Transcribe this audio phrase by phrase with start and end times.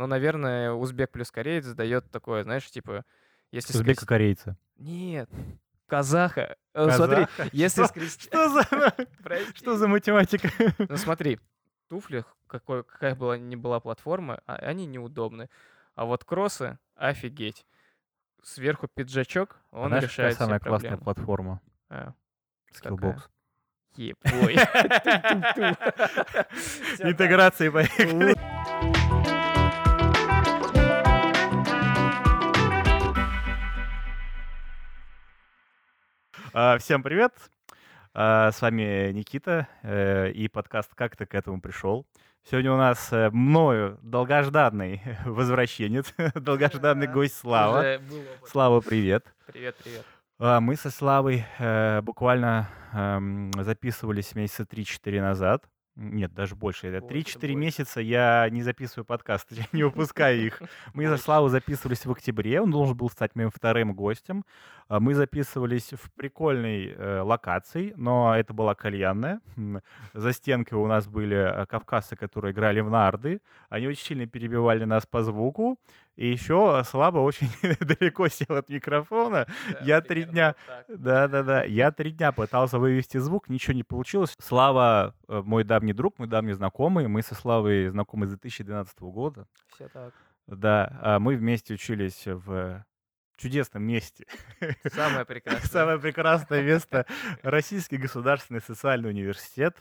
[0.00, 3.04] но, наверное, узбек плюс кореец дает такое, знаешь, типа,
[3.52, 4.56] если скрести- Узбека-корейца.
[4.78, 5.28] Нет,
[5.86, 6.56] казаха.
[6.72, 7.50] Э, Смотри, Казаха?
[7.52, 7.88] если Что?
[7.88, 8.28] скрести...
[8.28, 8.62] Что за,
[9.54, 10.48] что за математика?
[10.88, 11.38] Ну смотри,
[11.90, 15.50] туфли, какой, какая была ни была платформа, а- они неудобны.
[15.94, 17.66] А вот кроссы, офигеть.
[18.42, 21.04] Сверху пиджачок, он Знаешь, решает какая самая все классная проблемы.
[21.04, 21.60] платформа?
[21.90, 22.14] А,
[22.72, 23.18] Skillbox.
[23.96, 24.54] ебой.
[27.00, 28.34] Интеграции поехали.
[36.50, 37.32] Всем привет!
[38.12, 42.08] А, С вами Никита э, и подкаст «Как ты к этому пришел?».
[42.42, 48.00] Сегодня у нас э, мною долгожданный возвращенец, долгожданный Да, гость Слава.
[48.48, 49.32] Слава, привет!
[49.46, 50.04] Привет, привет.
[50.40, 52.68] А, Мы со Славой э, буквально
[53.56, 55.64] записывались месяца 3-4 назад.
[56.02, 56.86] Нет, даже больше.
[56.86, 57.54] Это Больше, 3-4 больше.
[57.56, 60.62] месяца я не записываю подкасты, я не выпускаю их.
[60.94, 61.18] Мы за.
[61.18, 64.44] Славу записывались в октябре, он должен был стать моим вторым гостем.
[64.88, 69.40] А Мы записывались в прикольной э, локации, но это была кальянная.
[70.14, 73.42] За стенкой у нас были э, кавказцы, которые играли в нарды.
[73.68, 75.78] Они очень сильно перебивали нас по звуку.
[76.20, 77.48] И еще Слава очень
[77.80, 79.46] далеко сел от микрофона.
[79.72, 80.54] Да, Я три дня-.
[80.88, 84.36] Да-да-да, я три дня пытался вывести звук, ничего не получилось.
[84.38, 87.08] Слава э, мой давний друг, мой давний знакомый.
[87.08, 89.46] Мы со Славой знакомы с 2012 года.
[89.74, 90.12] Всё так.
[90.46, 92.84] Да, а мы вместе учились в
[93.38, 94.26] чудесном месте.
[94.92, 95.68] Самое прекрасное.
[95.70, 97.06] Самое прекрасное место—
[97.42, 99.78] Российский государственный социальный университет.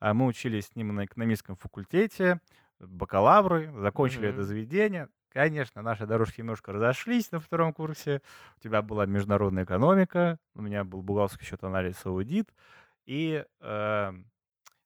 [0.00, 2.40] А Мы учились с ним на экономическом факультете,
[2.80, 4.46] бакалавры, закончили это Мгм.
[4.46, 5.08] заведение.
[5.36, 8.22] Конечно, наши дорожки немножко разошлись на втором курсе.
[8.56, 12.48] У тебя была международная экономика, у меня был бухгалтерский счет, анализ, аудит.
[13.04, 14.12] И э,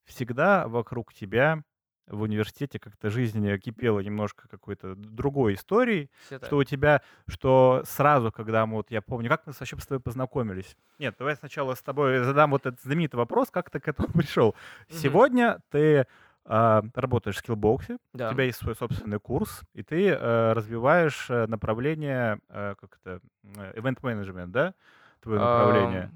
[0.07, 1.63] всегда вокруг тебя
[2.09, 6.45] в университете как-то жизнь кипела немножко какой-то другой историей, так.
[6.45, 10.01] что у тебя, что сразу, когда мы, вот я помню, как мы вообще с тобой
[10.01, 10.77] познакомились?
[10.99, 14.57] Нет, давай сначала с тобой задам вот этот знаменитый вопрос, как ты к этому пришел.
[14.89, 16.09] Сегодня ты
[16.45, 18.31] работаешь в скиллбоксе, Да.
[18.31, 23.21] у тебя есть свой собственный курс, и ты э, развиваешь э, направление, э, как это,
[23.45, 24.75] event management, да?
[25.21, 26.11] Твое направление.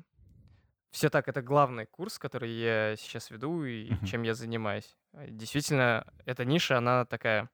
[0.90, 4.96] Все так, это главный курс, который я сейчас веду и чем я занимаюсь.
[5.28, 7.50] Действительно, эта ниша, она такая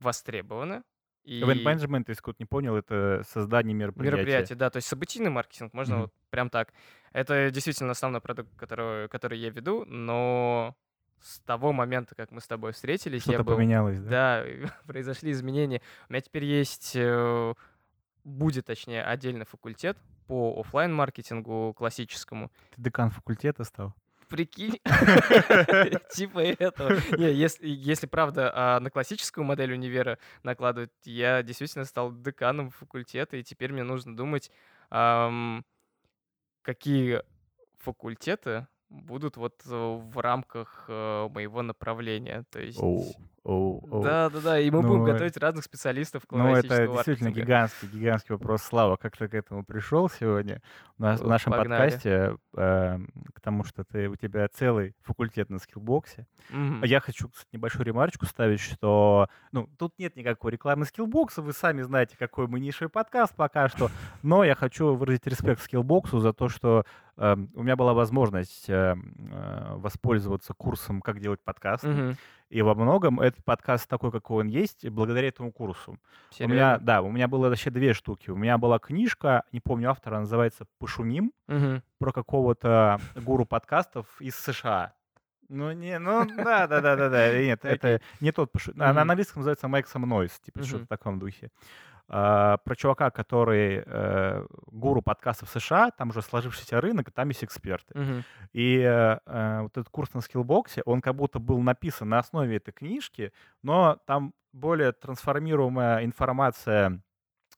[0.00, 0.82] востребована.
[1.24, 4.16] И Event management, если кто-то не понял, это создание мероприятия.
[4.16, 6.02] мероприятие, да, то есть событийный маркетинг, можно Мгм.
[6.02, 6.72] вот прям так.
[7.12, 10.74] Это действительно основной продукт, который, который я веду, но
[11.22, 13.56] с того момента, как мы с тобой встретились, я Что-то был...
[13.56, 14.44] поменялось, да?
[14.44, 14.44] Да,
[14.86, 15.80] произошли изменения.
[16.08, 17.54] У меня теперь есть, э,
[18.24, 22.50] будет, точнее, отдельный факультет по оффлайн маркетингу классическому.
[22.74, 23.94] Ты декан факультета стал?
[24.28, 24.80] Прикинь,
[26.14, 26.98] типа этого.
[27.16, 33.36] Не, если, если правда а, на классическую модель универа накладывать, я действительно стал деканом факультета,
[33.36, 34.50] и теперь мне нужно думать,
[36.62, 37.22] какие
[37.78, 42.44] факультеты будут вот э, в рамках э, моего направления.
[42.50, 42.82] То есть...
[42.82, 43.04] Оу,
[43.44, 44.02] оу, оу.
[44.02, 44.58] Да, да, да.
[44.60, 46.94] И мы будем Ну, готовить разных специалистов Ну, это действительно
[47.30, 47.40] маркетинга.
[47.40, 48.62] гигантский, гигантский вопрос.
[48.62, 50.60] Слава, как ты к этому пришел сегодня?
[50.98, 51.90] У нас в нашем погнали.
[51.90, 52.98] подкасте, э,
[53.34, 56.26] к тому, что ты, у тебя целый факультет на скиллбоксе.
[56.50, 61.52] А Я хочу, кстати, небольшую ремарочку ставить, что ну, тут нет никакой рекламы скиллбокса, вы
[61.52, 63.90] сами знаете, какой мы нишевый подкаст пока что,
[64.22, 66.84] но я хочу выразить респект скиллбоксу за то, что
[67.16, 72.16] э, у меня была возможность э, э, воспользоваться курсом «Как делать подкаст», Мгм.
[72.52, 75.92] И во многом этот подкаст такой, какой он есть, благодаря этому курсу.
[75.92, 76.78] У меня, Серьезно?
[76.80, 78.30] да, у меня было вообще две штуки.
[78.30, 81.82] У меня была книжка, не помню автора, называется «Пошумим», Мгм.
[81.98, 84.92] про какого-то гуру подкастов из США.
[85.48, 87.38] Ну, не, ну, да, да, да, да, да.
[87.38, 88.50] Нет, это не тот.
[88.52, 91.50] пошу- На, на английском называется Make Some Noise, типа что-то в таком духе.
[92.08, 97.98] А, про чувака, который э, гуру подкастов США, там уже сложившийся рынок, там есть эксперты.
[97.98, 98.24] Мгм.
[98.52, 102.56] И э, э, вот этот курс на скиллбоксе, он как будто был написан на основе
[102.56, 107.00] этой книжки, но там более трансформируемая информация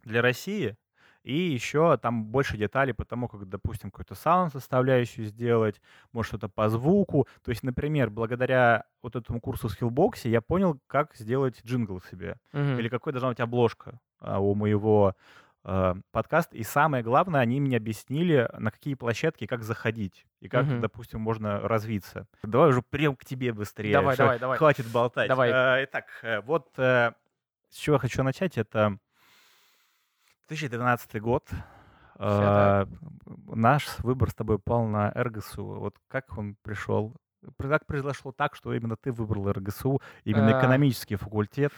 [0.04, 0.76] для России,
[1.24, 5.80] и еще там больше деталей по тому, как, допустим, какую-то саунд-составляющую сделать,
[6.12, 7.26] может, что-то по звуку.
[7.42, 12.78] То есть, например, благодаря вот этому курсу Skillbox я понял, как сделать джингл себе, Мгм.
[12.78, 15.14] или какой должна быть обложка а, у моего
[15.66, 16.58] э, подкаста.
[16.58, 20.82] И самое главное, они мне объяснили, на какие площадки, как заходить, и как, Мгм.
[20.82, 22.26] допустим, можно развиться.
[22.42, 23.94] Давай уже прям к тебе быстрее.
[23.94, 24.58] Давай, давай, давай.
[24.58, 25.26] Хватит болтать.
[25.28, 25.50] Давай.
[25.50, 27.12] Э, Итак, э, вот э,
[27.70, 28.98] с чего я хочу начать, это
[30.48, 31.48] 2012 год.
[32.18, 32.86] Э,
[33.46, 35.64] Наш выбор с тобой пал на РГСУ.
[35.64, 37.14] Вот как он пришел?
[37.58, 40.60] Как произошло так, что именно ты выбрал РГСУ, именно А.
[40.60, 41.72] экономический факультет?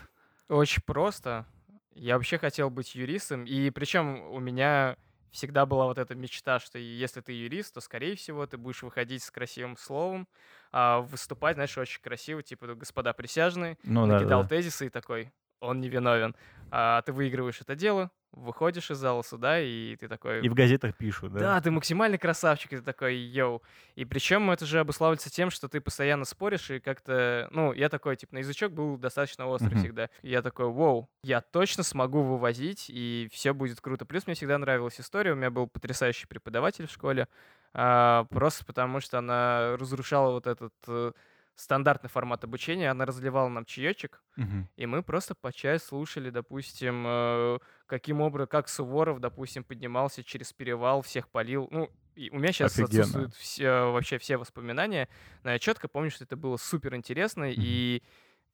[0.48, 1.46] Очень просто.
[1.94, 4.96] Я вообще хотел быть юристом, и причем у меня
[5.32, 9.22] всегда была вот эта мечта, что если ты юрист, то, скорее всего, ты будешь выходить
[9.22, 10.28] с красивым словом,
[10.72, 14.48] а выступать, знаешь, очень красиво, типа, господа присяжные, Ну да, накидал да.
[14.48, 16.36] тезисы и такой, он невиновен.
[16.70, 20.44] А ты выигрываешь это дело, выходишь из зала суда, и ты такой...
[20.44, 21.40] И в газетах пишут, да?
[21.40, 23.62] Да, ты максимальный красавчик, и ты такой, йоу.
[23.94, 28.14] И причем это же обуславливается тем, что ты постоянно споришь, и как-то, ну, я такой,
[28.16, 29.78] типа, на язычок был достаточно острый Мгм.
[29.78, 30.10] всегда.
[30.22, 34.04] И я такой, вау, я точно смогу вывозить, и все будет круто.
[34.04, 37.28] Плюс мне всегда нравилась история, у меня был потрясающий преподаватель в школе,
[37.72, 41.12] а, просто потому что она разрушала вот этот э,
[41.56, 44.68] стандартный формат обучения, она разливала нам чаечек, Мгм.
[44.76, 50.52] и мы просто по чаю слушали, допустим, э, каким образом, как Суворов, допустим, поднимался через
[50.52, 51.68] перевал, всех полил.
[51.70, 52.80] Ну, и у меня сейчас Офигенно.
[52.80, 55.08] отсутствуют все, вообще все воспоминания,
[55.42, 58.02] но я четко помню, что это было супер интересно, и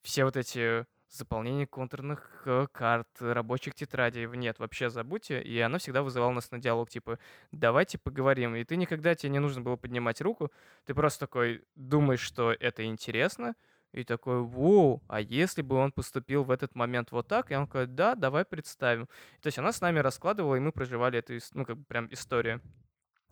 [0.03, 6.03] все вот эти заполнение контурных э, карт, рабочих тетрадей, нет, вообще забудьте, и она всегда
[6.03, 7.19] вызывала нас на диалог, типа,
[7.53, 10.51] давайте поговорим, и ты никогда, тебе не нужно было поднимать руку,
[10.87, 13.55] ты просто такой думаешь, что это интересно,
[13.93, 17.53] и такой, воу, а если бы он поступил в этот момент вот так?
[17.53, 19.07] И он такой, да, давай представим.
[19.43, 22.63] То есть она с нами раскладывала, и мы проживали эту, ну, как бы прям историю.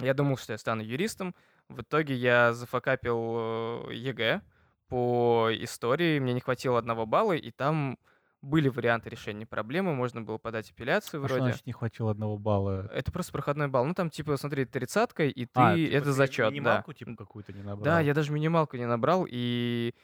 [0.01, 1.35] Я думал, что я стану юристом.
[1.71, 4.43] В итоге я зафакапил ЕГЭ
[4.91, 6.19] по истории.
[6.19, 7.97] Мне не хватило одного балла, и там
[8.43, 9.95] были варианты решения проблемы.
[9.95, 11.51] Можно было подать апелляцию А что вроде.
[11.53, 12.91] значит не хватило одного балла?
[12.93, 13.85] Это просто проходной балл.
[13.87, 15.51] Ну, там, типа, смотри, тридцатка, и ты...
[15.55, 16.51] А, типа это ты зачет, да.
[16.51, 17.85] минималку типа какую-то не набрал?
[17.85, 19.95] Да, я даже минималку не набрал, и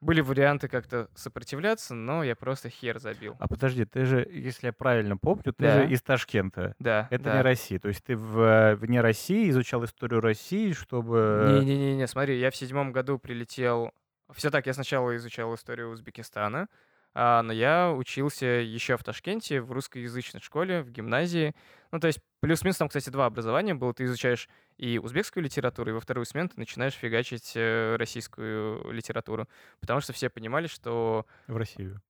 [0.00, 3.36] были варианты как-то сопротивляться, но я просто хер забил.
[3.40, 5.82] А подожди, ты же, если я правильно помню, ты Да.
[5.82, 6.74] же из Ташкента.
[6.78, 7.36] Да, Это да.
[7.36, 7.78] не Россия.
[7.78, 11.58] То есть ты в, э, вне России изучал историю России, чтобы...
[11.64, 13.92] Не-не-не, смотри, я в седьмом году прилетел.
[14.32, 16.68] Все так, я сначала изучал историю Узбекистана,
[17.16, 21.54] а, но я учился еще в Ташкенте, в русскоязычной школе, в гимназии.
[21.92, 23.94] Ну, то есть, плюс-минус там, кстати, два образования было.
[23.94, 24.48] Ты изучаешь
[24.78, 29.48] и узбекскую литературу, и во вторую смену ты начинаешь фигачить э, российскую литературу.
[29.80, 32.00] Потому что все понимали, что В Россию.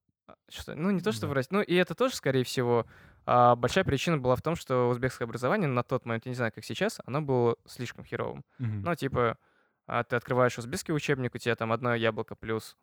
[0.48, 1.28] что, ну, не то, что Да.
[1.28, 1.48] в России.
[1.52, 2.86] Ну, и это тоже, скорее всего,
[3.26, 6.52] а, большая причина была в том, что узбекское образование на тот момент, я не знаю,
[6.54, 8.42] как сейчас, оно было слишком херовым.
[8.58, 8.82] Мгм.
[8.82, 9.36] Ну, типа,
[9.86, 12.76] а, ты открываешь узбекский учебник, у тебя там одно яблоко плюс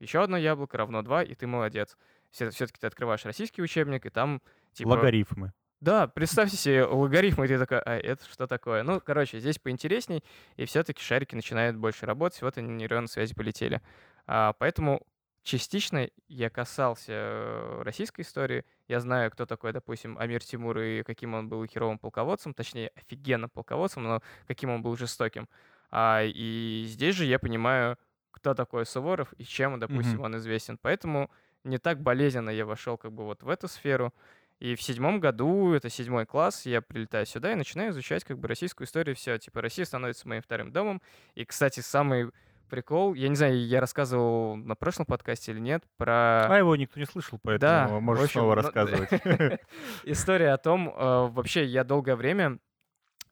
[0.00, 1.96] еще одно яблоко равно два, и ты молодец.
[2.30, 4.40] Все-таки ты открываешь российский учебник, и там,
[4.72, 4.88] типа...
[4.88, 5.52] Логарифмы.
[5.80, 8.82] Да, представьте себе логарифмы, и ты такой, а это что такое?
[8.82, 10.24] Ну, короче, здесь поинтересней,
[10.56, 13.80] и все-таки шарики начинают больше работать, вот они нейронные связи полетели.
[14.26, 15.06] А, поэтому
[15.42, 18.64] частично я касался российской истории.
[18.88, 23.50] Я знаю, кто такой, допустим, Амир Тимур и каким он был херовым полководцем, точнее, офигенным
[23.50, 25.48] полководцем, но каким он был жестоким.
[25.90, 27.96] А, и здесь же я понимаю,
[28.30, 30.24] кто такой Суворов и чем, допустим, Мгм.
[30.24, 30.78] он известен.
[30.80, 31.30] Поэтому
[31.64, 34.14] не так болезненно я вошел как бы вот в эту сферу.
[34.60, 38.46] И в седьмом году, это седьмой класс, я прилетаю сюда и начинаю изучать как бы
[38.46, 39.16] российскую историю.
[39.16, 41.00] Все, типа, Россия становится моим вторым домом.
[41.34, 42.30] И, кстати, самый
[42.68, 46.46] прикол, я не знаю, я рассказывал на прошлом подкасте или нет, про...
[46.46, 49.10] А его никто не слышал, поэтому Да, можешь общем, снова ну, рассказывать.
[50.04, 52.58] История о том, э, вообще я долгое время,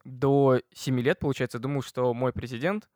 [0.03, 2.89] до 7 лет, получается, думал, что мой президент,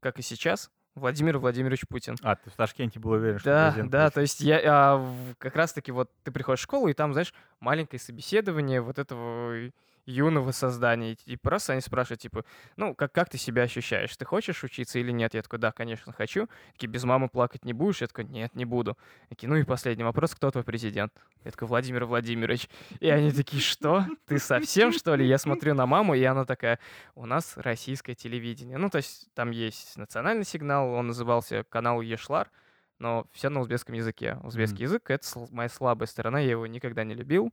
[0.00, 2.16] как и сейчас, Владимир Владимирович Путин.
[2.22, 4.14] А, ты в Ташкенте был уверен, что Да, президент да, Путин.
[4.14, 8.00] то есть я а, как раз-таки вот ты приходишь в школу, и там, знаешь, маленькое
[8.00, 9.70] собеседование вот этого
[10.06, 11.16] юного создания.
[11.26, 12.44] И просто они спрашивают, типа,
[12.76, 14.16] ну, как, как ты себя ощущаешь?
[14.16, 15.34] Ты хочешь учиться или нет?
[15.34, 16.48] Я такой, да, конечно, хочу.
[16.72, 18.00] Такие, без мамы плакать не будешь?
[18.00, 18.96] Я такой, нет, не буду.
[19.28, 21.12] Такие, ну и последний вопрос, кто твой президент?
[21.44, 22.68] Я такой, Владимир Владимирович.
[23.00, 24.06] И они такие, что?
[24.26, 25.26] Ты совсем, что ли?
[25.26, 26.78] Я смотрю на маму, и она такая,
[27.14, 28.78] у нас российское телевидение.
[28.78, 32.50] Ну, то есть там есть национальный сигнал, он назывался канал Ешлар,
[32.98, 34.38] но все на узбекском языке.
[34.42, 37.52] Узбекский язык— это моя слабая сторона, я его никогда не любил.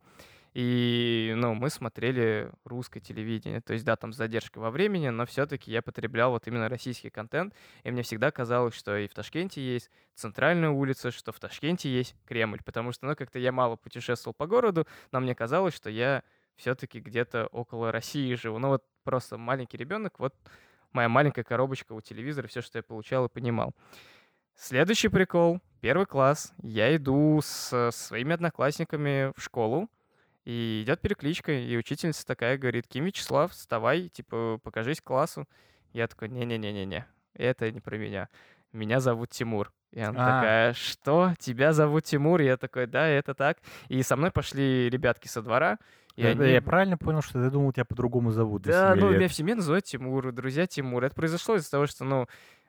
[0.53, 3.61] И, ну, мы смотрели русское телевидение.
[3.61, 7.09] То есть, да, там с задержкой во времени, но все-таки я потреблял вот именно российский
[7.09, 7.53] контент.
[7.83, 12.15] И мне всегда казалось, что и в Ташкенте есть центральная улица, что в Ташкенте есть
[12.25, 12.61] Кремль.
[12.63, 16.23] Потому что, ну, как-то я мало путешествовал по городу, но мне казалось, что я
[16.55, 18.57] все-таки где-то около России живу.
[18.59, 20.33] Ну, вот просто маленький ребенок, вот
[20.91, 23.73] моя маленькая коробочка у телевизора, все, что я получал и понимал.
[24.55, 25.61] Следующий прикол.
[25.81, 26.51] Первый класс.
[26.63, 29.87] Я иду с своими одноклассниками в школу,
[30.47, 35.45] и идет перекличка, и учительница такая говорит, Ким Вячеслав, вставай, типа, покажись классу.
[35.91, 38.29] Я такой, не-не-не-не-не, это не про меня.
[38.71, 39.73] Меня зовут Тимур.
[39.91, 40.39] И она А.
[40.39, 41.33] такая, что?
[41.37, 42.39] Тебя зовут Тимур?
[42.39, 43.57] Я такой, да, это так.
[43.89, 45.79] И со мной пошли ребятки со двора.
[46.15, 46.49] И Я, они...
[46.49, 49.17] я правильно понял, что ты думал, тебя по-другому зовут Да, ну, лет?
[49.17, 51.03] меня в семье называют Тимур, друзья Тимур.
[51.03, 52.25] Это произошло из-за того, что, ну,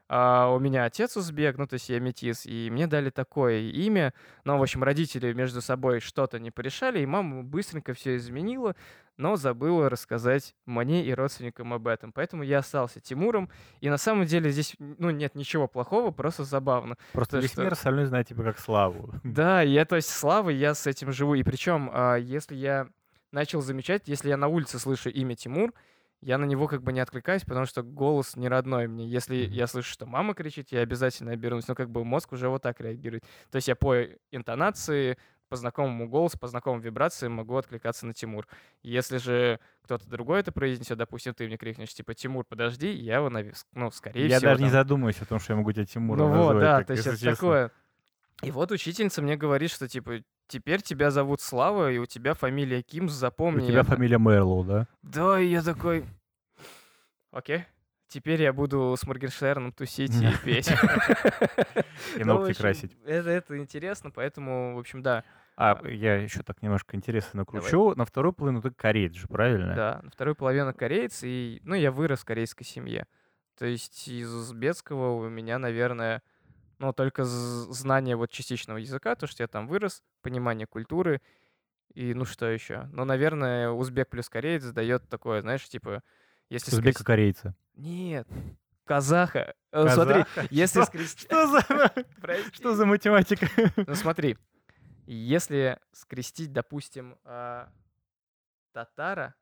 [0.09, 4.15] а, у меня отец узбек, ну, то есть я метис, и мне дали такое имя.
[4.45, 8.75] Но, в общем, родители между собой что-то не порешали, и мама быстренько все изменила,
[9.17, 12.13] но забыла рассказать мне и родственникам об этом.
[12.13, 13.51] Поэтому я остался Тимуром,
[13.81, 16.97] и на самом деле здесь, ну, нет ничего плохого, просто забавно.
[17.13, 19.13] Просто То, весь что- мир остальной знает тебя как Славу.
[19.25, 21.35] Да, я, то есть, слава, я с этим живу.
[21.35, 22.89] И причем, а, если я
[23.33, 25.75] начал замечать, если я на улице слышу имя Тимур,
[26.21, 29.07] я на него как бы не откликаюсь, потому что голос не родной мне.
[29.07, 31.69] Если я слышу, что мама кричит, я обязательно обернусь.
[31.69, 33.25] Но как бы мозг уже вот так реагирует.
[33.51, 35.17] То есть я по интонации,
[35.49, 38.47] по знакомому голосу, по знакомым вибрациям могу откликаться на Тимур.
[38.83, 43.31] Если же кто-то другой это произнесет, допустим, ты мне крикнешь, типа, Тимур, подожди, я его,
[43.31, 43.67] навис...
[43.73, 46.31] ну, скорее Я всего, даже не там, задумываюсь о том, что я могу тебя Тимуром
[46.31, 47.33] ну вот, да, то есть это честно.
[47.33, 47.73] такое.
[48.43, 52.83] И вот учительница мне говорит, что типа теперь тебя зовут Слава, и у тебя фамилия
[52.83, 53.67] Кимс, У запомни.
[53.67, 53.91] тебя это».
[53.91, 54.87] фамилия Мэрлоу, да?
[55.03, 56.05] Да, и я такой.
[57.33, 57.65] Окей.
[58.09, 60.71] Теперь я буду с Моргенштерном тусить и петь.
[62.17, 62.97] И Ну, ногти красить.
[63.05, 65.25] Это, это интересно, поэтому, в общем, да.
[65.57, 65.89] А А.
[65.89, 67.95] я еще так немножко интересно накручу.
[67.97, 69.75] На вторую половину ты кореец же, правильно?
[69.75, 73.07] Да, на вторую половину кореец, и, ну, я вырос в корейской семье.
[73.59, 76.23] То есть из узбекского у меня, наверное,
[76.79, 81.21] ну, только знание вот частичного языка, то, что я там вырос, понимание культуры,
[81.95, 82.89] и, ну, что еще?
[82.93, 86.03] Ну, наверное, узбек плюс кореец дает такое, знаешь, типа,
[86.49, 87.55] если скрести- Узбека-корейца.
[87.75, 88.29] Нет,
[88.85, 89.55] казаха.
[89.73, 90.49] Э, Смотри, Казаха?
[90.51, 90.87] если Что?
[90.87, 91.27] скрести...
[91.27, 91.61] Что за,
[92.53, 93.49] что за математика?
[93.77, 94.37] Ну смотри,
[95.07, 97.71] если скрестить, допустим, а,
[98.73, 99.35] татара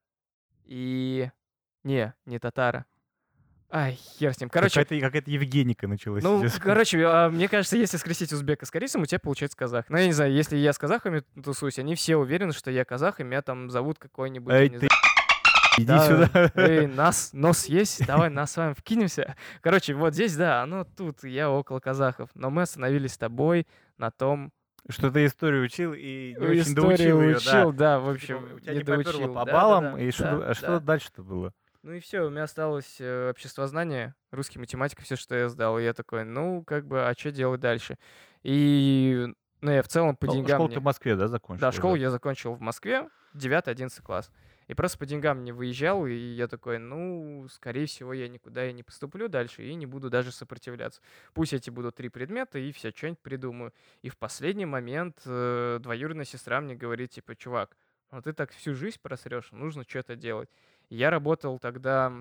[0.64, 1.30] и...
[1.84, 2.86] Не, не татара.
[3.70, 4.48] Ай, хер с ним.
[4.48, 6.22] Короче, Какая-то, какая-то Евгеника началась.
[6.22, 6.54] ну, здесь.
[6.54, 9.86] короче, а, мне кажется, если скрестить узбека с корейцем, у тебя получается казах.
[9.88, 13.20] Ну, я не знаю, если я с казахами тусуюсь, они все уверены, что я казах,
[13.20, 14.52] и меня там зовут какой-нибудь...
[14.52, 14.90] Эй, ты знаю,
[15.78, 16.52] иди Да, сюда.
[16.54, 18.06] Эй, нас, нос есть?
[18.06, 19.34] Давай нас с вами вкинемся.
[19.62, 22.30] Короче, вот здесь, да, оно тут, я около казахов.
[22.34, 23.66] Но мы остановились с тобой
[23.98, 24.52] на том...
[24.88, 28.10] Что ты историю учил и не очень доучил ее, учил, да, в да.
[28.12, 29.34] общем, Типа, У тебя не не доучил.
[29.34, 30.78] по Да, баллам, да, да, и что, да, а что да.
[30.80, 31.52] дальше-то было?
[31.86, 35.78] Ну и все, у меня осталось э, обществознание, русский математика, все, что я сдал.
[35.78, 37.96] И я такой, ну, как бы, а что делать дальше?
[38.42, 39.28] И,
[39.60, 40.56] ну, я в целом по Ну, деньгам...
[40.56, 41.60] школу не- ты в Москве, да, закончил?
[41.60, 44.32] Да, школу я закончил в Москве, 9-11 класс.
[44.66, 48.72] И просто по деньгам не выезжал, и я такой, ну, скорее всего, я никуда и
[48.72, 51.00] не поступлю дальше, и не буду даже сопротивляться.
[51.34, 53.72] Пусть эти будут три предмета, и все, что-нибудь придумаю.
[54.02, 57.76] И в последний момент э, двоюродная сестра мне говорит, типа, чувак,
[58.10, 60.48] ну ты так всю жизнь просрешь, нужно что-то делать.
[60.88, 62.12] Я работал тогда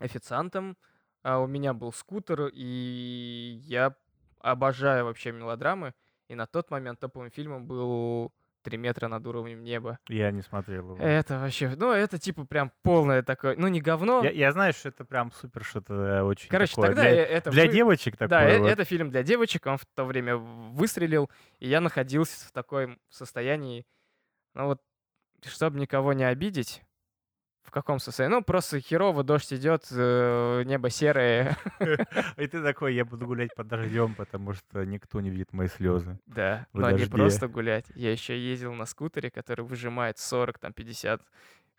[0.00, 0.76] официантом,
[1.22, 3.94] а у меня был скутер, и я
[4.40, 5.94] обожаю вообще мелодрамы.
[6.28, 9.98] И на тот момент топовым фильмом был «Три метра над уровнем неба».
[10.08, 10.96] Я не смотрел его.
[10.96, 14.24] Это вообще, ну, это типа прям полное такое, ну, не говно.
[14.24, 16.88] Я, я знаю, что это прям супер что-то э, очень Короче, такое.
[16.88, 18.68] тогда для, э- это для вы- девочек Да, такое э- вот.
[18.70, 23.86] это фильм для девочек, он в то время выстрелил, и я находился в таком состоянии,
[24.54, 24.80] ну вот,
[25.42, 26.82] чтобы никого не обидеть,
[27.74, 28.36] каком состоянии?
[28.36, 31.58] Ну, просто херово, дождь идет, э, небо серое.
[32.38, 36.18] И ты такой, я буду гулять под дождем, потому что никто не видит мои слезы.
[36.26, 37.86] Да, но не просто гулять.
[37.96, 41.20] Я еще ездил на скутере, который выжимает 40, там, 50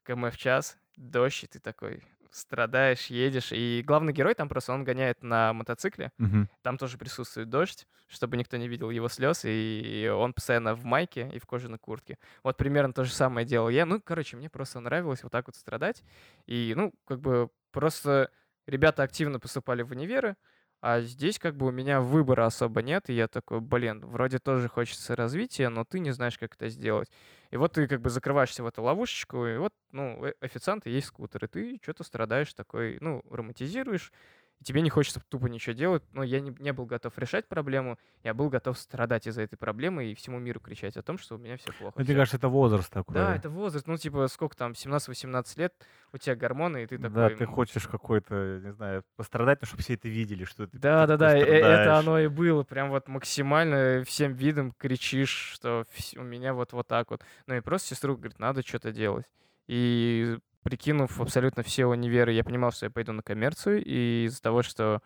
[0.05, 2.03] км в час, дождь, и ты такой
[2.35, 3.51] страдаешь, едешь.
[3.51, 6.47] И главный герой там просто, он гоняет на мотоцикле, Мгм.
[6.63, 11.29] там тоже присутствует дождь, чтобы никто не видел его слез, и он постоянно в майке
[11.33, 12.17] и в кожаной куртке.
[12.43, 13.85] Вот примерно то же самое делал я.
[13.85, 16.03] Ну, короче, мне просто нравилось вот так вот страдать.
[16.47, 18.31] И, ну, как бы просто
[18.67, 20.35] ребята активно поступали в универы,
[20.81, 24.67] а здесь как бы у меня выбора особо нет, и я такой, блин, вроде тоже
[24.69, 27.09] хочется развития, но ты не знаешь, как это сделать.
[27.51, 30.91] И вот ты как бы закрываешься в эту ловушечку, и вот, ну, э- официант и
[30.91, 34.11] есть скутер, и ты что-то страдаешь такой, ну, романтизируешь,
[34.59, 36.03] и тебе не хочется тупо ничего делать.
[36.13, 40.05] Но я не, не был готов решать проблему, я был готов страдать из-за этой проблемы
[40.05, 41.93] и всему миру кричать о том, что у меня все плохо.
[41.97, 43.15] Ну, мне кажется, это возраст такой.
[43.15, 45.73] Да, это возраст, ну, типа, сколько там, 17-18 лет,
[46.13, 47.33] у тебя гормоны, и ты Да, такой...
[47.33, 51.05] ты м, хочешь какой-то, не знаю, пострадать, но чтобы все это видели, что ты Да,
[51.07, 51.99] да, типа да, э- это страдаешь.
[51.99, 52.63] оно и было.
[52.63, 55.83] Прям вот максимально всем видом кричишь, что
[56.17, 57.21] у меня вот вот так вот.
[57.47, 59.25] Ну и просто сестру говорит, надо что-то делать.
[59.67, 64.63] И прикинув абсолютно все универы, я понимал, что я пойду на коммерцию, и из-за того,
[64.63, 65.01] что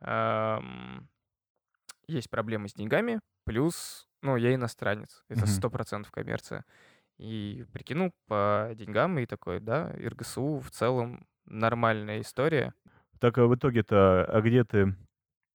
[0.00, 1.08] ам,
[2.08, 6.64] есть проблемы с деньгами, плюс, ну, я иностранец, это сто процентов коммерция.
[7.16, 12.74] И прикинул по деньгам и такой, да, РГСУ в целом нормальная история.
[13.20, 14.96] Так, а в итоге-то, а где ты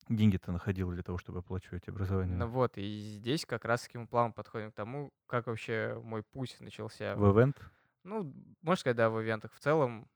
[0.07, 2.37] деньги-то находил для того, чтобы оплачивать образование?
[2.37, 6.55] Ну вот, и здесь как раз-таки мы плавно подходим к тому, как вообще мой путь
[6.61, 7.15] начался.
[7.15, 7.57] В ивент?
[8.03, 9.53] Ну, можно сказать, да, в ивентах.
[9.53, 10.07] В целом,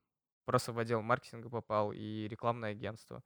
[0.46, 3.22] просто в отдел маркетинга попал и рекламное агентство.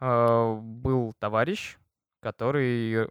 [0.00, 1.76] э, был товарищ,
[2.20, 3.08] который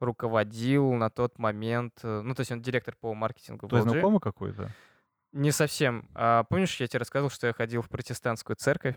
[0.00, 4.70] руководил на тот момент, э, ну, то есть он директор по маркетингу Твой знакомый какой-то?
[5.32, 6.08] Не совсем.
[6.14, 8.96] А, помнишь, я тебе рассказывал, что я ходил в протестантскую церковь?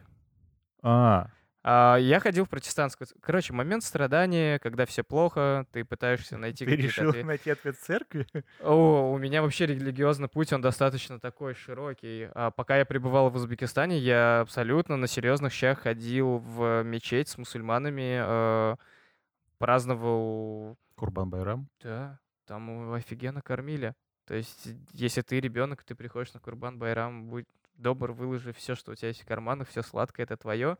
[0.82, 1.28] А,
[1.66, 3.08] А, я ходил в протестантскую...
[3.22, 8.28] Короче, момент страдания, когда все плохо, ты пытаешься найти ты решил отве- найти ответ церкви?
[8.60, 12.28] О, у меня вообще религиозный путь, он достаточно такой широкий.
[12.34, 17.38] А пока я пребывал в Узбекистане, я абсолютно на серьезных щах ходил в мечеть с
[17.38, 18.76] мусульманами, э,
[19.58, 20.78] праздновал...
[20.96, 21.70] Курбан Байрам?
[21.82, 23.96] Да, там офигенно кормили.
[24.26, 28.92] То есть, если ты ребенок, ты приходишь на Курбан Байрам, будь добр, выложи все, что
[28.92, 30.78] у тебя есть в карманах, все сладкое, это твое.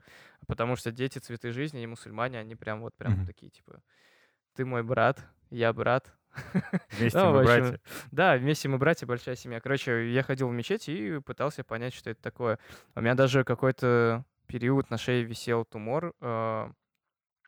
[0.48, 3.26] Потому что дети цветы жизни и мусульмане, они прям вот прям Мгм.
[3.26, 3.82] такие, типа,
[4.56, 6.14] ты мой брат, я брат,
[6.98, 7.80] Вместе Ну, мы общем, братья.
[8.12, 9.60] да, вместе мы братья, большая семья.
[9.60, 12.58] Короче, я ходил в мечеть и пытался понять, что это такое.
[12.96, 16.16] У меня даже какой-то период на шее висел тумор.
[16.22, 16.70] э,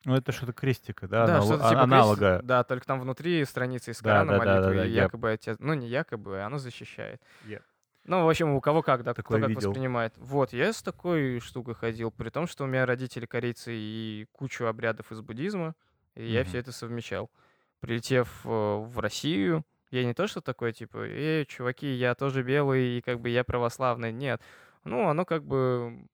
[0.05, 1.25] Ну, это что-то крестика, да?
[1.25, 2.41] да, анал- что-то а- типа крест- аналога.
[2.43, 5.01] Да, только там внутри страницы из Да, Корана да, да, да, молитвы, да, и я-
[5.05, 5.57] якобы отец...
[5.59, 7.19] Ну, не якобы, оно защищает.
[7.45, 7.61] Я
[8.05, 9.69] Ну, в общем, у кого как, да, кто Такое как видел.
[9.69, 10.13] воспринимает.
[10.17, 14.65] Вот, я с такой штукой ходил, при том, что у меня родители корейцы и кучу
[14.65, 15.75] обрядов из буддизма,
[16.13, 16.49] и я Мгм.
[16.49, 17.31] все это совмещал.
[17.79, 22.97] Прилетев э, в Россию, я не то, что такой, типа, эй, чуваки, я тоже белый,
[22.97, 24.11] и как бы я православный.
[24.11, 24.41] Нет.
[24.83, 26.07] Ну, оно как бы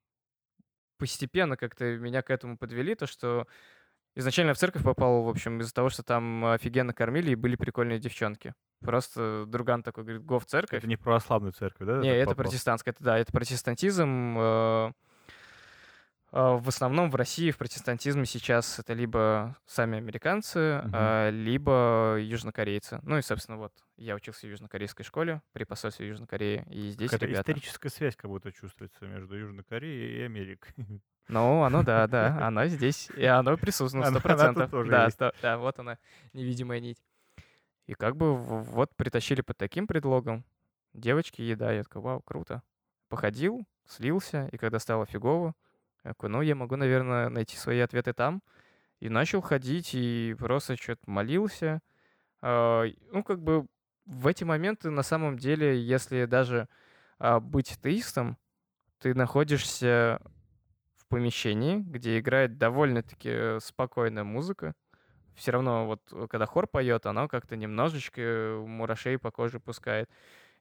[0.98, 3.48] постепенно как-то меня к этому подвели, то, что
[4.16, 8.00] изначально в церковь попал, в общем, из-за того, что там офигенно кормили и были прикольные
[8.00, 8.54] девчонки.
[8.82, 10.80] Просто друган такой говорит, го в церковь.
[10.80, 12.00] Это не в православную церковь, да?
[12.00, 12.46] Не, это попал?
[12.46, 14.38] протестантское, это да, это протестантизм.
[14.38, 14.92] э,
[16.32, 23.02] В основном в России в протестантизме сейчас это либо сами американцы, а, либо южнокорейцы.
[23.04, 27.10] Ну и, собственно, вот я учился в южнокорейской школе при посольстве Южной Кореи, и здесь
[27.10, 27.52] Какая-то ребята.
[27.52, 30.74] историческая связь как будто чувствуется между Южной Кореей и Америкой.
[31.28, 34.70] Ну, оно, да, да, она здесь, и оно присутствует, сто процентов.
[34.90, 35.08] Да,
[35.42, 35.98] да, вот она,
[36.34, 36.98] невидимая нить.
[37.86, 40.44] И как бы вот притащили под таким предлогом.
[40.94, 41.72] Девочки, еда.
[41.72, 42.64] Я такой, вау, круто.
[43.08, 45.54] Походил, слился, и когда стало фигово,
[46.04, 48.42] я такой, ну, я могу, наверное, найти свои ответы там.
[49.00, 51.82] И начал ходить, и просто что-то молился.
[52.42, 53.68] А, Ну, как бы
[54.06, 56.68] в эти моменты, на самом деле, если даже
[57.20, 58.38] а, быть атеистом,
[59.00, 60.22] ты находишься
[60.98, 64.74] в помещении, где играет довольно-таки спокойная музыка.
[65.36, 70.10] Все равно вот э, когда хор поет, оно как-то немножечко мурашей по коже пускает.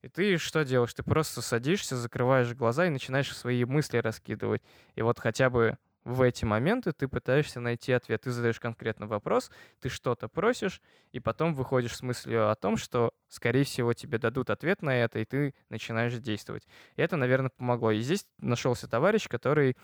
[0.02, 0.94] И ты что делаешь?
[0.94, 4.62] Ты просто садишься, закрываешь глаза и начинаешь свои мысли раскидывать.
[4.94, 8.22] И вот хотя бы в эти моменты ты пытаешься найти ответ.
[8.22, 10.80] Ты задаешь конкретно вопрос, ты что-то просишь,
[11.12, 15.18] и потом выходишь с мыслью о том, что, скорее всего, тебе дадут ответ на это,
[15.18, 16.66] и ты начинаешь действовать.
[16.96, 17.90] И это, наверное, помогло.
[17.90, 19.76] И здесь нашелся товарищ, который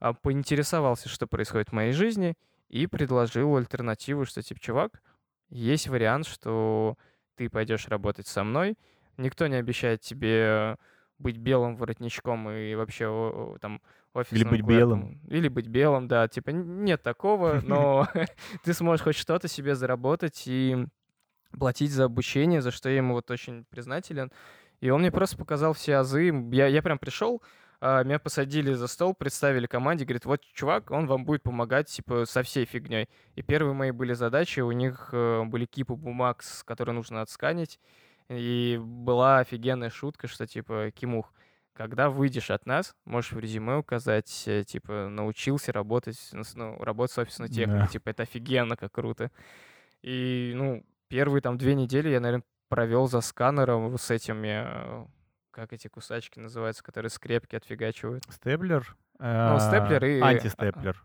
[0.00, 2.34] а, поинтересовался, что происходит в моей жизни,
[2.68, 5.02] и предложил альтернативу, что, типа, чувак,
[5.50, 6.96] есть вариант, что
[7.36, 8.76] ты пойдешь работать со мной,
[9.20, 10.76] никто не обещает тебе
[11.18, 13.80] быть белым воротничком и вообще там
[14.14, 14.68] офисным быть клерком.
[14.68, 15.20] белым.
[15.28, 16.28] Или быть белым, да.
[16.28, 18.08] Типа нет такого, но
[18.64, 20.86] ты сможешь хоть что-то себе заработать и
[21.58, 24.32] платить за обучение, за что я ему вот очень признателен.
[24.80, 26.32] И он мне просто показал все азы.
[26.52, 27.42] Я, я прям пришел,
[27.82, 32.26] а, меня посадили за стол, представили команде, говорит, вот чувак, он вам будет помогать, типа,
[32.26, 33.08] со всей фигней.
[33.36, 37.80] И первые мои были задачи, у них э, были кипы бумаг, которые нужно отсканить.
[38.30, 41.32] И была офигенная шутка, что, типа, Кимух,
[41.72, 47.12] когда выйдешь от нас, можешь в резюме указать, э, типа, научился работать, ну, ну, работать
[47.14, 47.80] с офисной техникой.
[47.82, 47.86] Да.
[47.88, 49.30] Типа, это офигенно, как круто.
[50.02, 55.06] И, ну, первые там две недели я, наверное, провел за сканером с этими, э,
[55.50, 58.24] как эти кусачки называются, которые скрепки отфигачивают.
[58.30, 58.96] Степлер?
[59.18, 61.04] Ну, степлер и- а, Антистеплер.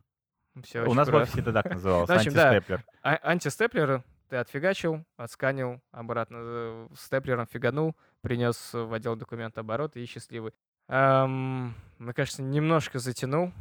[0.63, 2.07] Все У нас в офисе это так называлось,
[2.61, 2.83] антистеплер.
[3.01, 10.05] А- антистеплер ты отфигачил, отсканил, обратно э, степлером фиганул, принес в отдел документ оборот и
[10.05, 10.53] счастливый.
[10.87, 13.51] Эм, мне кажется, немножко затянул.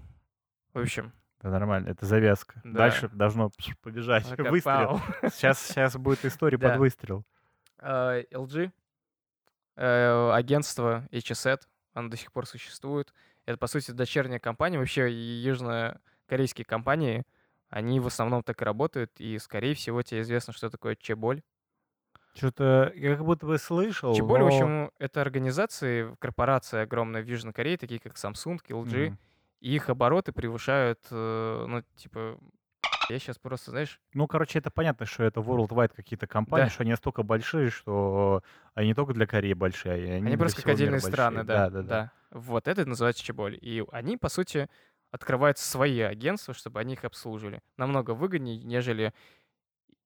[0.72, 2.60] В общем, Да, нормально, это завязка.
[2.64, 2.78] Да.
[2.78, 3.50] Дальше должно
[3.82, 4.28] побежать.
[4.30, 4.50] накопал.
[4.50, 5.00] Выстрел.
[5.30, 6.70] Сейчас, сейчас будет история Да.
[6.70, 7.24] под выстрел.
[7.78, 8.70] Э, LG,
[9.76, 11.60] э, агентство HSET,
[11.92, 13.12] оно до сих пор существует.
[13.46, 14.78] Это, по сути, дочерняя компания.
[14.78, 15.10] Вообще,
[15.42, 17.24] южнокорейские компании,
[17.74, 19.10] они в основном так и работают.
[19.18, 21.42] И, скорее всего, тебе известно, что такое Чеболь.
[22.34, 24.14] Что-то я как будто бы слышал.
[24.14, 29.06] Чеболь, в но- общем, это организации, корпорации огромные в Южной Корее, такие как Samsung, LG.
[29.08, 29.18] Мгм.
[29.60, 32.38] И их обороты превышают, э, ну, типа,
[33.10, 36.70] я сейчас просто, знаешь, Ну, короче, это понятно, что это worldwide какие-то компании, Да.
[36.70, 38.42] что они настолько большие, что
[38.74, 41.82] они не только для Кореи большие, а они, Они просто как отдельные страны, да, да,
[41.82, 42.12] да, да.
[42.30, 43.58] Вот это называется Чеболь.
[43.60, 44.68] И они, по сути,
[45.14, 47.62] открываются свои агентства, чтобы они их обслуживали.
[47.76, 49.14] Намного выгоднее, нежели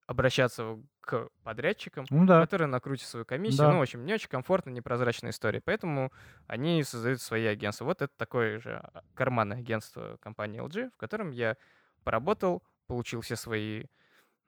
[0.07, 3.68] обращаться к подрядчикам, Ну да, которые накрутят свою комиссию.
[3.68, 3.73] да.
[3.73, 5.62] Ну, в общем, не очень комфортно, непрозрачная история.
[5.62, 6.12] Поэтому
[6.47, 7.87] они создают свои агентства.
[7.87, 8.83] Вот это такое же
[9.14, 11.57] карманное агентство компании LG, в котором я
[12.05, 13.85] поработал, получил все свои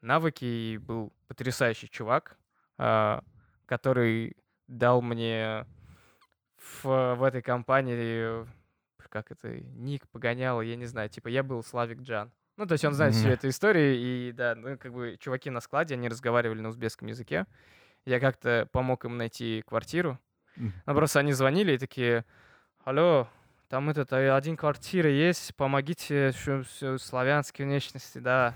[0.03, 2.39] навыки и был потрясающий чувак,
[2.77, 3.23] а,
[3.65, 5.67] который дал мне
[6.59, 8.47] в, в этой компании,
[9.11, 12.33] как это, ник погонял, я не знаю, типа я был Славик Джан.
[12.57, 13.35] Ну, то есть он знает всю Мгм.
[13.35, 17.47] эту историю, и да, ну, как бы чуваки на складе, они разговаривали на узбекском языке.
[18.07, 20.19] Я как-то помог им найти квартиру.
[20.57, 20.73] М.
[20.87, 22.25] Ну, просто они звонили и такие,
[22.85, 23.29] алло,
[23.69, 28.55] там этот, э, один квартира есть, помогите, что все славянские внешности, да.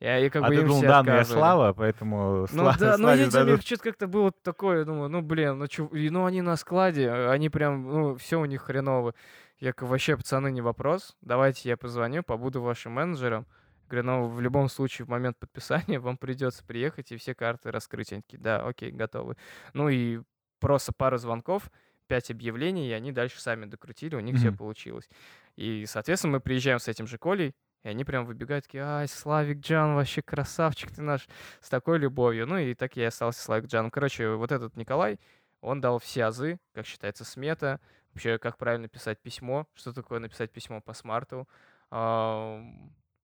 [0.00, 1.24] Я, и как А бы ты им думал, все да, ну я.
[1.24, 5.58] Слава, поэтому Ну Сла- да, ну я тебе что-то как-то было такое, думаю, ну блин,
[5.58, 9.14] ну, и, ну они на складе, э, они прям, ну все у них хреново.
[9.58, 13.46] Я говорю, вообще, пацаны, не вопрос, давайте я позвоню, побуду вашим менеджером.
[13.88, 18.12] Говорю, ну в любом случае в момент подписания вам придется приехать и все карты раскрыть.
[18.12, 19.36] Они такие, да, окей, готовы.
[19.72, 20.20] Ну и
[20.60, 21.70] просто пару звонков,
[22.06, 24.58] пять объявлений, и они дальше сами докрутили, у них все Мгм.
[24.58, 25.08] получилось.
[25.56, 29.58] И, соответственно, мы приезжаем с этим же Колей, и они прям выбегают, такие, ай, Славик
[29.60, 31.26] Джан, вообще красавчик ты наш,
[31.60, 32.46] с такой любовью.
[32.46, 33.90] Ну и так я и остался Славик Джаном.
[33.90, 35.18] Короче, вот этот Николай,
[35.60, 37.80] он дал все азы, как считается смета,
[38.18, 41.48] вообще, как правильно писать письмо, что такое написать письмо по смарту,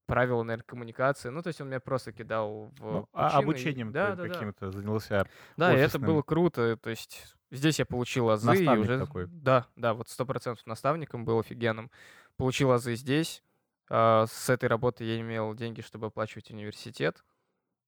[0.07, 1.31] правила, наверное, коммуникации.
[1.31, 4.29] Ну, то есть он меня просто кидал в Ну, а и- обучением да, да, да.
[4.29, 5.27] каким-то занялся
[5.57, 6.03] Да, и это офисным.
[6.07, 6.77] было круто.
[6.77, 8.99] То есть здесь я получил азы и Наставник уже...
[8.99, 9.27] такой.
[9.27, 11.91] Да, да, вот сто процентов наставником был офигенным.
[12.37, 13.43] Получил азы здесь.
[13.89, 17.25] а, С этой работы я имел деньги, чтобы оплачивать университет.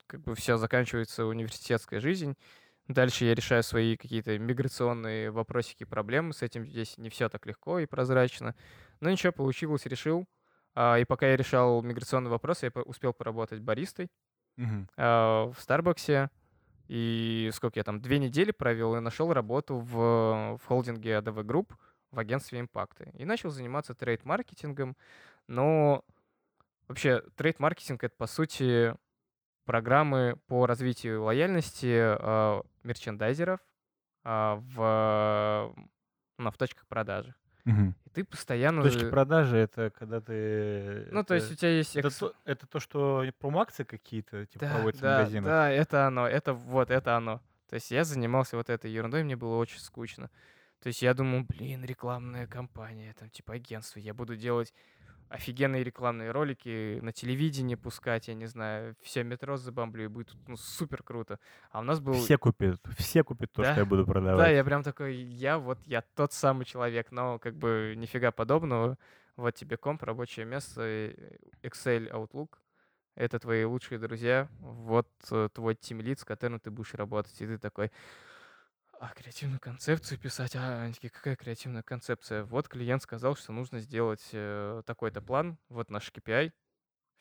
[0.07, 2.37] Как бы все, заканчивается университетская жизнь.
[2.88, 6.33] Дальше я решаю свои какие-то миграционные вопросики, проблемы.
[6.33, 8.55] С этим здесь не все так легко и прозрачно.
[9.01, 10.27] Но ничего, получилось, решил.
[10.75, 14.09] А, И пока я решал миграционный вопрос, я успел поработать баристой
[14.96, 16.31] а, в Старбаксе.
[16.87, 21.72] И сколько я там, две недели провел и нашел работу в, в холдинге ADV Group
[22.12, 23.11] в агентстве импакта.
[23.14, 24.96] И начал заниматься трейд-маркетингом.
[25.49, 26.05] Но
[26.87, 28.94] вообще трейд-маркетинг— это, по сути,
[29.64, 33.61] программы по развитию лояльности а, мерчендайзеров
[34.25, 35.75] а, в,
[36.38, 37.35] ну, в точках продажи.
[37.64, 37.94] Мгм.
[38.05, 38.83] И ты постоянно...
[38.83, 41.09] Точки продажи это когда ты.
[41.11, 41.96] Ну, то есть у это, тебя есть...
[41.96, 45.44] это, экс- то, это то, что промо-акции какие-то типа, Да, проводятся в да, магазинах.
[45.49, 47.42] да, это оно, это вот, это оно.
[47.68, 50.31] То есть я занимался вот этой ерундой, мне было очень скучно.
[50.81, 54.72] То есть я думал, блин, рекламная кампания, там типа агентство, я буду делать
[55.28, 60.56] офигенные рекламные ролики, на телевидении пускать, я не знаю, все метро забамблю, и будет ну,
[60.56, 61.38] супер круто.
[61.70, 62.14] А у нас был...
[62.14, 64.52] Все купят, все купят то, Да, что я буду Да, продавать.
[64.52, 68.98] я прям такой, я вот, я тот самый человек, но как бы нифига подобного.
[69.36, 71.14] Вот тебе комп, рабочее место, э,
[71.62, 72.58] Excel, Outlook.
[73.16, 74.48] Это твои лучшие друзья.
[74.60, 77.40] Вот э, твой тимлид, с которым ты будешь работать.
[77.40, 77.90] И ты такой,
[79.00, 80.56] а креативную концепцию писать?
[80.56, 82.44] А, они такие, какая креативная концепция?
[82.44, 85.59] Вот клиент сказал, что нужно сделать э, такой-то план.
[85.68, 86.52] Вот наш KPI.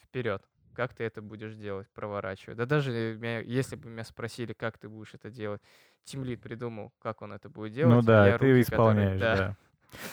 [0.03, 0.43] Вперед.
[0.73, 2.57] Как ты это будешь делать, проворачивать?
[2.57, 5.61] Да даже меня- если бы меня спросили, как ты будешь это делать,
[6.03, 7.95] Тимлит придумал, как он это будет делать.
[7.95, 9.57] Ну да, я ты руки, исполняешь, которые- да.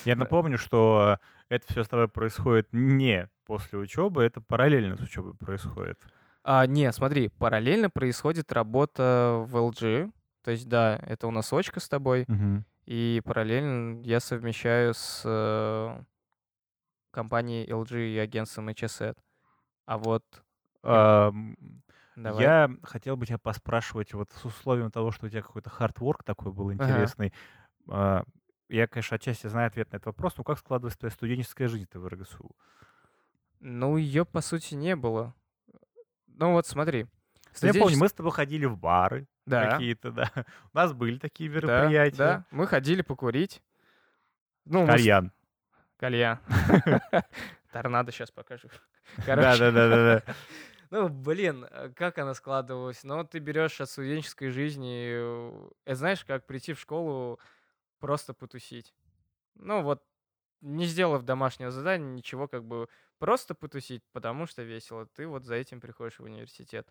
[0.04, 0.20] Я Да.
[0.20, 5.98] напомню, что это все с тобой происходит не после учебы, это параллельно с учебой происходит.
[6.44, 10.12] А, не, смотри, параллельно происходит работа в LG.
[10.42, 12.24] То есть, да, это у нас очка с тобой.
[12.28, 12.64] Мгм.
[12.84, 16.02] И параллельно я совмещаю с э,
[17.10, 19.16] компанией LG и агентством HSET.
[19.86, 20.24] А вот
[20.82, 21.56] Ам,
[22.16, 22.44] давай.
[22.44, 26.52] Я хотел бы тебя поспрашивать вот с условием того, что у тебя какой-то хардворк такой
[26.52, 26.84] был Ага.
[26.84, 27.32] интересный.
[27.88, 28.24] А,
[28.68, 32.06] Я, конечно, отчасти знаю ответ на этот вопрос, но как складывается твоя студенческая жизнь в
[32.06, 32.50] РГСУ?
[33.60, 35.34] Ну, ее, по сути, не было.
[36.26, 37.06] Ну, вот смотри.
[37.60, 39.70] Ну, Я помню, мы с тобой ходили в бары Да.
[39.72, 40.30] какие-то, да.
[40.72, 42.16] У нас были такие Да, мероприятия.
[42.16, 43.62] да, мы ходили покурить.
[44.64, 45.32] Ну, мы с- Кальян.
[45.96, 46.38] Кальян.
[47.72, 48.68] Торнадо сейчас покажу.
[49.18, 50.34] Да, Короче, да, да, да, да.
[50.90, 53.02] ну, блин, э, как она складывалась?
[53.04, 57.40] Ну, ты берешь от студенческой жизни, э, это знаешь, как прийти в школу
[57.98, 58.94] просто потусить.
[59.54, 60.02] Ну, вот,
[60.60, 65.06] не сделав домашнего задания, ничего, как бы просто потусить, потому что весело.
[65.06, 66.88] Ты вот за этим приходишь в университет.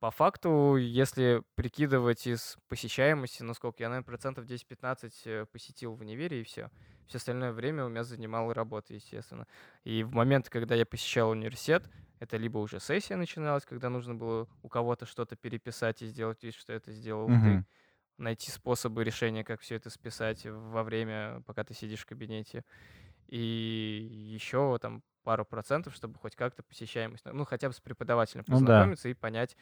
[0.00, 6.00] По факту, если прикидывать из посещаемости, ну сколько, я, наверное, процентов 10-15 э, посетил в
[6.00, 6.70] универе, и все.
[7.06, 9.48] Все остальное время у меня занимала работа, естественно.
[9.82, 14.46] И в момент, когда я посещал университет, это либо уже сессия начиналась, когда нужно было
[14.62, 17.64] у кого-то что-то переписать и сделать вид, что это сделал ты, Мгм.
[18.18, 22.64] найти способы решения, как все это списать во время, пока ты сидишь в кабинете.
[23.28, 28.60] И еще там пару процентов, чтобы хоть как-то посещаемость, ну, хотя бы с преподавателем Ну
[28.60, 28.90] да.
[28.90, 29.56] познакомиться и понять,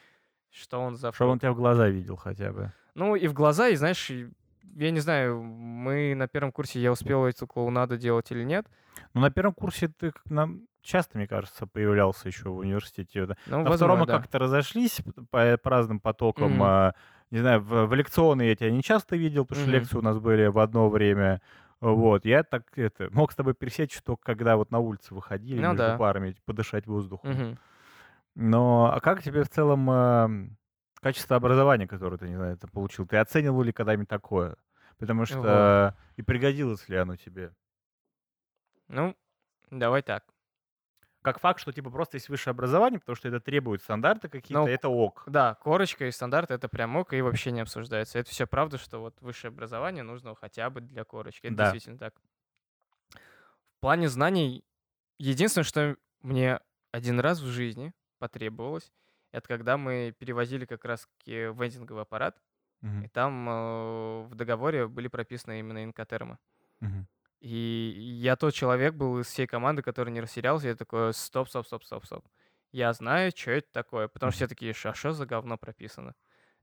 [0.51, 2.71] что он за Чтобы он тебя в глаза видел хотя бы.
[2.95, 7.25] Ну, и в глаза, и знаешь, я не знаю, мы на первом курсе, я успел
[7.25, 8.65] эту клоунаду делать или нет.
[9.13, 13.35] Ну, на первом курсе ты нам часто, мне кажется, появлялся еще в университете.
[13.45, 14.17] Ну, На втором возможно, мы да.
[14.19, 16.61] как-то разошлись по, по разным потокам.
[16.63, 16.93] А,
[17.29, 19.79] не знаю, в, в лекционные я тебя не часто видел, потому что Мгм.
[19.79, 21.41] лекции у нас были в одно время.
[21.79, 25.69] Вот, я так это мог с тобой пересечь только когда вот на улице выходили Ну
[25.73, 25.97] между да.
[25.97, 27.31] парами, подышать воздухом.
[27.31, 27.57] Мгм.
[28.39, 30.57] Но а как тебе в целом ам,
[31.01, 33.07] качество образования, которое ты, не знаю, ты получил?
[33.07, 34.57] Ты оценивал ли когда-нибудь такое?
[34.99, 37.53] Потому что и пригодилось ли оно тебе?
[38.89, 39.15] Ну,
[39.71, 40.25] давай так.
[41.21, 44.67] Как факт, что типа просто есть высшее образование, потому что это требует стандарты какие-то, Ну,
[44.69, 45.25] это ок.
[45.25, 48.17] Да, корочка и стандарт это прям ок, и вообще не обсуждается.
[48.19, 51.47] Это все правда, что вот высшее образование нужно хотя бы для корочки.
[51.47, 51.63] Это Да.
[51.63, 52.15] действительно так.
[53.77, 54.63] В плане знаний,
[55.19, 56.59] единственное, что мне
[56.91, 58.91] один раз в жизни потребовалось,
[59.31, 62.41] это когда мы перевозили как раз вендинговый аппарат,
[62.99, 66.39] и Мгм, там э, в договоре были прописаны именно инкотермы.
[66.81, 67.07] мгм.
[67.39, 70.67] И я тот человек был из всей команды, который не растерялся.
[70.67, 72.27] Я такой, стоп, стоп, стоп, стоп, стоп.
[72.71, 74.07] Я знаю, что это такое.
[74.07, 76.15] Потому что все такие, а что за говно прописано?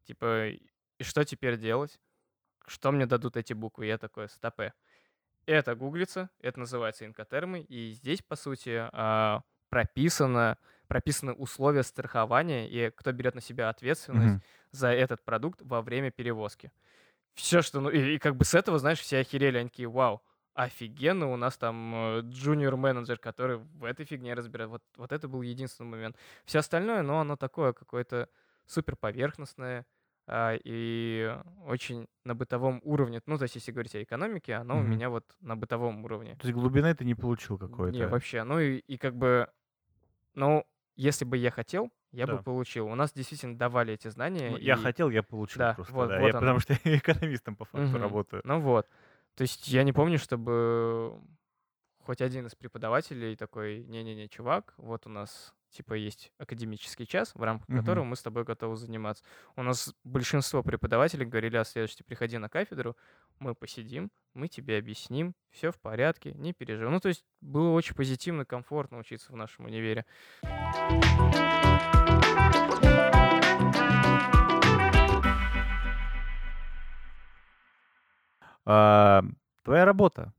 [0.05, 0.63] Типа, и
[1.03, 2.01] что теперь делать?
[2.67, 3.87] Что мне дадут эти буквы?
[3.87, 4.75] Я такой, стопе.
[5.47, 7.61] Это гуглится, это называется инкотермы.
[7.63, 14.37] И здесь, по сути, а, прописано, прописаны условия страхования и кто берет на себя ответственность
[14.37, 14.43] Мгм.
[14.71, 16.73] за этот продукт во время перевозки.
[17.35, 17.81] Все, что...
[17.81, 19.59] Ну, и, и как бы с этого, знаешь, все охерели.
[19.59, 20.23] Они такие, вау,
[20.55, 24.71] офигенно, у нас там джуниор-менеджер, который в этой фигне разбирает.
[24.71, 26.17] Вот, вот это был единственный момент.
[26.45, 28.29] Все остальное, ну, оно такое какое-то
[28.67, 29.87] супер поверхностное
[30.27, 33.21] а, и очень на бытовом уровне.
[33.27, 34.91] Ну, то есть, если говорить о экономике, оно у Мгм.
[34.91, 36.37] меня вот на бытовом уровне.
[36.41, 38.11] То есть глубины ты не получил Не, какой-то.
[38.11, 38.45] вообще.
[38.45, 39.49] Ну, и, и как бы,
[40.35, 42.43] ну, если бы я хотел, я бы Да.
[42.43, 42.87] получил.
[42.87, 44.51] У нас действительно давали эти знания.
[44.51, 45.93] Ну, я и- хотел, я получил Да, просто.
[45.95, 46.19] вот- да.
[46.21, 46.41] вот Я, оно.
[46.41, 48.03] потому что я экономистом по факту Мгм.
[48.03, 48.43] работаю.
[48.45, 48.87] Ну вот.
[49.35, 51.21] То есть я не помню, чтобы
[52.05, 57.43] хоть один из преподавателей такой, не-не-не, чувак, вот у нас типа есть академический час, в
[57.43, 57.81] рамках Мгм.
[57.81, 59.25] которого мы с тобой готовы заниматься.
[59.57, 62.97] У нас большинство преподавателей говорили о следующем, приходи на кафедру,
[63.41, 66.93] мы посидим, мы тебе объясним, все в порядке, не переживай.
[66.93, 70.07] Ну, то есть было очень позитивно, комфортно учиться в нашем универе.
[78.67, 79.23] А,
[79.63, 80.33] твоя работа.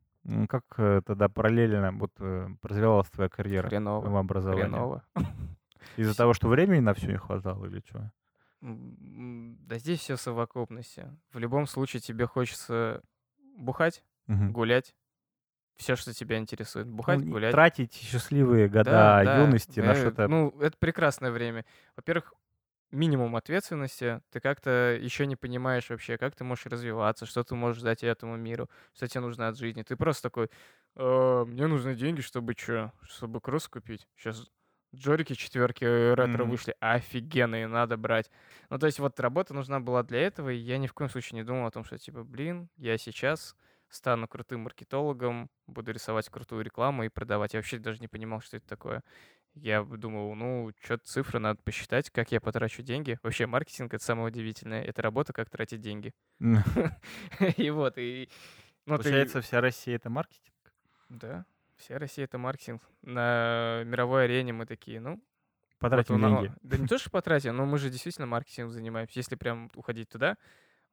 [0.50, 4.64] Как э, тогда параллельно вот э, развивалась твоя карьера Хреново, образовании?
[4.64, 5.04] хреново.
[5.98, 8.12] Из-за того, что времени на все не хватало или что?
[8.62, 11.16] Да здесь все в совокупности.
[11.32, 13.04] В любом случае тебе хочется
[13.56, 14.96] бухать, гулять,
[15.76, 16.88] все, что тебя интересует.
[16.88, 17.52] Бухать, Ну, гулять.
[17.52, 20.28] Тратить счастливые года Да, да, юности на э, что-то.
[20.28, 21.66] Ну, это прекрасное время.
[21.96, 22.34] Во-первых,
[22.96, 24.22] минимум ответственности.
[24.32, 28.38] Ты как-то еще не понимаешь вообще, как ты можешь развиваться, что ты можешь дать этому
[28.38, 29.84] миру, что тебе нужно от жизни.
[29.84, 30.50] Ты просто такой,
[30.96, 32.94] «А, мне нужны деньги, чтобы что?
[33.04, 34.08] Чтобы кросс купить.
[34.16, 34.48] Сейчас
[34.96, 36.46] Джорики четверки ретро Мгм.
[36.46, 38.32] вышли, офигенные, надо брать.
[38.70, 41.40] Ну, то есть вот работа нужна была для этого, и я ни в коем случае
[41.40, 43.56] не думал о том, что типа, блин, я сейчас
[43.90, 47.54] стану крутым маркетологом, буду рисовать крутую рекламу и продавать.
[47.54, 49.04] Я вообще даже не понимал, что это такое.
[49.56, 53.18] Я думал, ну, что-то цифры надо посчитать, как я потрачу деньги.
[53.24, 54.84] Вообще, маркетинг— это самое удивительное.
[54.84, 56.14] Это работа, как тратить деньги.
[57.58, 58.30] И вот, и...
[58.86, 60.54] Ну, Получается, вся Россия это маркетинг?
[61.10, 61.46] Да,
[61.78, 62.84] вся Россия— это маркетинг.
[63.02, 65.20] На мировой арене мы такие, ну,
[65.80, 66.54] Потратим деньги.
[66.62, 69.20] Да не то, что потратим, но мы же действительно маркетингом занимаемся.
[69.20, 70.38] Если прям уходить туда,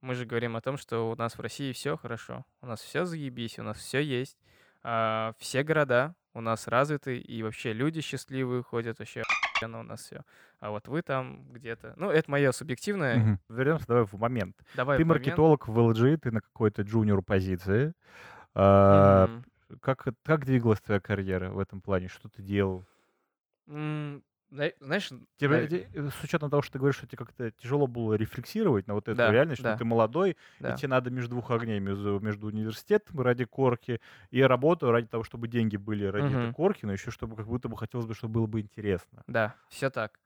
[0.01, 2.45] мы же говорим о том, что у нас в России все хорошо.
[2.61, 4.37] У нас все заебись, у нас все есть.
[4.83, 10.01] а, все города у нас развиты, и вообще люди счастливые ходят, вообще охуенно у нас
[10.01, 10.23] все.
[10.61, 11.95] А вот вы там где-то...
[11.97, 13.19] Ну, это мое субъективное.
[13.19, 13.41] Мгм.
[13.49, 14.57] Вернемся давай в момент.
[14.75, 15.27] Давай Ты в момент.
[15.27, 17.93] маркетолог в LG, ты на какой-то джуниор позиции.
[18.55, 19.29] А.
[19.81, 22.09] Как, как двигалась твоя карьера в этом плане?
[22.09, 22.85] Что ты делал?
[24.81, 27.87] Знаешь, Тебе, наве- те- э, с учетом того, что ты говоришь, что тебе как-то тяжело
[27.87, 29.77] было рефлексировать на вот эту Да, реальность, что да.
[29.79, 30.75] ты молодой, да.
[30.75, 35.25] и тебе надо между двух огней, между, между университетом ради корки и работу ради того,
[35.25, 36.55] чтобы деньги были ради этой Мгм.
[36.55, 39.23] корки, но еще чтобы как будто бы хотелось бы, чтобы было бы интересно.
[39.27, 40.19] Да, все так.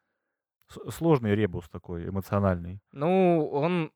[0.68, 2.80] С- Сложный ребус такой, эмоциональный.
[2.92, 3.92] Ну, он,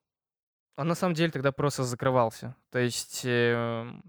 [0.76, 2.56] он на самом деле тогда просто закрывался.
[2.70, 4.02] То есть эм,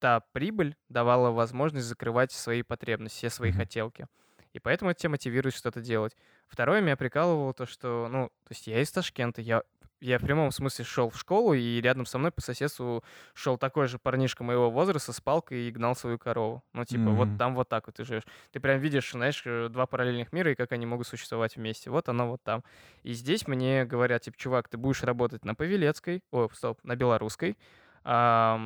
[0.00, 3.58] та прибыль давала возможность закрывать свои потребности, все свои Мгм.
[3.60, 4.06] хотелки.
[4.52, 6.16] И поэтому это тебя мотивирует что-то делать.
[6.48, 9.62] Второе, меня прикалывало то, что, ну, то есть я из Ташкента, я
[10.02, 13.86] я в прямом смысле шел в школу, и рядом со мной по соседству шел такой
[13.86, 16.64] же парнишка моего возраста с палкой и гнал свою корову.
[16.72, 17.14] Ну, типа, mm-hmm.
[17.14, 18.24] вот там вот так вот ты живешь.
[18.50, 21.88] Ты прям видишь, знаешь, э, два параллельных мира и как они могут существовать вместе.
[21.88, 22.64] Вот оно вот там.
[23.04, 27.56] И здесь мне говорят, типа, чувак, ты будешь работать на Павелецкой, о, стоп, на Белорусской,
[28.02, 28.60] а,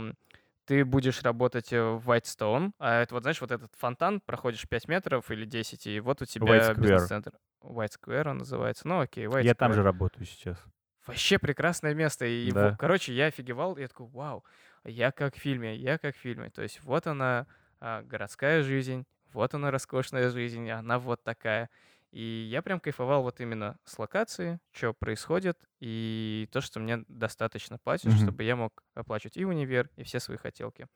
[0.66, 4.88] ты будешь работать э, в Whitestone, а это вот, знаешь, вот этот фонтан, проходишь 5
[4.88, 7.32] метров или 10, и вот у тебя бизнес-центр.
[7.62, 8.86] White Square он называется.
[8.86, 9.54] Ну окей, White Я Square.
[9.54, 10.62] там же работаю сейчас.
[11.06, 12.26] Вообще прекрасное место.
[12.26, 12.76] И, да.
[12.78, 14.44] короче, я офигевал, я такой, вау,
[14.84, 16.50] я как в фильме, я как в фильме.
[16.50, 17.46] То есть вот она,
[17.80, 21.70] а, городская жизнь, вот она, роскошная жизнь, она вот такая.
[22.16, 27.76] И я прям кайфовал вот именно с локации, что происходит, и то, что мне достаточно
[27.76, 28.22] платят, mm-hmm.
[28.22, 30.86] чтобы я мог оплачивать и универ, и все свои хотелки.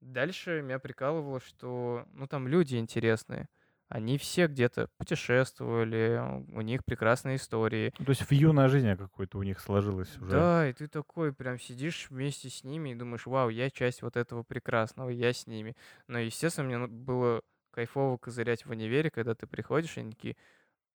[0.00, 3.48] Дальше меня прикалывало, что, ну, там люди интересные.
[3.88, 7.92] Они все где-то путешествовали, у них прекрасные истории.
[7.96, 10.30] То есть в юной жизни какой-то у них сложилось уже.
[10.30, 14.16] Да, и ты такой прям сидишь вместе с ними и думаешь, вау, я часть вот
[14.16, 15.74] этого прекрасного, я с ними.
[16.06, 17.42] Но, естественно, мне было
[17.76, 20.36] кайфово козырять в универе, когда ты приходишь, и они такие,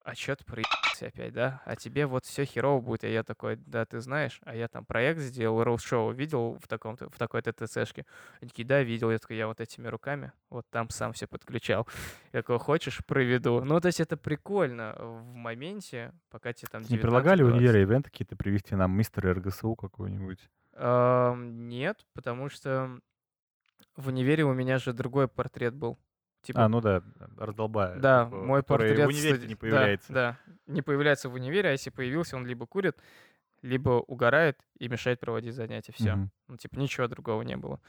[0.04, 1.62] а чё ты проебался опять, да?
[1.64, 3.04] А тебе вот все херово будет.
[3.04, 6.96] А я такой, да, ты знаешь, а я там проект сделал, роуд-шоу видел в, таком
[6.96, 8.04] в такой ТТЦшке?
[8.40, 9.12] Они такие, да, видел.
[9.12, 11.86] Я такой, я вот этими руками вот там сам все подключал.
[12.32, 13.62] Я такой, хочешь, проведу?
[13.62, 18.10] Ну, то есть это прикольно в моменте, пока тебе там Не предлагали в универе ивенты
[18.10, 20.50] какие-то привести нам мистер РГСУ какой-нибудь?
[20.76, 22.98] Нет, потому что
[23.96, 25.96] в универе у меня же другой портрет был.
[26.42, 27.02] Типа, а, ну да,
[27.38, 27.98] раздолбая.
[27.98, 29.06] Да, типа, мой портрет...
[29.06, 30.12] в универе не появляется.
[30.12, 32.96] Да, да, не появляется в универе, а если появился, он либо курит,
[33.62, 35.92] либо угорает и мешает проводить занятия.
[35.92, 36.10] Все.
[36.10, 36.28] Mm-hmm.
[36.48, 37.80] Ну, типа, ничего другого не было.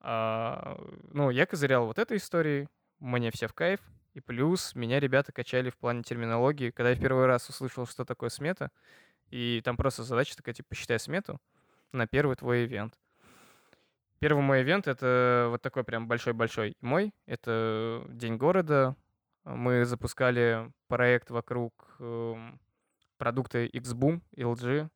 [0.00, 0.80] А,
[1.12, 2.68] ну, я козырял вот этой историей,
[3.00, 3.80] мне все в кайф.
[4.14, 6.70] И плюс меня ребята качали в плане терминологии.
[6.70, 8.70] Когда я в первый раз услышал, что такое смета,
[9.30, 11.40] и там просто задача такая, типа, посчитай смету
[11.92, 12.94] на первый твой ивент.
[14.18, 17.12] Первый мой ивент— это вот такой прям большой-большой мой.
[17.26, 18.96] Это День города.
[19.44, 22.34] Мы запускали проект вокруг э,
[23.18, 24.88] продукта Xboom, LG.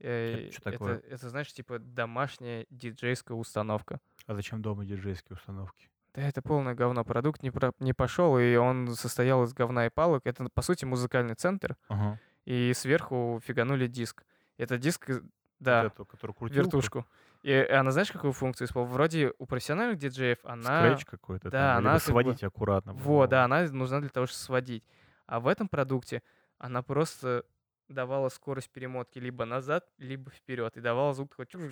[0.00, 0.98] Э, что такое?
[0.98, 4.00] Это, это, знаешь, типа домашняя диджейская установка.
[4.26, 5.88] А зачем дома диджейские установки?
[6.14, 7.04] Да это полное говно.
[7.04, 10.22] Продукт не, про, не пошел, и он состоял из говна и палок.
[10.24, 11.76] Это, по сути, музыкальный центр.
[11.88, 12.20] Ага.
[12.44, 14.24] И сверху фиганули диск.
[14.56, 15.10] Это диск,
[15.58, 17.06] да, вот эту, вертушку.
[17.44, 18.94] И она, знаешь, какую функцию использует?
[18.94, 20.80] Вроде у профессиональных диджеев она...
[20.80, 21.50] Скретч какой-то.
[21.50, 21.98] Да, там, она...
[21.98, 22.46] сводить бы...
[22.46, 22.94] аккуратно.
[22.94, 24.82] Вот, да, она нужна для того, чтобы сводить.
[25.26, 26.22] А в этом продукте
[26.56, 27.44] она просто
[27.88, 30.74] давала скорость перемотки либо назад, либо вперед.
[30.78, 31.70] И давала звук такой...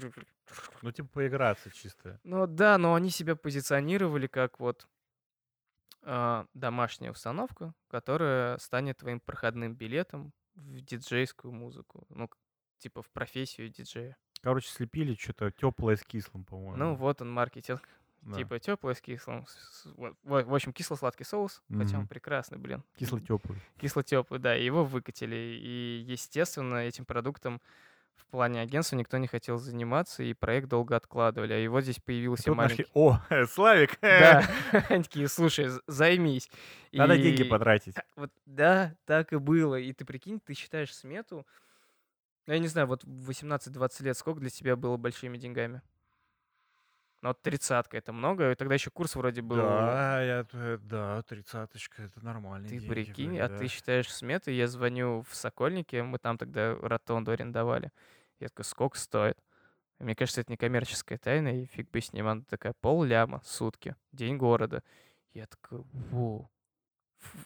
[0.82, 2.20] Ну, типа поиграться чисто.
[2.22, 4.86] Ну, да, но они себя позиционировали как вот
[6.02, 12.04] э, домашняя установка, которая станет твоим проходным билетом в диджейскую музыку.
[12.10, 12.28] Ну,
[12.76, 14.18] типа в профессию диджея.
[14.42, 16.76] Короче, слепили что-то теплое с кислым, по-моему.
[16.76, 17.88] Ну, вот он маркетинг.
[18.22, 18.36] Да.
[18.36, 19.46] Типа теплое с кислым.
[20.22, 21.78] В, общем, кисло-сладкий соус, mm-hmm.
[21.78, 22.84] хотя он прекрасный, блин.
[22.96, 23.58] Кисло-теплый.
[23.78, 24.54] Кисло-теплый, да.
[24.54, 25.36] Его выкатили.
[25.36, 27.60] И, естественно, этим продуктом
[28.14, 31.52] в плане агентства никто не хотел заниматься, и проект долго откладывали.
[31.52, 32.86] А его здесь появился Тут маленький...
[32.94, 33.26] Нашли...
[33.40, 33.98] О, Славик!
[34.00, 34.48] Да,
[34.88, 36.48] они такие, слушай, займись.
[36.92, 37.22] Надо и...
[37.22, 37.96] деньги потратить.
[38.16, 39.76] Вот, да, так и было.
[39.76, 41.46] И ты прикинь, ты считаешь смету,
[42.46, 45.82] я не знаю, вот в 18-20 лет сколько для тебя было большими деньгами?
[47.22, 49.56] Ну, вот тридцатка это много, и тогда еще курс вроде был.
[49.56, 50.46] Да, я,
[50.82, 52.68] да, тридцаточка, это нормально.
[52.68, 53.58] Ты прикинь, были, а да.
[53.58, 57.92] ты считаешь сметы, я звоню в Сокольнике, мы там тогда ротонду арендовали.
[58.40, 59.38] Я такой, сколько стоит?
[60.00, 62.26] Мне кажется, это не коммерческая тайна, и фиг бы с ним.
[62.26, 64.82] Она такая, пол ляма, сутки, день города.
[65.32, 66.50] Я такой, воу.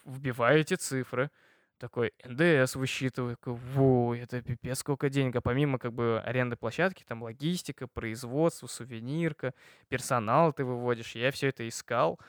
[0.05, 1.29] Вбиваю эти цифры
[1.77, 5.35] такой НДС высчитываю, во, это пипец сколько денег.
[5.35, 9.53] А помимо как бы аренды площадки, там логистика, производство, сувенирка,
[9.87, 11.15] персонал ты выводишь.
[11.15, 12.19] Я все это искал,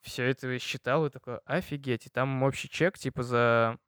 [0.00, 2.06] все это считал и такой, офигеть.
[2.06, 3.78] И там общий чек типа за,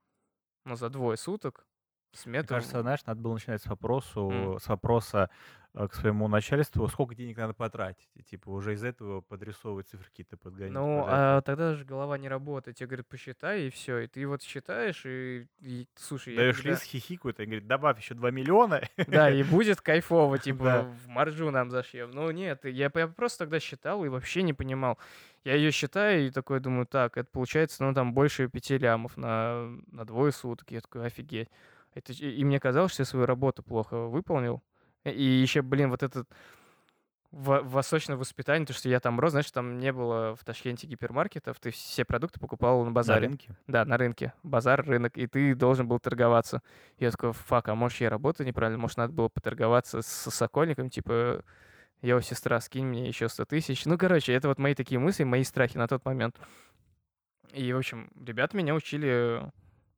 [0.64, 1.66] ну, за двое суток
[2.14, 2.54] Смета...
[2.54, 4.58] Мне кажется, знаешь, надо было начинать с вопроса, mm.
[4.58, 5.30] с вопроса
[5.74, 8.08] э, к своему начальству, сколько денег надо потратить.
[8.14, 10.72] И, типа уже из этого подрисовывать цифры какие-то подгонять.
[10.72, 12.76] Ну, а тогда же голова не работает.
[12.76, 13.98] Тебе говорят, посчитай, и все.
[13.98, 16.36] И ты вот считаешь, и, и слушай...
[16.36, 16.70] Даешь когда...
[16.70, 18.82] лист, хихикают, и говорит, добавь еще 2 миллиона.
[19.08, 22.10] Да, и будет кайфово, типа, в маржу нам зашьем.
[22.10, 24.98] Ну, нет, я, я просто тогда считал и вообще не понимал.
[25.44, 29.68] Я ее считаю и такой думаю, так, это получается, ну, там больше пяти лямов на,
[29.92, 30.70] на двое суток.
[30.70, 31.50] Я такой, офигеть.
[31.94, 34.62] Это, и мне казалось, что я свою работу плохо выполнил.
[35.04, 36.28] И еще, блин, вот этот
[37.30, 41.70] восточное воспитание, то, что я там рос, знаешь, там не было в Ташкенте гипермаркетов, ты
[41.70, 43.26] все продукты покупал на На базаре.
[43.26, 43.56] рынке?
[43.66, 44.32] Да, на рынке.
[44.44, 46.62] Базар, рынок, и ты должен был торговаться.
[46.98, 51.44] Я такой, фак, а может я работаю неправильно, может надо было поторговаться с Сокольником, типа,
[52.02, 53.84] йоу, сестра, скинь мне еще 100 тысяч.
[53.84, 56.38] Ну, короче, это вот мои такие мысли, мои страхи на тот момент.
[57.52, 59.40] И, в общем, ребята меня учили,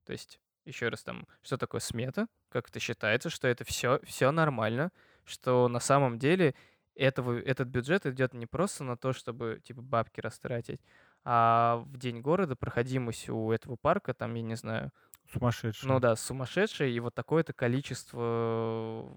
[0.07, 4.31] то есть, еще раз там, что такое смета, как это считается, что это все, все
[4.33, 4.93] нормально,
[5.25, 6.55] что на самом деле
[6.95, 10.81] этого, этот бюджет идет не просто на то, чтобы, типа, бабки растратить,
[11.25, 14.93] а в день города проходимость у этого парка, там, я не знаю,
[15.33, 15.89] Сумасшедший.
[15.89, 19.09] ну да, сумасшедшее, и вот такое-то количество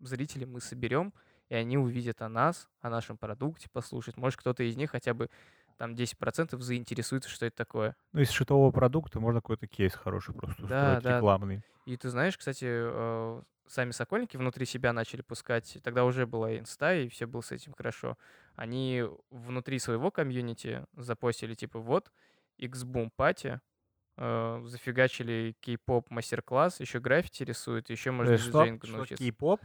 [0.00, 1.12] зрителей мы соберем,
[1.48, 4.16] и они увидят о нас, о нашем продукте, послушают.
[4.16, 5.30] Может, кто-то из них хотя бы
[5.78, 7.96] там 10% заинтересуется, что это такое.
[8.12, 11.16] Ну, из шитового продукта можно какой-то кейс хороший просто Да, устроить, да.
[11.16, 11.62] рекламный.
[11.86, 16.94] И ты знаешь, кстати, э, сами Сокольники внутри себя начали пускать, тогда уже была инста,
[16.94, 18.18] и все было с этим хорошо.
[18.56, 22.10] Они внутри своего комьюнити запостили, типа, вот,
[22.58, 23.60] X-Boom Party,
[24.16, 29.22] э, зафигачили кей-поп мастер-класс, еще граффити рисуют, еще можно Э, диджеингу Что, научиться.
[29.22, 29.60] кей-поп?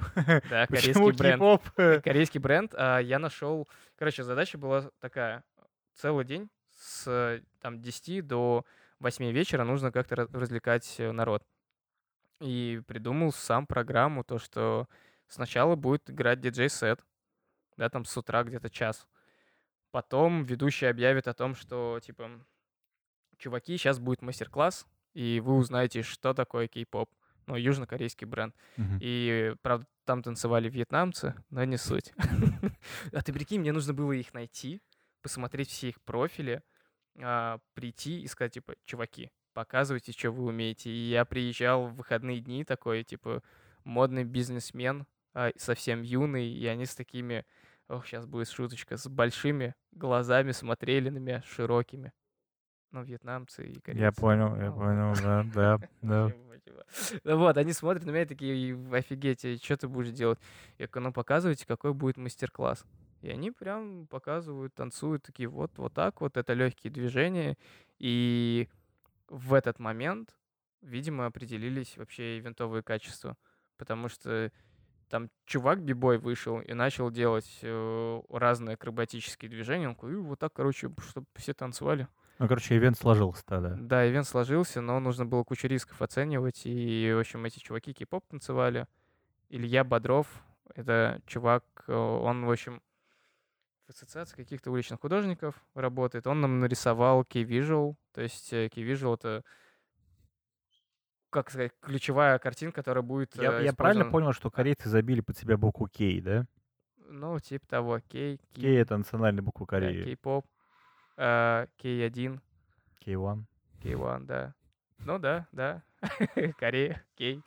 [0.50, 2.04] Да, корейский бренд.
[2.04, 2.74] Корейский бренд.
[2.78, 3.68] А я нашел...
[3.98, 5.44] Короче, задача была такая.
[5.94, 8.66] Целый день с там 10 до
[9.00, 11.44] 8 вечера нужно как-то раз- развлекать э, народ.
[12.40, 14.88] И придумал сам программу, то, что
[15.28, 17.06] сначала будет играть диджей-сет,
[17.78, 19.08] да, там с утра где-то час.
[19.92, 22.32] Потом ведущий объявит о том, что, типа,
[23.38, 27.10] чуваки, сейчас будет мастер-класс, и вы узнаете, что такое кей-поп.
[27.46, 28.56] Ну, южнокорейский бренд.
[28.78, 29.00] Мгм.
[29.02, 32.14] И, правда, там танцевали вьетнамцы, но не суть.
[33.12, 34.82] А ты прикинь, мне нужно было их найти,
[35.24, 36.62] посмотреть все их профили,
[37.20, 40.92] а, прийти и сказать, типа, чуваки, показывайте, что вы умеете.
[40.92, 43.42] И я приезжал в выходные дни такой, типа,
[43.84, 47.46] модный бизнесмен, а, совсем юный, и они с такими,
[47.88, 52.12] ох, сейчас будет шуточка, с большими глазами смотрели на меня, широкими.
[52.92, 54.04] Ну, вьетнамцы и корейцы.
[54.04, 56.30] Я понял, я Ну, понял, да, да, да.
[56.30, 57.20] Чего, чего.
[57.24, 60.40] Ну вот, они смотрят на меня такие, «И офигеть, что ты будешь делать?
[60.78, 62.86] Я говорю, ну показывайте, какой будет мастер-класс.
[63.24, 67.58] И они прям показывают, танцуют, такие, вот, вот так вот, это легкие движения.
[67.98, 68.68] И
[69.30, 70.36] в этот момент,
[70.82, 73.38] видимо, определились вообще ивентовые качества.
[73.78, 74.52] Потому что
[75.10, 79.88] там чувак бибой вышел и начал делать э, разные акробатические движения.
[79.88, 82.08] Он такой, «И вот так, короче, чтобы все танцевали.
[82.40, 83.78] Ну, короче, ивент сложился тогда.
[83.80, 86.64] Да, ивент сложился, но нужно было кучу рисков оценивать.
[86.66, 88.88] И, в общем, эти чуваки кей-поп танцевали.
[89.50, 90.28] Илья Бодров,
[90.76, 92.82] это чувак, э, он, в общем,
[93.86, 96.28] в ассоциации каких-то уличных художников работает.
[96.28, 97.98] Он нам нарисовал кей-вижуал.
[98.14, 99.44] То есть э, кей-вижуал— это,
[101.30, 105.38] как сказать, ключевая картинка, которая будет Я, э, я правильно понял, что корейцы забили под
[105.38, 106.46] себя букву Кей, да?
[107.10, 110.04] Ну, типа того, кей, Кей— это национальная буква да, Кореи.
[110.04, 110.46] кей-поп,
[111.18, 112.40] э, кей-1,
[113.06, 113.44] Кей-1.
[113.84, 114.56] Кей-1, да.
[115.00, 115.84] Ну да, да.
[116.58, 117.44] Корея, Кей.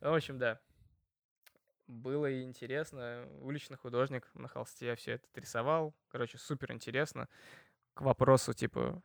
[0.00, 0.58] Ну, в общем, да.
[1.90, 3.26] Было и интересно.
[3.40, 5.92] Уличный художник на холсте все это рисовал.
[6.08, 7.28] Короче, супер интересно.
[7.94, 9.02] К вопросу, типа,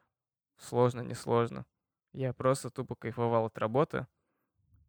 [0.58, 1.66] сложно, не сложно.
[2.14, 4.06] Я просто тупо кайфовал от работы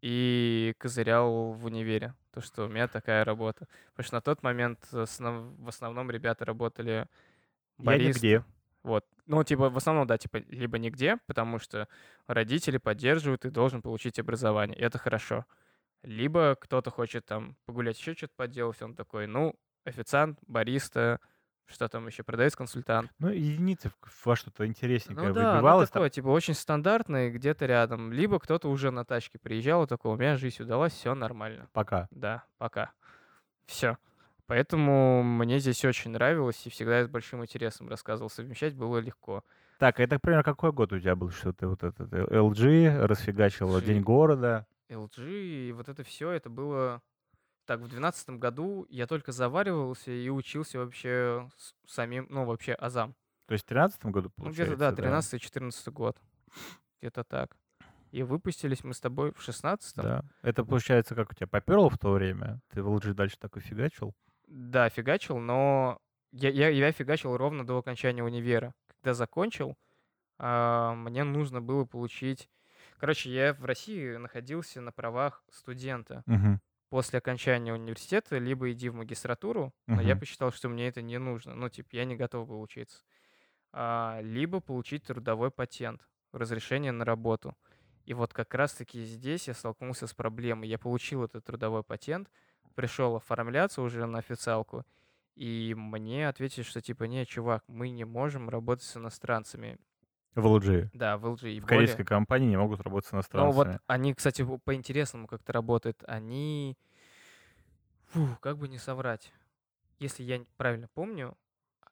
[0.03, 2.15] и козырял в универе.
[2.33, 3.67] То, что у меня такая работа.
[3.93, 7.09] Потому что на тот момент в основном ребята работали
[7.79, 8.45] Я бариста- нигде.
[8.83, 9.07] вот.
[9.25, 11.89] Ну, типа, в основном, да, типа, либо нигде, потому что
[12.27, 14.79] родители поддерживают и должен получить образование.
[14.79, 15.47] И это хорошо.
[16.03, 21.21] Либо кто-то хочет там погулять, еще что-то поделать, он такой, ну, официант, бариста,
[21.67, 23.11] что там еще продавец, консультант.
[23.19, 23.93] Ну, единицы
[24.25, 25.91] во что-то интересненькое Ну да, ну выбивалось.
[25.91, 26.01] там.
[26.01, 28.13] такое, типа, очень стандартный, где-то рядом.
[28.13, 31.69] Либо кто-то уже на тачке приезжал и такой, у меня жизнь удалась, все нормально.
[31.73, 32.09] Пока.
[32.11, 32.93] Да, пока.
[33.67, 33.99] Все.
[34.47, 38.31] Поэтому мне здесь очень нравилось, и всегда с большим интересом рассказывал.
[38.31, 39.43] Совмещать было легко.
[39.79, 43.07] Так, а это, примерно, какой год у тебя был, что ты вот этот э, LG
[43.07, 43.85] расфигачил LG.
[43.85, 44.67] День города?
[44.89, 47.03] LG и вот это все, это было...
[47.65, 51.51] Так, в двенадцатом году я только заваривался и учился вообще
[51.87, 53.17] самим, ну, вообще азам.
[53.47, 56.21] То есть в 13 году, Ну, получается, где-то, да, 13-14 год.
[57.01, 57.57] Где-то так.
[58.13, 60.23] И выпустились мы с тобой в 16 Да.
[60.43, 62.61] Это, получается, как у тебя поперло в то время?
[62.71, 64.15] Ты в LG дальше так и фигачил?
[64.47, 65.99] Да, фигачил, но
[66.33, 68.73] я, я, я фигачил ровно до окончания универа.
[68.89, 69.77] Когда закончил,
[70.39, 72.49] а, мне нужно было получить...
[72.99, 76.25] Короче, я в России находился на правах студента.
[76.27, 76.59] Мгм.
[76.91, 80.17] После окончания университета либо иди в магистратуру, но я Мгм.
[80.17, 81.55] посчитал, что мне это не нужно.
[81.55, 83.05] Ну, типа, я не готов был учиться.
[83.73, 87.57] А, либо получить трудовой патент, разрешение на работу.
[88.05, 90.69] И вот как раз-таки здесь я столкнулся с проблемой.
[90.69, 92.31] Я получил этот трудовой патент,
[92.75, 94.85] пришел оформляться уже на официалку,
[95.37, 99.79] И мне ответили, что типа, не, чувак, мы не можем работать с иностранцами.
[100.37, 100.91] В LG.
[100.93, 101.51] Да, в LG.
[101.55, 103.55] И В более- корейской компании не могут работать с Ну иностранцами.
[103.73, 106.05] вот они, кстати, по- по-интересному как-то работают.
[106.07, 106.77] Они,
[108.09, 109.33] фу, как бы не соврать.
[109.99, 111.37] Если я правильно помню,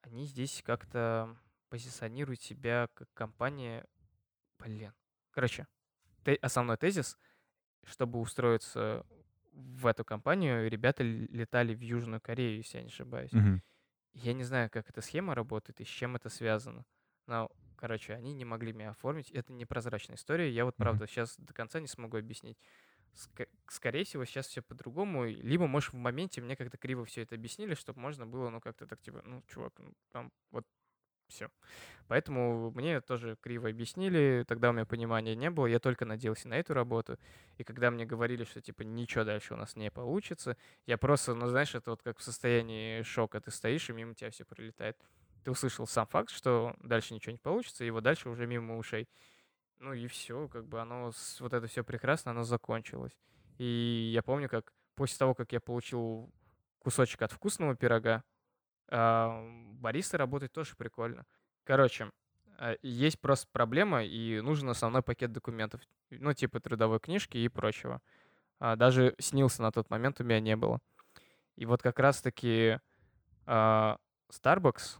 [0.03, 1.37] они здесь как-то
[1.71, 3.85] позиционируют себя как компания...
[4.59, 4.93] Блин.
[5.31, 5.67] Короче,
[6.25, 7.19] те- основной тезис,
[7.85, 9.05] чтобы устроиться
[9.53, 13.33] в эту компанию, ребята летали в Южную Корею, если я не ошибаюсь.
[13.33, 13.63] Мгм.
[14.13, 16.85] Я не знаю, как эта схема работает и с чем это связано.
[17.27, 19.31] Но, короче, они не могли меня оформить.
[19.31, 20.51] Это непрозрачная история.
[20.51, 22.59] Я вот, правда, сейчас до конца не смогу объяснить.
[23.15, 25.27] Ска- скорее всего, сейчас все по-другому.
[25.27, 28.87] Либо, может, в моменте мне как-то криво все это объяснили, чтобы можно было, ну, как-то
[28.87, 30.67] так, типа, ну, чувак, ну, там вот
[31.29, 31.51] все.
[32.09, 36.55] Поэтому мне тоже криво объяснили, тогда у меня понимания не было, я только надеялся на
[36.55, 37.19] эту работу.
[37.59, 40.57] И когда мне говорили, что, типа, ничего дальше у нас не получится,
[40.87, 43.41] я просто, ну, знаешь, это вот как в состоянии шока.
[43.41, 44.99] Ты стоишь, и мимо тебя все пролетает.
[45.45, 49.09] Ты услышал сам факт, что дальше ничего не получится, вот дальше уже мимо ушей.
[49.79, 53.13] Ну и все, как бы оно, вот это все прекрасно, оно закончилось.
[53.59, 56.33] И я помню, как после того, как я получил
[56.79, 58.25] кусочек от вкусного пирога,
[58.89, 59.43] а,
[59.81, 61.27] бариста работать тоже прикольно.
[61.65, 62.11] Короче,
[62.59, 65.81] а, есть просто проблема, и нужен основной пакет документов.
[66.11, 68.01] Ну, типа трудовой книжки и прочего.
[68.61, 70.81] А, Даже снился на тот момент у меня не было.
[71.57, 72.81] И вот как раз-таки
[73.47, 74.99] Starbucks,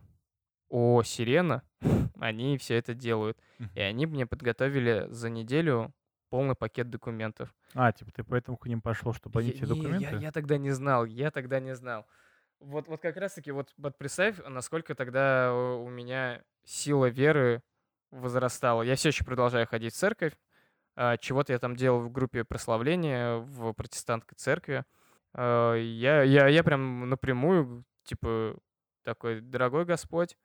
[0.75, 1.63] о Сирена,
[2.21, 3.39] они все это делают.
[3.77, 5.95] И они мне подготовили за неделю
[6.31, 7.55] полный пакет документов.
[7.75, 10.17] А, типа ты поэтому к ним пошел, чтобы они тебе документы?
[10.17, 12.07] Я, я тогда не знал, я тогда не знал.
[12.59, 17.63] Вот, вот как раз-таки, вот, вот представь, насколько тогда у у меня сила веры
[18.11, 18.83] возрастала.
[18.83, 20.33] Я все еще продолжаю ходить в церковь.
[20.97, 24.85] а, Чего-то я там делал в группе прославления в протестантской церкви.
[25.35, 28.57] А, Я, я, я прям напрямую, типа,
[29.05, 30.37] такой, дорогой Господь,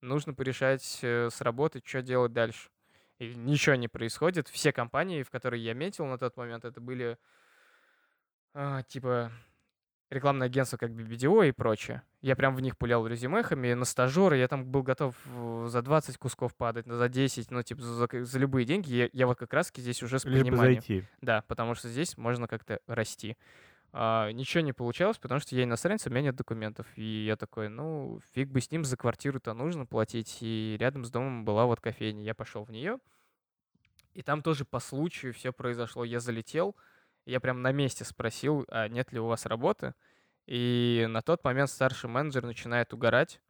[0.00, 2.70] нужно порешать э, с работы, что делать дальше.
[3.18, 4.48] И ничего не происходит.
[4.48, 7.18] Все компании, в которые я метил на тот момент, это были
[8.54, 9.30] а, типа
[10.10, 12.02] рекламное агентство как BBDO и прочее.
[12.20, 16.18] Я прям в них пулял резюмехами на стажеры, я там был готов э, за 20
[16.18, 18.92] кусков падать, за 10, ну, типа, за, за любые деньги.
[18.92, 20.82] Я, я вот как раз-таки здесь уже с Лишь бы пониманием.
[20.82, 21.04] зайти.
[21.20, 23.36] Да, потому что здесь можно как-то расти.
[23.92, 26.86] А, ничего не получалось, потому что я иностранец, у меня нет документов.
[26.96, 30.38] И я такой, ну, фиг бы с ним, за квартиру-то нужно платить.
[30.40, 32.22] И рядом с домом была вот кофейня.
[32.22, 32.98] Я пошел в нее,
[34.14, 36.04] и там тоже по случаю все произошло.
[36.04, 36.76] Я залетел,
[37.26, 39.94] я прям на месте спросил, а нет ли у вас работы.
[40.46, 43.40] И на тот момент старший менеджер начинает угорать.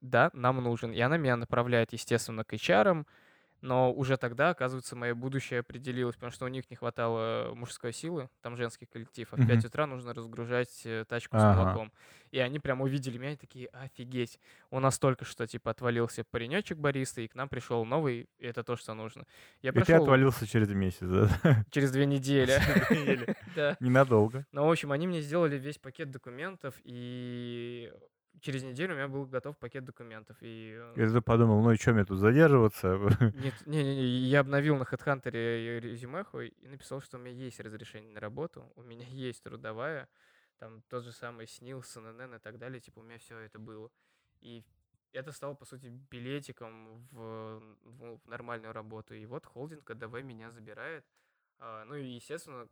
[0.00, 0.92] Да, нам нужен.
[0.92, 3.04] И она меня направляет, естественно, к HR,
[3.60, 8.30] но уже тогда, оказывается, мое будущее определилось, потому что у них не хватало мужской силы,
[8.40, 9.68] там женский коллектив, а в 5 Мгм.
[9.68, 11.92] утра нужно разгружать э, тачку с молоком.
[12.30, 14.38] И они прям увидели меня и такие, офигеть,
[14.70, 18.62] у нас только что, типа, отвалился паренечек бариста, и к нам пришел новый, и это
[18.62, 19.24] то, что нужно.
[19.62, 21.28] Я И ты прошел отвалился через месяц, да?
[21.70, 22.58] через две недели.
[23.80, 24.46] Ненадолго.
[24.52, 27.92] Ну, в общем, они мне сделали весь пакет документов, и
[28.40, 30.36] через неделю у меня был готов пакет документов.
[30.40, 32.96] И э, И ты подумал, ну и что мне тут задерживаться?
[33.34, 35.30] Нет, не, не, не, я обновил на HeadHunter
[35.80, 40.08] резюмеху и написал, что у меня есть разрешение на работу, у меня есть трудовая,
[40.58, 43.90] там тот же самый СНИЛ, СНН и так далее, типа у меня все это было.
[44.40, 44.64] И
[45.12, 49.14] это стало, по сути, билетиком в, в нормальную работу.
[49.14, 51.04] И вот холдинг КДВ меня забирает.
[51.58, 52.68] А, ну и, естественно,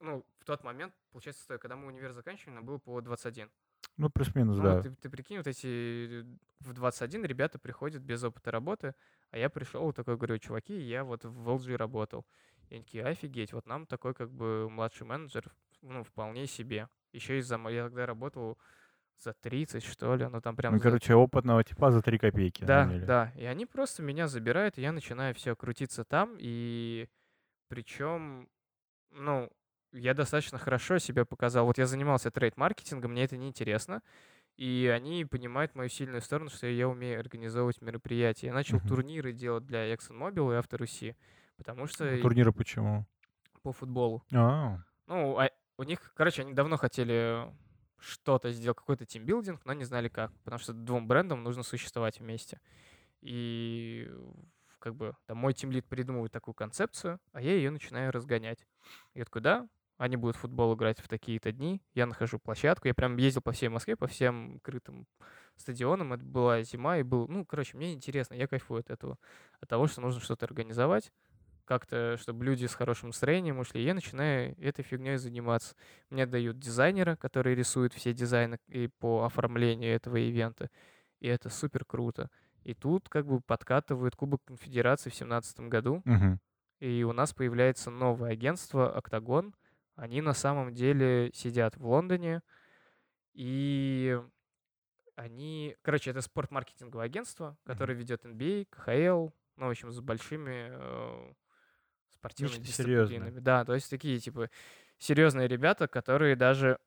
[0.00, 3.50] ну, в тот момент, получается, когда мы универ заканчивали, нам было по 21.
[3.96, 4.82] Ну, плюс-минус, Ну, да.
[4.82, 6.24] ты, ты прикинь, вот эти э,
[6.60, 8.94] в 21 ребята приходят без опыта работы,
[9.30, 12.26] а я пришел такой, говорю, чуваки, я вот в LG работал.
[12.70, 15.44] И они такие, офигеть, вот нам такой как бы младший менеджер,
[15.82, 16.88] ну, вполне себе.
[17.12, 18.58] Еще из-за, мо- я тогда работал
[19.22, 22.64] за 30, что ли, ну, там прям Ну, за- короче, опытного типа за 3 копейки
[22.64, 23.04] да, наняли.
[23.06, 23.32] да.
[23.36, 26.36] И они просто меня забирают, и я начинаю все крутиться там.
[26.40, 27.08] И
[27.68, 28.48] причем,
[29.10, 29.50] ну,
[29.94, 31.66] я достаточно хорошо себя показал.
[31.66, 34.02] Вот я занимался трейд-маркетингом, мне это неинтересно.
[34.56, 38.48] И они понимают мою сильную сторону, что я умею организовывать мероприятия.
[38.48, 38.80] Я начал Мгм.
[38.80, 41.16] турниры делать для ExxonMobil и Авторуси,
[41.58, 43.04] потому что Ну, Турниры почему?
[43.62, 44.22] по футболу.
[44.32, 47.52] А, Ну, а у них, короче, они давно хотели
[47.98, 52.60] что-то сделать, какой-то тимбилдинг, но не знали как, потому что двум брендам нужно существовать вместе.
[53.22, 54.10] И
[54.80, 58.66] как бы там мой тимлид придумывает такую концепцию, а я ее начинаю разгонять.
[59.14, 62.94] Я такой, да, они будут в футбол играть в такие-то дни, я нахожу площадку, я
[62.94, 65.06] прям ездил по всей Москве, по всем крытым
[65.56, 69.18] стадионам, это была зима, и был, ну, короче, мне интересно, я кайфую от этого,
[69.60, 71.12] от того, что нужно что-то организовать,
[71.64, 75.74] как-то, чтобы люди с хорошим настроением ушли, я начинаю этой фигней заниматься.
[76.10, 80.70] Мне дают дизайнера, который рисует все дизайны и по оформлению этого ивента.
[81.20, 82.30] И это супер круто.
[82.64, 86.02] И тут как бы подкатывает Кубок Конфедерации в 2017 году.
[86.04, 86.40] Мгм.
[86.80, 89.54] И у нас появляется новое агентство «Октагон».
[89.96, 92.42] Они на самом деле сидят в Лондоне.
[93.32, 94.20] И
[95.16, 95.76] они...
[95.82, 101.32] Короче, это спорт-маркетинговое агентство, которое ведет NBA, КХЛ, ну, в общем, с большими э,
[102.10, 103.06] спортивными Нечто серьезное.
[103.18, 103.40] дисциплинами.
[103.40, 104.50] Да, то есть такие, типа,
[104.98, 106.78] серьезные ребята, которые даже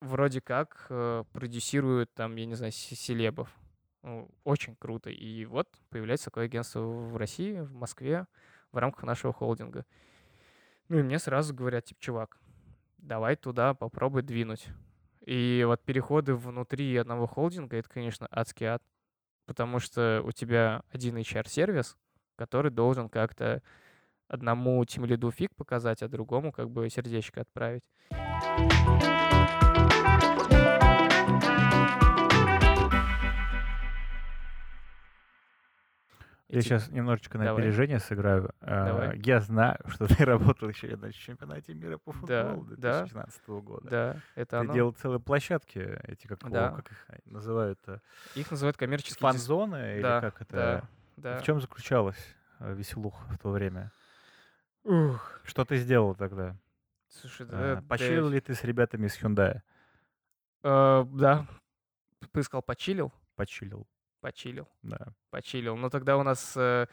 [0.00, 3.48] вроде как э, продюсируют там, я не знаю, се- селебов.
[4.02, 5.10] Ну, очень круто.
[5.10, 8.26] И вот появляется такое агентство в России, в Москве,
[8.72, 9.86] в рамках нашего холдинга.
[10.92, 12.38] Ну и мне сразу говорят, типа, чувак,
[12.98, 14.66] давай туда попробуй двинуть.
[15.24, 18.82] И вот переходы внутри одного холдинга, это, конечно, адский ад.
[19.46, 21.96] Потому что у тебя один HR-сервис,
[22.36, 23.62] который должен как-то
[24.28, 27.84] одному тимлиду фиг показать, а другому как бы сердечко отправить.
[36.52, 37.62] Я ти- сейчас немножечко на Давай.
[37.62, 38.52] опережение сыграю.
[38.60, 39.18] А, Давай.
[39.24, 43.02] Я знаю, что ты работал еще на чемпионате мира по футболу да.
[43.04, 43.88] 2016 года.
[43.90, 44.72] Да, это Ты оно.
[44.74, 46.70] делал целые площадки, эти как, Да.
[46.70, 48.00] как их называют-то?
[48.34, 50.54] Их называют коммерческие Фан-зоны или Да, как это?
[50.56, 50.82] да,
[51.16, 51.38] да.
[51.38, 53.90] В чем заключалась э, веселуха в то время?
[54.84, 56.56] Ух, Что ты сделал тогда?
[57.08, 59.60] слушай, А, да, Почилил да, ли ты с ребятами из Hyundai?
[60.64, 61.46] э, да,
[62.42, 63.12] сказал почилил?
[63.36, 63.86] Почилил,
[64.22, 64.98] Почилил, да.
[65.30, 65.76] почилил.
[65.76, 66.86] Но тогда у нас э,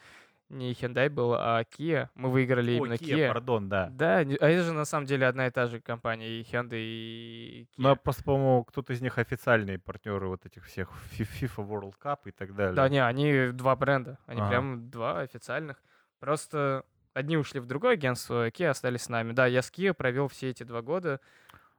[0.48, 2.08] не Hyundai был, а Kia.
[2.16, 3.28] Мы выиграли О, именно Kia, Kia.
[3.28, 3.88] пардон, да.
[3.90, 7.62] Да, а это же на самом деле одна и та же компания, и Hyundai, и
[7.70, 7.74] Kia.
[7.76, 12.32] Но просто, по-моему, кто-то из них официальные партнеры вот этих всех FIFA World Cup и
[12.32, 12.74] так далее.
[12.74, 14.18] Да, не, они два бренда.
[14.26, 14.50] Они Ага.
[14.50, 15.80] прям два официальных.
[16.18, 19.32] Просто одни ушли в другое агентство, а Kia остались с нами.
[19.32, 21.20] Да, я с Kia провел все эти два года.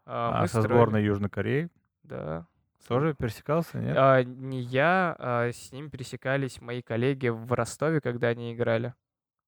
[0.05, 1.69] А, А мы со строили- сборной Южной Кореи
[2.03, 2.47] Да.
[2.87, 3.95] Тоже пересекался, нет?
[3.97, 8.93] А, не я, а с ним пересекались мои коллеги в Ростове, когда они играли.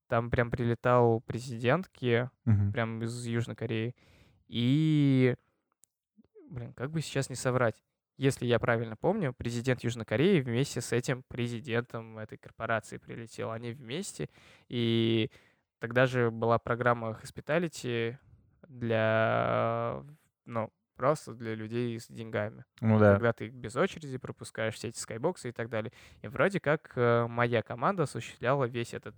[0.08, 2.72] Там прям прилетал президент Kia, Мгм.
[2.72, 3.96] прям из Южной Кореи.
[4.48, 5.36] И,
[6.50, 7.82] блин, как бы сейчас не соврать.
[8.18, 13.50] Если я правильно помню, президент Южной Кореи вместе с этим президентом этой корпорации прилетел.
[13.52, 14.30] Они вместе.
[14.68, 15.32] И
[15.80, 18.18] тогда же была программа Hospitality
[18.70, 20.04] для,
[20.46, 23.14] ну, просто для людей с деньгами Ну да.
[23.14, 25.91] когда ты без очереди пропускаешь все эти скайбоксы и так далее.
[26.22, 29.16] И вроде как э, моя команда осуществляла весь этот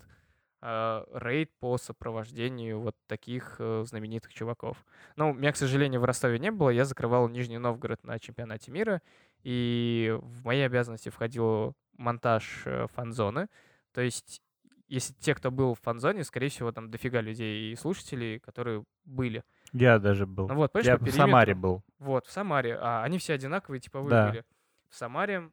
[0.62, 4.84] э, рейд по сопровождению вот таких э, знаменитых чуваков.
[5.16, 6.70] Ну, меня, к сожалению, в Ростове не было.
[6.70, 9.02] Я закрывал Нижний Новгород на чемпионате мира,
[9.44, 13.48] и в мои обязанности входил монтаж э, фан-зоны.
[13.94, 14.42] То есть,
[14.88, 19.44] если те, кто был в фан-зоне, скорее всего, там дофига людей и слушателей, которые были.
[19.74, 20.48] Я даже был.
[20.48, 21.84] Ну вот, Я в Самаре был.
[22.00, 22.78] вот, в Самаре.
[22.80, 24.30] А, они все одинаковые, типовые Да.
[24.30, 24.46] были.
[24.90, 25.52] В Самаре...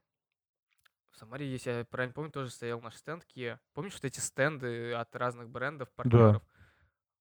[1.10, 3.58] В Самаре, если я правильно помню, тоже стоял наш стенд Kia.
[3.74, 6.42] Помнишь вот эти стенды от разных брендов, партнеров?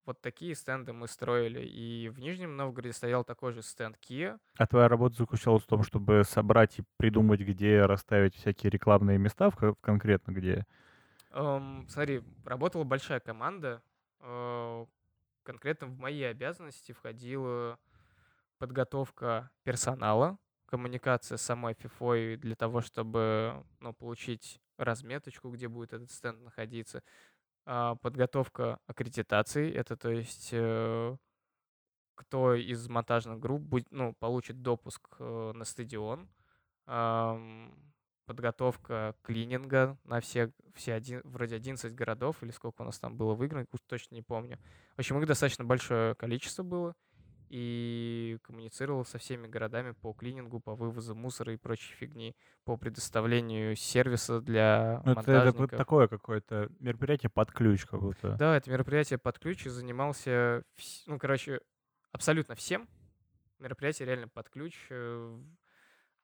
[0.05, 1.61] Вот такие стенды мы строили.
[1.61, 4.39] И в Нижнем Новгороде стоял такой же стенд Kia.
[4.57, 9.49] А твоя работа заключалась в том, чтобы собрать и придумать, где расставить всякие рекламные места,
[9.51, 10.65] в ко- конкретно где.
[11.31, 13.81] Эм, смотри, работала большая команда.
[14.21, 14.85] Э,
[15.43, 17.79] конкретно в мои обязанности входила
[18.57, 26.11] подготовка персонала, коммуникация с самой FIFA для того, чтобы ну, получить разметочку, где будет этот
[26.11, 27.03] стенд находиться,
[27.65, 31.17] а, подготовка аккредитации, это то есть э,
[32.15, 36.29] кто из монтажных групп будет, ну, получит допуск э, на стадион,
[38.25, 43.33] подготовка клининга на все, все один, вроде 11 городов, или сколько у нас там было
[43.33, 44.57] выиграно, точно не помню.
[44.95, 46.95] В общем, их достаточно большое количество было,
[47.51, 53.75] и коммуницировал со всеми городами по клинингу, по вывозу мусора и прочей фигни, по предоставлению
[53.75, 58.37] сервиса для Ну, это, это такое какое-то мероприятие под ключ как будто.
[58.37, 60.63] Да, это мероприятие под ключ и занимался,
[61.07, 61.59] ну, короче,
[62.13, 62.87] абсолютно всем.
[63.59, 64.87] Мероприятие реально под ключ.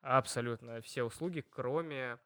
[0.01, 2.19] Абсолютно все услуги, кроме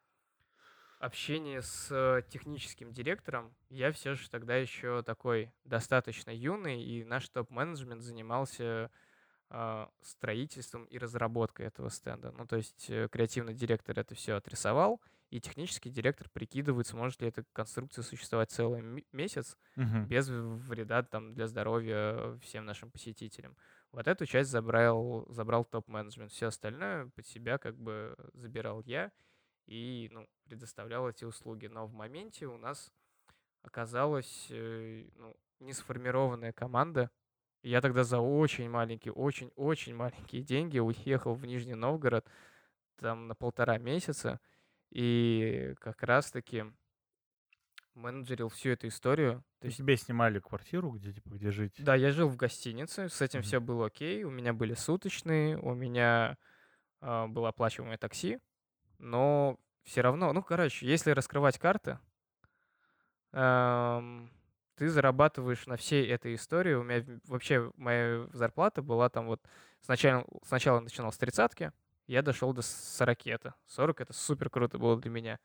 [0.99, 3.55] общения с техническим директором.
[3.69, 8.91] Я все же тогда еще такой достаточно юный, и наш топ-менеджмент занимался
[9.49, 12.31] а, строительством и разработкой этого стенда.
[12.37, 17.29] Ну, то есть э, креативный директор это все отрисовал, и технический директор прикидывает, сможет ли
[17.29, 20.07] эта конструкция существовать целый месяц, Мгм.
[20.07, 23.57] без вреда там для здоровья всем нашим посетителям.
[23.91, 26.31] Вот эту часть забрал, забрал топ-менеджмент.
[26.31, 29.11] Все остальное под себя как бы забирал я
[29.65, 31.67] и ну, предоставлял эти услуги.
[31.67, 32.91] Но в моменте у нас
[33.63, 37.11] оказалось, э, ну, не сформированная команда.
[37.63, 42.25] Я тогда за очень маленькие, очень-очень маленькие деньги уехал в Нижний Новгород
[42.95, 44.39] там на полтора месяца.
[44.89, 46.65] И как раз-таки
[47.93, 49.43] менеджерил всю эту историю.
[49.59, 51.73] То есть тебе снимали квартиру, где типа где жить?
[51.77, 54.23] Да, я жил в гостинице, с этим все было окей.
[54.23, 56.37] У меня были суточные, у меня
[57.01, 58.39] э, было оплачиваемое такси,
[58.97, 61.99] но все равно, ну, короче, если раскрывать карты,
[63.31, 64.31] эм,
[64.75, 66.73] ты зарабатываешь на всей этой истории.
[66.73, 69.41] У меня вообще моя зарплата была там вот
[69.81, 71.71] сначала, сначала начинал с тридцатки,
[72.07, 73.55] я дошел до 40 это.
[73.67, 75.39] 40 это супер круто было для меня.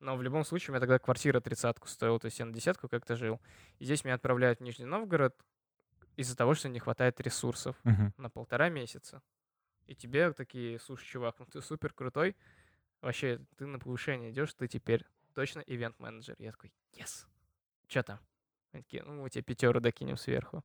[0.00, 2.88] Но в любом случае у меня тогда квартира тридцатку стоила, то есть я на десятку
[2.88, 3.40] как-то жил.
[3.78, 5.36] И здесь меня отправляют в Нижний Новгород
[6.16, 8.14] из-за того, что не хватает ресурсов Мгм.
[8.16, 9.22] на полтора месяца.
[9.86, 12.36] И тебе такие, слушай, чувак, ну ты супер крутой,
[13.02, 16.36] вообще ты на повышение идешь, ты теперь точно ивент-менеджер.
[16.38, 17.26] Я такой, yes.
[17.86, 18.20] Че там?
[18.72, 20.64] Они такие, ну мы тебе пятеру докинем сверху.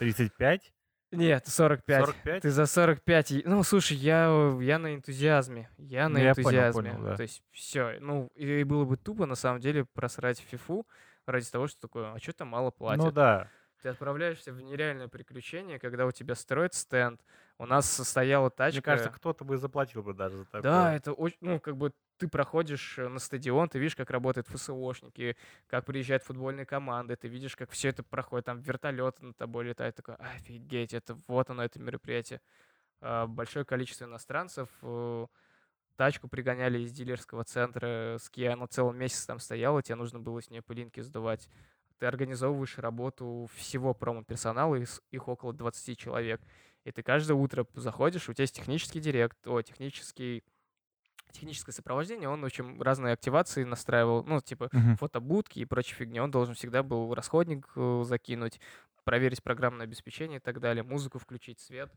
[0.00, 0.72] 35?
[1.16, 2.04] Нет, 45.
[2.06, 2.42] 45?
[2.42, 3.30] Ты за 45.
[3.32, 4.26] и- Ну, слушай, я,
[4.60, 5.68] я на энтузиазме.
[5.78, 6.90] Я на Ну, я понял, энтузиазме.
[6.92, 7.16] понял, да.
[7.16, 7.96] То есть, все.
[8.00, 10.86] Ну, и было бы тупо, на самом деле, просрать фифу
[11.26, 13.04] ради того, что такое, а что там мало платят.
[13.04, 13.48] Ну да.
[13.86, 17.20] Ты отправляешься в нереальное приключение, когда у тебя строят стенд.
[17.56, 18.78] У нас стояла тачка.
[18.78, 20.62] Мне кажется, кто-то бы заплатил бы даже за такое.
[20.62, 24.48] Да, это очень, ну, как бы ты проходишь э, на стадион, ты видишь, как работают
[24.48, 25.36] ФСОшники,
[25.68, 29.94] как приезжают футбольные команды, ты видишь, как все это проходит, там вертолеты над тобой летают,
[29.94, 32.40] такой, офигеть, это вот оно, это мероприятие.
[33.00, 35.26] А, Большое количество иностранцев, э,
[35.94, 40.42] тачку пригоняли из дилерского центра с Kia, она целый месяц там стояла, тебе нужно было
[40.42, 41.48] с нее пылинки сдувать.
[41.98, 46.40] Ты организовываешь работу всего промо-персонала, их около 20 человек.
[46.84, 50.44] И ты каждое утро заходишь, у тебя есть технический директ, о, технический
[51.32, 54.96] техническое сопровождение, он, в общем, разные активации настраивал, ну, типа Мгм.
[54.96, 56.20] фотобудки и прочей фигни.
[56.20, 58.60] Он должен всегда был расходник э, закинуть,
[59.04, 61.92] проверить программное обеспечение и так далее, музыку включить, свет.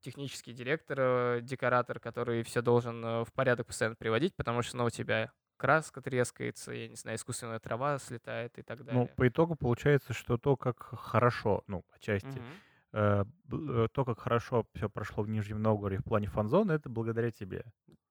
[0.00, 4.84] Технический директор, э, декоратор, который все должен э, в порядок постоянно приводить, потому что, ну,
[4.86, 5.32] у тебя
[5.62, 9.16] краска трескается, я не знаю, искусственная трава слетает и так Ну, далее.
[9.16, 12.62] по итогу получается, что то, как хорошо, ну, отчасти, Мгм.
[12.92, 17.30] э, э, то, как хорошо все прошло в Нижнем Новгороде в плане фан-зоны, это благодаря
[17.30, 17.64] тебе,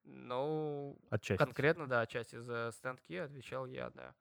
[0.03, 1.53] Ну, отчасти.
[1.53, 4.15] конкретно, да, отчасти за стендки отвечал я, да.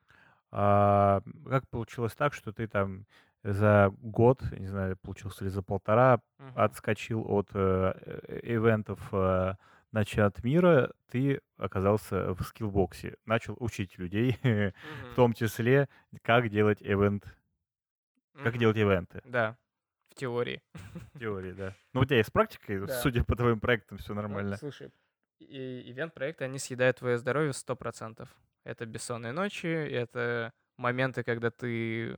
[0.51, 3.07] А как получилось так, что ты там
[3.43, 6.55] за год, не знаю, получился ли за полтора, Мгм.
[6.55, 7.93] отскочил от э,
[8.28, 9.55] э, ивентов э,
[10.05, 14.38] чемпионат мира, ты оказался в скиллбоксе, начал учить людей,
[15.12, 15.88] в том числе,
[16.22, 17.24] как делать ивент,
[18.34, 19.20] как делать ивенты.
[19.24, 19.57] Да,
[20.11, 20.62] в теории.
[21.14, 21.74] В теории, да.
[21.93, 23.01] Ну, у тебя есть практика, Да.
[23.01, 24.57] судя по твоим проектам, все Ну, нормально.
[24.57, 24.91] слушай,
[25.41, 28.28] и- ивент-проекты, они съедают твое здоровье 100%.
[28.64, 32.16] Это бессонные ночи, это моменты, когда ты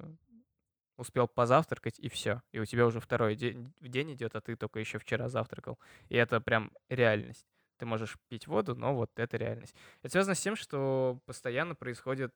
[0.96, 2.42] успел позавтракать, и все.
[2.52, 5.78] И у тебя уже второй день, день идет, а ты только еще вчера завтракал.
[6.08, 7.46] И это прям реальность.
[7.82, 9.74] Ты можешь пить воду, но вот это реальность.
[10.02, 12.32] Это связано с тем, что постоянно происходит...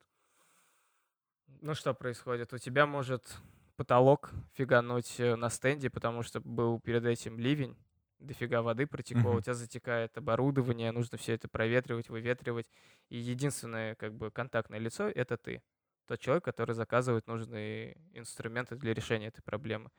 [1.61, 2.51] Ну что происходит?
[2.51, 3.37] У тебя может
[3.77, 7.77] потолок фигануть э, на стенде, потому что был перед этим ливень,
[8.19, 9.41] дофига воды протекло, у Мгм.
[9.43, 12.69] тебя затекает оборудование, нужно все это проветривать, выветривать.
[13.07, 15.61] И единственное как бы контактное лицо— это ты.
[16.07, 19.91] Тот человек, который заказывает нужные инструменты для решения этой проблемы.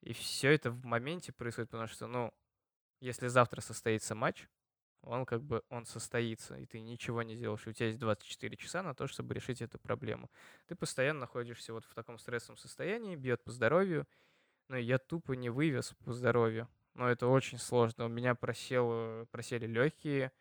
[0.00, 2.32] И все это в моменте происходит, потому что, ну,
[3.00, 4.46] если завтра состоится матч,
[5.02, 7.66] он как бы, он состоится, и ты ничего не делаешь.
[7.66, 10.30] У тебя есть 24 часа на то, чтобы решить эту проблему.
[10.66, 14.06] Ты постоянно находишься вот в таком стрессовом состоянии, бьет по здоровью,
[14.68, 16.68] но я тупо не вывез по здоровью.
[16.94, 18.06] Но это очень сложно.
[18.06, 20.32] У меня просел, просели легкие,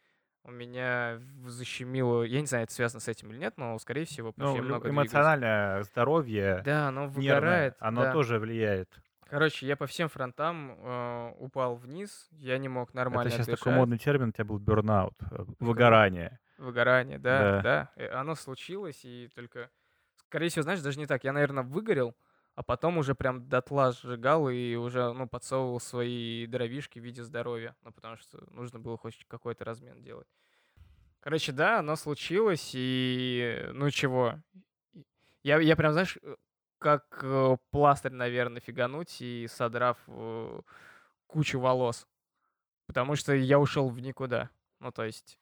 [0.43, 4.33] у меня защемило, я не знаю, это связано с этим или нет, но, скорее всего,
[4.33, 4.99] потому Ну, много двигаюсь.
[5.03, 7.75] эмоциональное здоровье, Да, оно нервное, выгорает.
[7.79, 8.13] оно да.
[8.13, 8.89] тоже влияет.
[9.31, 13.59] Короче, я по всем фронтам э, упал вниз, я не мог Это нормально сейчас дышать.
[13.59, 16.37] такой модный термин, у тебя был бернаут, э, выгорание.
[16.57, 17.61] Выгорание, да, Да.
[17.61, 17.91] да.
[17.95, 19.69] Э, Оно случилось, и только,
[20.17, 21.23] скорее всего, знаешь, даже не так.
[21.23, 22.13] Я, наверное, выгорел,
[22.55, 27.73] а потом уже прям дотла сжигал и уже, ну, подсовывал свои дровишки в виде здоровья.
[27.83, 30.27] Ну, потому что нужно было хоть какой-то размен делать.
[31.21, 34.35] Короче, да, оно случилось, и, ну, чего.
[35.41, 36.35] Я, я прям, знаешь, э,
[36.81, 40.61] как э, пластырь, наверное, фигануть и содрав э,
[41.27, 42.07] кучу волос.
[42.87, 44.49] Потому что я ушел в никуда.
[44.79, 45.37] Ну, то есть...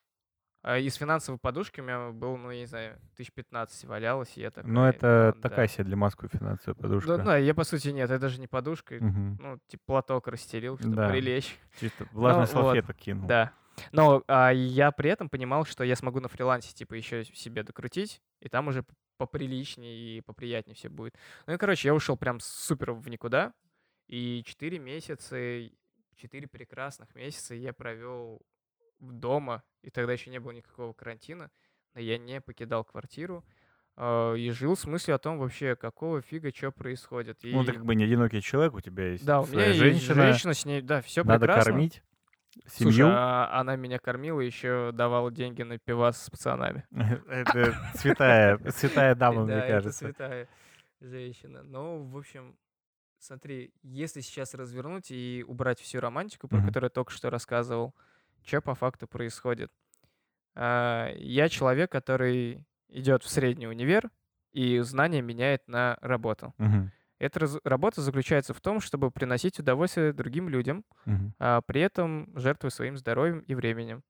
[0.61, 4.41] а из финансовой подушки у меня был, ну, я не знаю, тысяч 15 валялось, и
[4.41, 4.69] я такой...
[4.69, 5.73] Но это «Ну, такая да».
[5.73, 7.17] себе для Москвы финансовая Да, подушка.
[7.17, 9.37] да, я, по сути, нет, это даже не подушка, Мгм.
[9.41, 11.09] ну, типа платок расстелил, чтобы Да.
[11.09, 11.57] прилечь.
[11.79, 13.27] Чисто влажный Ну, вот, салфеток кинул.
[13.27, 13.53] Да.
[13.93, 18.21] Но а, я при этом понимал, что я смогу на фрилансе, типа, еще себе докрутить,
[18.41, 18.83] и там уже
[19.19, 21.15] поприличнее и поприятнее все будет.
[21.45, 23.53] Ну и, короче, я ушел прям супер в никуда.
[24.07, 25.37] И 4 месяца,
[26.15, 28.41] 4 прекрасных месяца я провел
[28.99, 31.51] дома, и тогда еще не было никакого карантина,
[31.93, 33.45] но я не покидал квартиру
[33.97, 37.43] э, и жил с мыслью о том вообще, какого фига, что происходит.
[37.43, 37.51] И...
[37.53, 40.53] Ну, ты как бы не одинокий человек, у тебя есть Да, у меня женщина, женщина,
[40.53, 41.71] с ней, да, все надо прекрасно.
[41.71, 42.03] кормить
[42.67, 43.07] Слушай, семью.
[43.09, 46.85] а она меня кормила, еще давала деньги на пивас с пацанами.
[47.27, 50.05] Это святая, святая дама, мне Да, это кажется.
[50.05, 50.47] святая
[51.01, 51.63] женщина.
[51.63, 52.57] Ну, в общем,
[53.19, 57.95] смотри, если сейчас развернуть и убрать всю романтику, про которую я только что рассказывал,
[58.43, 59.71] что по факту происходит?
[60.55, 64.09] А, Я человек, который идет в средний универ,
[64.51, 66.53] и знания меняет на работу.
[66.57, 71.33] Мгм, Эта раз- работа заключается в том, чтобы приносить удовольствие другим людям, мгм.
[71.37, 74.03] а при этом жертвуя своим здоровьем и временем.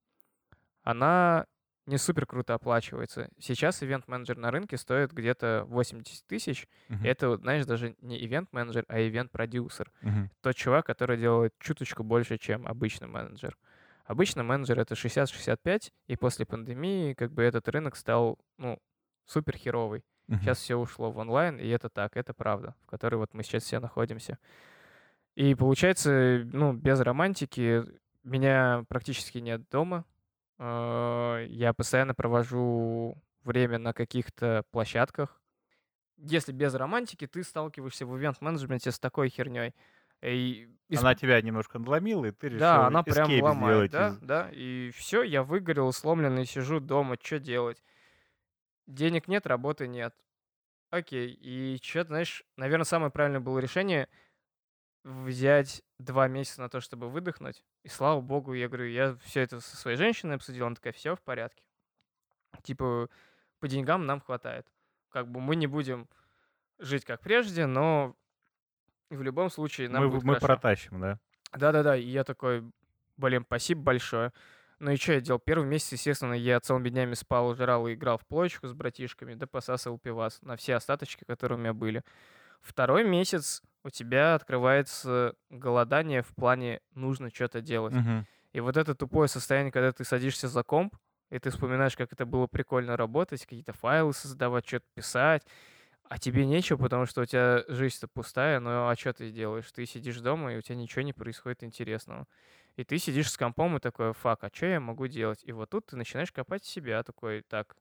[0.84, 1.45] Она
[1.86, 3.30] не супер круто оплачивается.
[3.39, 6.68] Сейчас ивент-менеджер на рынке стоит где-то 80 тысяч.
[7.03, 9.91] И это, знаешь, даже не ивент-менеджер, а ивент-продюсер.
[10.01, 10.30] мгм.
[10.41, 13.57] Тот чувак, который делает чуточку больше, чем обычный менеджер.
[14.05, 18.80] Обычно менеджер это 60-65, и после пандемии как бы этот рынок стал, ну,
[19.26, 20.03] супер херовый.
[20.30, 20.39] Мгм.
[20.41, 23.63] Сейчас все ушло в онлайн, и это так, это правда, в которой вот мы сейчас
[23.63, 24.38] все находимся.
[25.36, 27.84] И получается, ну, без романтики
[28.23, 30.05] меня практически нет дома.
[30.59, 35.41] Э, Я постоянно провожу время на каких-то площадках.
[36.17, 39.73] Если без романтики, ты сталкиваешься в ивент-менеджменте с такой херней.
[40.21, 44.43] И из- Она тебя немножко надломила, и ты решил да, она прям ломает, сделать да,
[44.43, 44.49] да.
[44.51, 47.82] И все, я выгорел, сломленный, сижу дома, что делать?
[48.90, 50.16] Денег нет, работы нет.
[50.90, 54.10] Окей, и что, знаешь, наверное, самое правильное было решение
[55.04, 57.64] взять два месяца на то, чтобы выдохнуть.
[57.84, 61.16] И слава богу, я говорю, я все это со своей женщиной обсудил, она такая, все
[61.16, 61.64] в порядке.
[62.64, 63.10] Типа,
[63.60, 64.68] по деньгам нам хватает.
[65.10, 66.10] Как бы мы не будем
[66.80, 68.16] жить как прежде, но
[69.12, 70.48] в любом случае нам Мы, будет мы хорошо.
[70.48, 71.20] протащим, да?
[71.52, 72.64] Да-да-да, и я такой,
[73.18, 74.34] блин, спасибо большое.
[74.80, 75.39] Ну и что я делал?
[75.39, 79.45] Первый месяц, естественно, я целыми днями спал, жрал и играл в плойку с братишками, да
[79.45, 82.03] посасывал пивас на все остаточки, которые у меня были.
[82.61, 87.95] Второй месяц у тебя открывается голодание в плане нужно что-то делать.
[87.95, 88.25] Мгм.
[88.53, 90.95] И вот это тупое состояние, когда ты садишься за комп,
[91.32, 95.43] и ты вспоминаешь, как это было прикольно работать, какие-то файлы создавать, что-то писать,
[96.03, 99.71] а тебе нечего, потому что у тебя жизнь-то пустая, ну а что ты делаешь?
[99.71, 102.27] Ты сидишь дома, и у тебя ничего не происходит интересного.
[102.80, 105.41] И ты сидишь с компом и такой, фак, а что я могу делать?
[105.43, 107.75] И вот тут ты начинаешь копать себя, такой, так,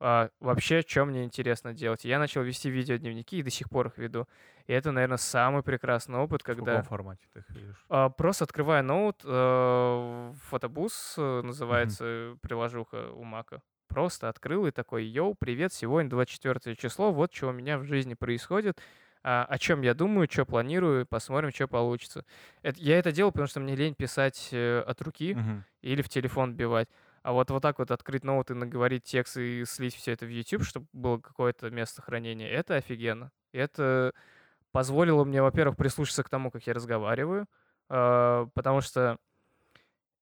[0.00, 2.04] а, вообще, что мне интересно делать?
[2.04, 4.26] Я начал вести видеодневники и до сих пор их веду.
[4.66, 6.64] И это, наверное, самый прекрасный опыт, В когда...
[6.64, 7.86] каком формате ты их видишь?
[7.88, 13.62] А, Просто открывая ноут, э, фотобус э, называется приложуха у Мака.
[13.86, 18.14] Просто открыл и такой, йоу, привет, сегодня 24 число, вот что у меня в жизни
[18.14, 22.24] происходит, а, о чем я думаю, что планирую, посмотрим, что получится.
[22.62, 25.64] Это- я это делал, потому что мне лень писать э, от руки Мгм.
[25.82, 26.88] или в телефон бивать.
[27.22, 30.28] А вот, вот так вот открыть ноут и наговорить текст и слить все это в
[30.30, 33.30] YouTube, чтобы было какое-то место хранения, это офигенно.
[33.52, 34.12] Это
[34.72, 37.46] позволило мне, во-первых, прислушаться к тому, как я разговариваю,
[37.88, 39.18] а, потому что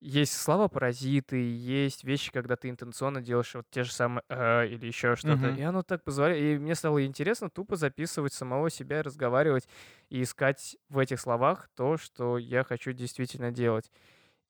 [0.02, 5.14] есть слова-паразиты, есть вещи, когда ты интенционно делаешь вот те же самые «а» или еще
[5.14, 5.36] что-то.
[5.36, 5.56] Мгм.
[5.56, 6.42] И оно так позволяет.
[6.42, 9.68] И мне стало интересно тупо записывать самого себя, разговаривать
[10.08, 13.92] и искать в этих словах то, что я хочу действительно делать.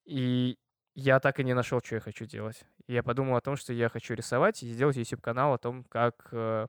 [0.07, 0.57] И
[0.94, 2.64] я так и не нашел, что я хочу делать.
[2.86, 6.66] Я подумал о том, что я хочу рисовать и сделать YouTube-канал о том, как э,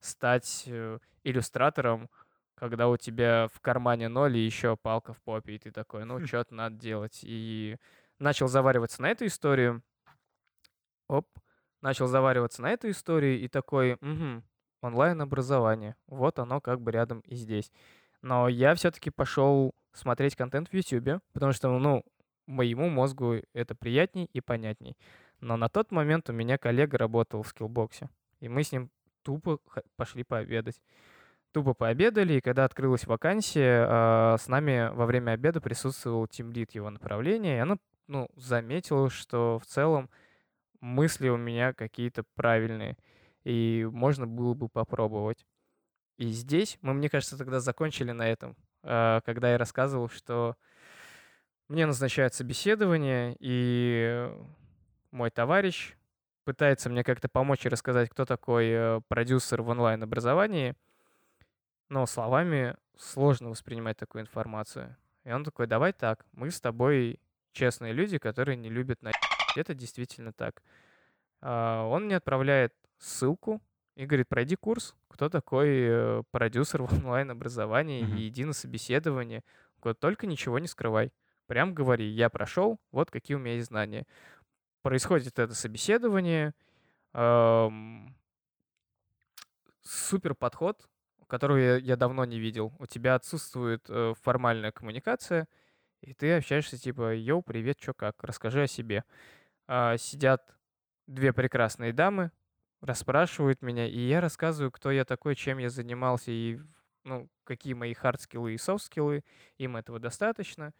[0.00, 2.10] стать э, иллюстратором,
[2.54, 6.18] когда у тебя в кармане ноль и еще палка в попе, и ты такой, ну,
[6.26, 7.20] что-то надо делать.
[7.22, 7.76] И
[8.18, 9.82] начал завариваться на эту историю.
[11.08, 11.26] Оп.
[11.80, 14.42] Начал завариваться на эту историю и такой, угу,
[14.82, 15.96] онлайн-образование.
[16.06, 17.70] Вот оно как бы рядом и здесь.
[18.20, 22.04] Но я все-таки пошел смотреть контент в YouTube, потому что, ну,
[22.46, 24.96] моему мозгу это приятней и понятней.
[25.40, 28.08] Но на тот момент у меня коллега работал в скиллбоксе,
[28.40, 28.90] и мы с ним
[29.22, 29.60] тупо
[29.96, 30.80] пошли пообедать.
[31.52, 36.90] Тупо пообедали, и когда открылась вакансия, а, с нами во время обеда присутствовал тимлид его
[36.90, 37.78] направления, и она
[38.08, 40.10] ну, заметила, что в целом
[40.80, 42.96] мысли у меня какие-то правильные,
[43.44, 45.46] и можно было бы попробовать.
[46.16, 50.56] И здесь мы, мне кажется, тогда закончили на этом, а, когда я рассказывал, что
[51.68, 54.32] мне назначают собеседование, и
[55.10, 55.94] мой товарищ
[56.44, 60.74] пытается мне как-то помочь и рассказать, кто такой э, продюсер в онлайн-образовании,
[61.90, 64.96] но словами сложно воспринимать такую информацию.
[65.24, 67.20] И он такой, давай так, мы с тобой
[67.52, 69.10] честные люди, которые не любят на...
[69.56, 70.62] Это действительно так.
[71.40, 73.60] А, Он мне отправляет ссылку,
[73.96, 78.16] и говорит, пройди курс, кто такой э, продюсер в онлайн-образовании, Мгм.
[78.16, 79.42] и иди на собеседование.
[79.82, 81.12] Говорит, только ничего не скрывай.
[81.46, 84.06] Прям говори, я прошел, вот какие у меня есть знания.
[84.82, 86.54] Происходит это собеседование,
[87.12, 88.14] ам,
[89.82, 90.88] супер подход,
[91.26, 92.72] которого я, я давно не видел.
[92.78, 95.48] У тебя отсутствует э, формальная коммуникация,
[96.02, 99.04] и ты общаешься типа, yo, привет, чё как, расскажи о себе.
[99.68, 100.54] А, сидят
[101.06, 102.32] две прекрасные дамы,
[102.82, 106.60] расспрашивают меня, и я рассказываю, кто я такой, чем я занимался, и
[107.04, 109.24] ну, какие мои хард-скиллы и софт-скиллы,
[109.58, 110.72] им этого достаточно.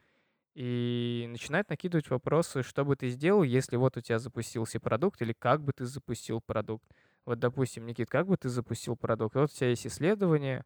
[0.55, 5.33] И начинают накидывать вопросы, что бы ты сделал, если вот у тебя запустился продукт, или
[5.33, 6.85] как бы ты запустил продукт.
[7.25, 9.37] Вот, допустим, Никит, как бы ты запустил продукт?
[9.37, 10.65] Вот у тебя есть исследование,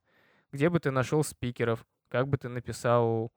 [0.53, 3.33] где бы ты нашел спикеров, как бы ты написал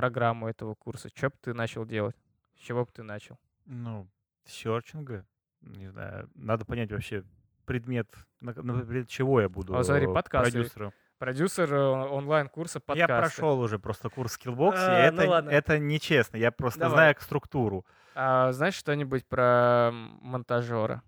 [0.00, 2.16] программу этого курса, что бы ты начал делать,
[2.56, 3.38] с чего бы ты начал?
[3.66, 4.08] Ну,
[4.44, 5.24] серчинга,
[5.60, 7.24] не знаю, надо понять вообще
[7.64, 8.08] предмет,
[8.40, 10.52] на, на предмет чего я буду А, смотри, э, подкасты.
[10.52, 10.92] продюсером.
[11.18, 13.36] Продюсер э, онлайн-курса Я подкасты.
[13.36, 15.50] прошел уже просто курс Skillbox, и А, ну это, ладно.
[15.50, 16.94] это нечестно, я просто Давай.
[16.94, 17.84] знаю структуру.
[18.14, 21.02] А знаешь что-нибудь про монтажера?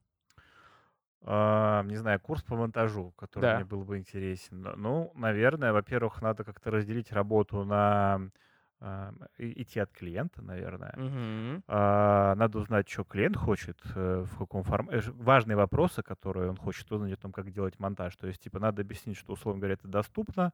[1.22, 3.56] А, не знаю, курс по монтажу, который Да.
[3.56, 4.62] мне был бы интересен.
[4.76, 8.30] Ну, наверное, во-первых, надо как-то разделить работу на и-
[9.38, 10.94] идти от клиента, наверное.
[10.96, 11.62] Мгм.
[11.68, 15.10] А, Надо узнать, что клиент хочет, э, в каком формате.
[15.12, 18.16] Важные вопросы, которые он хочет узнать о том, как делать монтаж.
[18.16, 20.52] То есть, типа, надо объяснить, что, условно говоря, это доступно.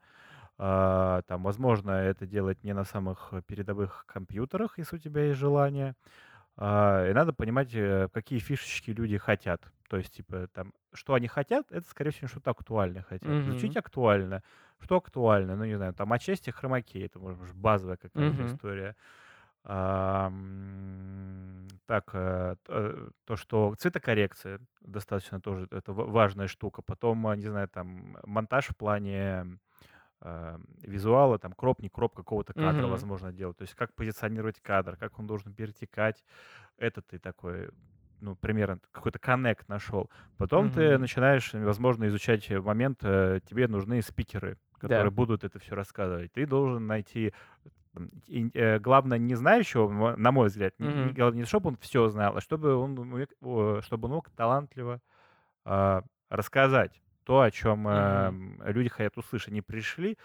[0.58, 5.94] А, Там, возможно, это делать не на самых передовых компьютерах, если у тебя есть желание.
[6.56, 9.62] А, И надо понимать, э, какие фишечки люди хотят.
[9.88, 13.28] То есть, типа, там, что они хотят, это, скорее всего, что-то актуальное хотят.
[13.28, 13.46] Мгм.
[13.46, 14.42] Изучить актуально.
[14.80, 15.56] Что актуально?
[15.56, 18.46] Ну, не знаю, там, отчасти хромакей, это, может быть, базовая какая-то Мгм.
[18.46, 18.96] история.
[19.64, 20.30] А,
[21.86, 26.82] Так, э, э, то, что цветокоррекция достаточно тоже, это ва- важная штука.
[26.82, 29.58] Потом, а, не знаю, там, монтаж в плане
[30.20, 32.88] а, визуала, там, кроп, не кроп какого-то кадра, Мгм.
[32.88, 33.56] возможно, делать.
[33.58, 36.24] То есть как позиционировать кадр, как он должен перетекать.
[36.78, 37.70] Это ты такой,
[38.20, 40.10] ну, примерно какой-то коннект нашел.
[40.38, 40.98] Потом ты Мгм.
[40.98, 45.12] начинаешь, возможно, изучать момент, э, тебе нужны спикеры, которые Да.
[45.12, 46.32] будут это все рассказывать.
[46.32, 47.32] Ты должен найти
[48.26, 52.08] и, э, главное, не знающего, на мой взгляд, не, не- главное, не чтобы он все
[52.08, 52.94] знал, а чтобы он,
[53.82, 55.00] чтобы он мог талантливо
[55.64, 58.36] а, рассказать то, о чем Мгм.
[58.64, 59.48] люди хотят услышать.
[59.50, 60.16] Они пришли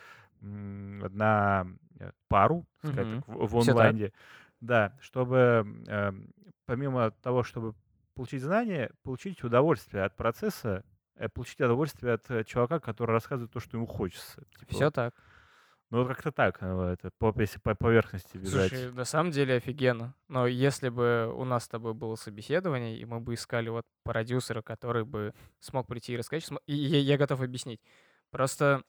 [0.42, 1.66] м, на
[2.00, 2.94] э, пару, Мгм.
[2.94, 3.98] так, в, в так.
[3.98, 4.14] онлайне,
[4.62, 6.34] да, чтобы эм,
[6.66, 7.76] помимо того, чтобы
[8.16, 10.84] получить знания, получить удовольствие от процесса,
[11.16, 14.44] э, получить удовольствие от э, чувака, который рассказывает то, что ему хочется.
[14.60, 15.14] Типа, Все так.
[15.92, 18.70] Ну, вот как-то так, э, это, по, если по поверхности вязать.
[18.70, 20.16] Слушай, на самом деле офигенно.
[20.30, 24.62] Но если бы у нас с тобой было собеседование, и мы бы искали вот продюсера,
[24.62, 27.82] который бы смог прийти и рассказать, и я, я готов объяснить.
[28.30, 28.84] Просто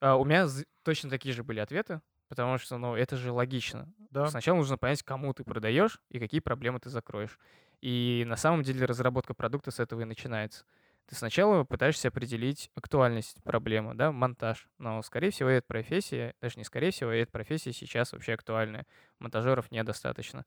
[0.00, 0.46] а, у меня
[0.82, 3.90] точно такие же были ответы, потому что, ну, это же логично.
[4.10, 4.26] Да.
[4.26, 7.38] Сначала нужно понять, кому ты продаешь и какие проблемы ты закроешь.
[7.80, 10.66] И на самом деле разработка продукта с этого и начинается.
[11.06, 14.68] Ты сначала пытаешься определить актуальность проблемы, да, монтаж.
[14.78, 18.86] Но, скорее всего, эта профессия, даже не скорее всего, эта профессия сейчас вообще актуальная.
[19.18, 20.46] Монтажеров недостаточно.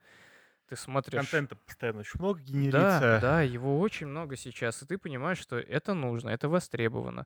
[0.68, 1.14] Ты смотришь...
[1.22, 3.20] Контента постоянно очень много Да, генерится.
[3.22, 7.26] да, его очень много сейчас, и ты понимаешь, что это нужно, это востребовано.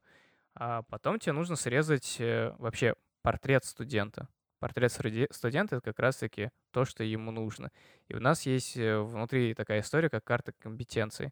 [0.54, 4.28] А потом тебе нужно срезать э, вообще портрет студента.
[4.60, 7.72] Портрет студе- студента— это как раз-таки то, что ему нужно.
[8.10, 11.32] И у нас есть э, внутри такая история, как карта компетенций.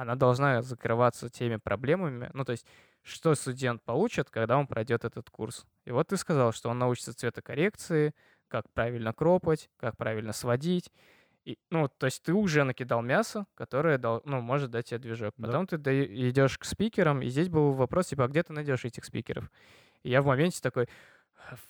[0.00, 2.66] Она должна закрываться теми проблемами, ну, то есть,
[3.02, 5.66] что студент получит, когда он пройдет этот курс.
[5.84, 8.14] И вот ты сказал, что он научится цветокоррекции,
[8.48, 10.90] как правильно кропать, как правильно сводить.
[11.44, 15.34] И, ну, то есть ты уже накидал мясо, которое дал, ну, может дать тебе движок.
[15.36, 15.48] Да.
[15.48, 18.86] Потом ты даё- идешь к спикерам, и здесь был вопрос, типа, а где ты найдешь
[18.86, 19.50] этих спикеров?
[20.02, 20.88] И я в моменте такой,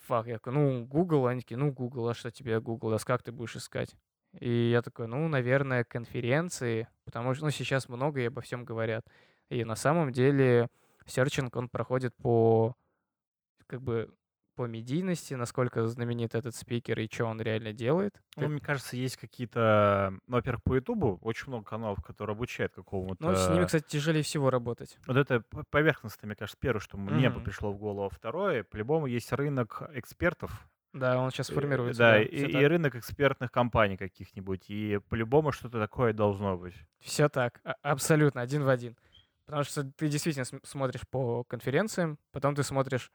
[0.07, 3.31] фак, я ну, Google, они такие, ну, Google, а что тебе Google, с как ты
[3.33, 3.95] будешь искать?
[4.39, 9.05] И я такой, ну, наверное, конференции, потому что, ну, сейчас много и обо всем говорят.
[9.49, 10.69] И на самом деле
[11.05, 12.75] серчинг, он проходит по,
[13.67, 14.13] как бы,
[14.55, 18.21] по медийности, насколько знаменит этот спикер и что он реально делает.
[18.35, 20.13] Ну, мне кажется, есть какие-то...
[20.27, 23.15] Ну, во-первых, по Ютубу очень много каналов, которые обучают какому-то...
[23.19, 24.97] Ну, с ними, кстати, тяжелее всего работать.
[25.07, 28.09] Вот это поверхностно, мне кажется, первое, что мне бы пришло в голову.
[28.09, 30.67] Второе, по-любому есть рынок экспертов.
[30.93, 31.99] Да, он сейчас э, формируется.
[31.99, 34.69] Да, Да, и, и рынок экспертных компаний каких-нибудь.
[34.69, 36.75] И по-любому что-то такое должно быть.
[36.99, 38.95] Все так, а- абсолютно, один в один.
[39.45, 43.11] Потому что ты действительно см- смотришь по конференциям, потом ты смотришь,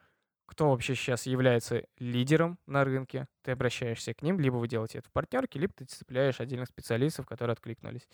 [0.47, 5.09] кто вообще сейчас является лидером на рынке, ты обращаешься к ним, либо вы делаете это
[5.09, 8.09] в партнерке, либо ты цепляешь отдельных специалистов, которые откликнулись.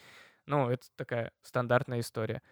[0.46, 2.42] Ну, это такая стандартная история.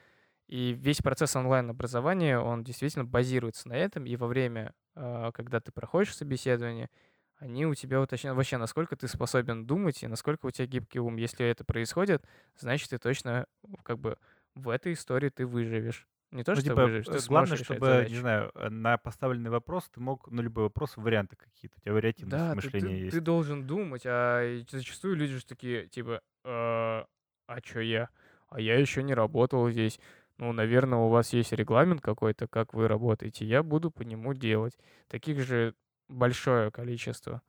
[0.48, 6.14] И весь процесс онлайн-образования, он действительно базируется на этом, и во время, когда ты проходишь
[6.16, 6.90] собеседование,
[7.38, 11.16] они у тебя уточняют вообще, насколько ты способен думать и насколько у тебя гибкий ум.
[11.16, 12.24] Если это происходит,
[12.56, 13.46] значит, ты точно
[13.84, 14.18] как бы
[14.54, 16.06] в этой истории ты выживешь.
[16.32, 18.16] Не то, Ну, что типа, выживешь, ты э, главное, сможешь решать чтобы, не задачу.
[18.16, 22.44] знаю, э, на поставленный вопрос ты мог, на любой вопрос, варианты какие-то, у тебя вариативность
[22.44, 23.18] Да, ты, мышления ты, есть.
[23.18, 27.06] ты должен думать, а зачастую люди же такие, типа, «А,
[27.46, 28.10] а чё я?
[28.48, 30.00] А я еще не работал здесь.
[30.40, 33.44] Ну, наверное, у вас есть регламент какой-то, как вы работаете.
[33.44, 34.78] Я буду по нему делать.
[35.06, 35.74] Таких же
[36.08, 37.42] большое количество.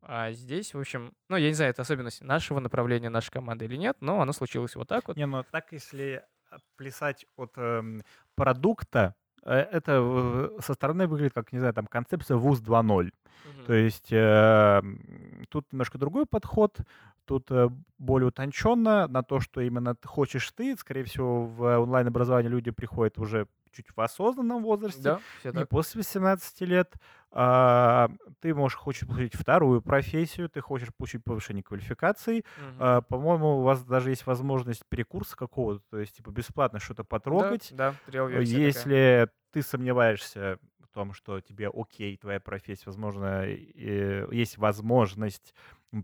[0.00, 3.76] А здесь, в общем, ну, я не знаю, это особенность нашего направления, нашей команды или
[3.76, 5.18] нет, но оно случилось вот так вот.
[5.18, 8.02] Не, ну так, если а, плясать от эм,
[8.34, 10.00] продукта, э, это
[10.58, 13.12] э, со стороны выглядит как, не знаю, там концепция ВУЗ 2.0.
[13.66, 13.74] То Мгм.
[13.74, 14.80] есть э,
[15.50, 16.78] тут немножко другой подход,
[17.28, 17.68] тут э,
[17.98, 20.76] более утонченно на то, что именно ты хочешь ты.
[20.76, 25.68] Скорее всего, в онлайн-образование люди приходят уже чуть в осознанном возрасте, Да, все не так.
[25.68, 26.94] после 18 лет.
[27.30, 28.08] А,
[28.40, 32.44] ты можешь, хочешь получить вторую профессию, ты хочешь получить повышение квалификации.
[32.56, 32.78] Мгм.
[32.78, 37.58] А, по-моему, у вас даже есть возможность перекурса какого-то, то есть типа бесплатно что-то Да,
[37.58, 37.70] потрогать.
[37.70, 38.90] да, Э, реал-версия такая.
[38.90, 45.54] Если ты сомневаешься в том, что тебе окей, твоя профессия, возможно, есть возможность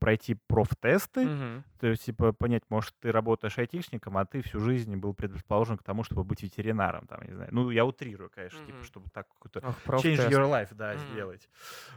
[0.00, 1.64] пройти профтесты, Мгм.
[1.78, 5.82] то есть, типа, понять, может, ты работаешь айтишником, а ты всю жизнь был предрасположен к
[5.82, 7.50] тому, чтобы быть ветеринаром, там, не знаю.
[7.52, 8.84] Ну, я утрирую, конечно, типа, Мгм.
[8.84, 9.58] чтобы так какой-то
[10.02, 11.02] change your life, да, Мгм.
[11.04, 11.48] сделать.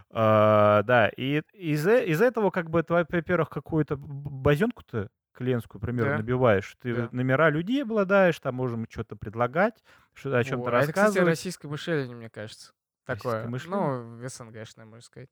[0.10, 6.12] А, да, и из, из этого, как бы, ты, во-первых, какую-то б- базенку-то клиентскую, примерно,
[6.12, 6.76] Да, набиваешь.
[6.82, 7.10] Ты да.
[7.12, 9.84] номера людей обладаешь, там можем что-то предлагать,
[10.14, 11.28] что, о чем-то а это, кстати, рассказывать.
[11.30, 12.74] российское мышление, мне кажется.
[13.06, 13.48] Такое.
[13.48, 14.20] мышление?
[14.20, 15.30] Ну, СНГшное, можно сказать.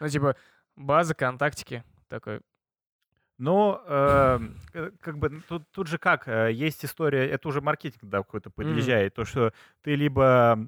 [0.00, 0.36] Ну, типа,
[0.76, 1.84] база, контактики.
[2.08, 2.40] Такой.
[3.38, 8.04] Но эм, э, как бы тут, тут же как, э, есть история, это уже маркетинг
[8.04, 9.52] да, какой-то подъезжает, то, что
[9.82, 10.58] ты либо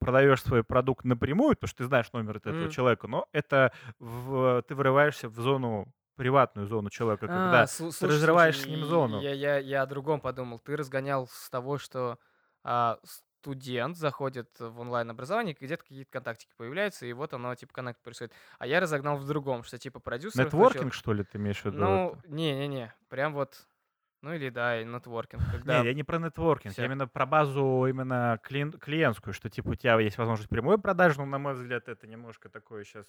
[0.00, 2.70] продаешь свой продукт напрямую, потому что ты знаешь номер этого М.
[2.70, 7.66] человека, но это в- ты вырываешься в зону, приватную зону человека, когда А,
[8.00, 9.26] ты слушай, разрываешь с ним зону.
[9.26, 10.58] Я, я, я о другом подумал.
[10.58, 12.18] Ты разгонял с того, что
[12.64, 12.98] а,
[13.48, 18.34] студент заходит в онлайн-образование, где-то какие-то контактики появляются, и вот оно, типа, коннект происходит.
[18.58, 20.44] А я разогнал в другом, что, типа, продюсер...
[20.44, 21.78] Нетворкинг, что ли, ты имеешь в виду?
[21.78, 23.66] Ну, не-не-не, прям вот...
[24.22, 25.84] Ну или да, и нетворкинг, Не, когда...
[25.84, 26.82] я не про нетворкинг, Всё.
[26.82, 31.18] я именно про базу именно клиен- клиентскую, что типа у тебя есть возможность прямой продажи,
[31.18, 33.06] но на мой взгляд это немножко такое сейчас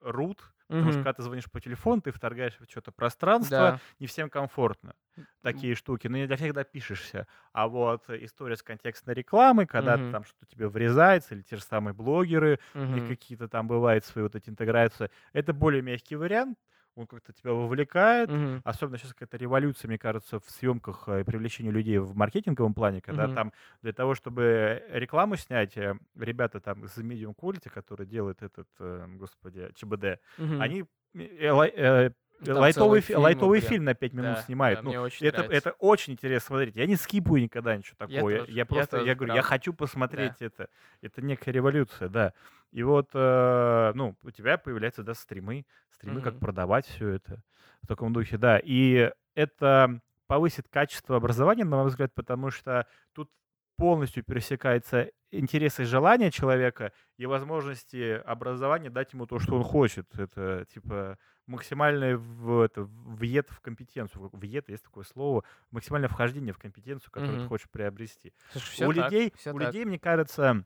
[0.00, 3.80] рут, потому что когда ты звонишь по телефону, ты вторгаешь в что-то пространство, Да.
[3.98, 4.94] не всем комфортно
[5.42, 7.26] такие штуки, но не для всех допишешься.
[7.52, 10.18] А вот история с контекстной рекламой, когда Мгм.
[10.18, 13.18] там что-то тебе врезается, или те же самые блогеры, у них Мгм.
[13.18, 16.58] какие-то там бывают свои вот эти интеграции, это более мягкий вариант,
[16.98, 18.62] он как-то тебя вовлекает, Мгм.
[18.64, 23.00] Особенно сейчас какая-то революция, мне кажется, в съемках э, и привлечении людей в маркетинговом плане,
[23.00, 23.28] когда Мгм.
[23.28, 28.68] там для того, чтобы рекламу снять, э, ребята там из Medium Quality, которые делают этот,
[28.80, 30.74] э, господи, ЧБД, Мгм.
[30.76, 30.84] они
[31.14, 32.10] э,
[32.52, 33.60] Там лайтовый, целые фи- фильмы лайтовый прям.
[33.60, 34.82] фильм на 5 минут Да, снимают.
[34.82, 35.68] да, Ну, очень это, нравится.
[35.68, 36.76] это очень интересно смотреть.
[36.76, 38.30] Я не скипаю никогда ничего Я такого.
[38.30, 39.42] Я, тоже, я я просто, я тоже, говорю, я правда.
[39.42, 40.68] хочу посмотреть это.
[41.02, 42.32] Это некая революция, да.
[42.70, 46.38] И вот, э, ну, у тебя появляются, да, стримы, стримы, как Мгм.
[46.38, 47.42] продавать все это
[47.82, 48.60] в таком духе, да.
[48.62, 53.30] И это повысит качество образования, на мой взгляд, потому что тут
[53.76, 60.06] полностью пересекается интересы и желания человека и возможности образования дать ему то, что он хочет.
[60.18, 61.18] Это типа
[61.48, 64.30] максимальное в, это, въед в компетенцию.
[64.32, 65.44] Въед, есть такое слово.
[65.72, 67.48] Максимальное вхождение в компетенцию, которую ты Мгм.
[67.48, 68.34] хочешь приобрести.
[68.50, 69.76] Слушай, всё у так, людей, всё у так.
[69.76, 70.64] людей, мне кажется,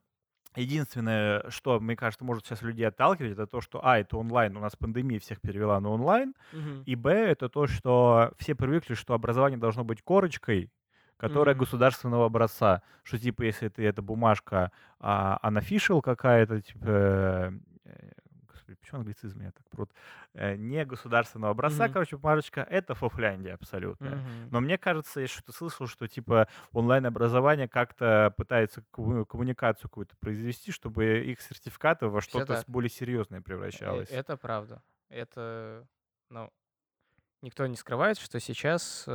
[0.57, 4.61] единственное, что, мне кажется, может сейчас людей отталкивать, это то, что, а, это онлайн, у
[4.61, 6.87] нас пандемия всех перевела на онлайн, Мгм.
[6.87, 10.72] и, б, это то, что все привыкли, что образование должно быть корочкой,
[11.18, 11.57] которая Мгм.
[11.57, 12.82] государственного образца.
[13.05, 17.55] Что, типа, если ты, эта бумажка а, unofficial какая-то, типа,
[18.82, 19.90] почему англицизм я так прут?
[20.34, 21.92] Э, не государственного образца, Мгм.
[21.92, 24.16] короче, бумажечка, это фофляндия абсолютно.
[24.16, 24.48] Мгм.
[24.50, 30.72] Но мне кажется, я что-то слышал, что типа онлайн-образование как-то пытается комму- коммуникацию какую-то произвести,
[30.72, 34.10] чтобы их сертификаты во что-то более серьезное Э, превращалось.
[34.10, 34.82] Это правда.
[35.09, 35.86] Это,
[36.28, 36.50] ну,
[37.40, 39.09] никто не скрывает, что сейчас...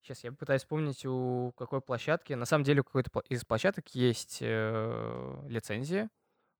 [0.00, 2.32] Сейчас я пытаюсь вспомнить, у какой площадки.
[2.32, 6.08] На самом деле, у какой-то из площадок есть э, лицензия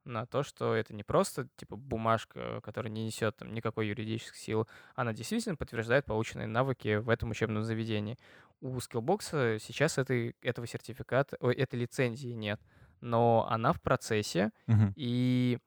[0.09, 4.67] на то, что это не просто типа бумажка, которая не несет там, никакой юридической силы,
[4.95, 8.19] она действительно подтверждает полученные навыки в этом учебном заведении.
[8.61, 12.61] У Skillbox сейчас этой, этого сертификата, ой, этой лицензии нет,
[13.01, 14.93] но она в процессе, Мгм.
[14.97, 15.59] и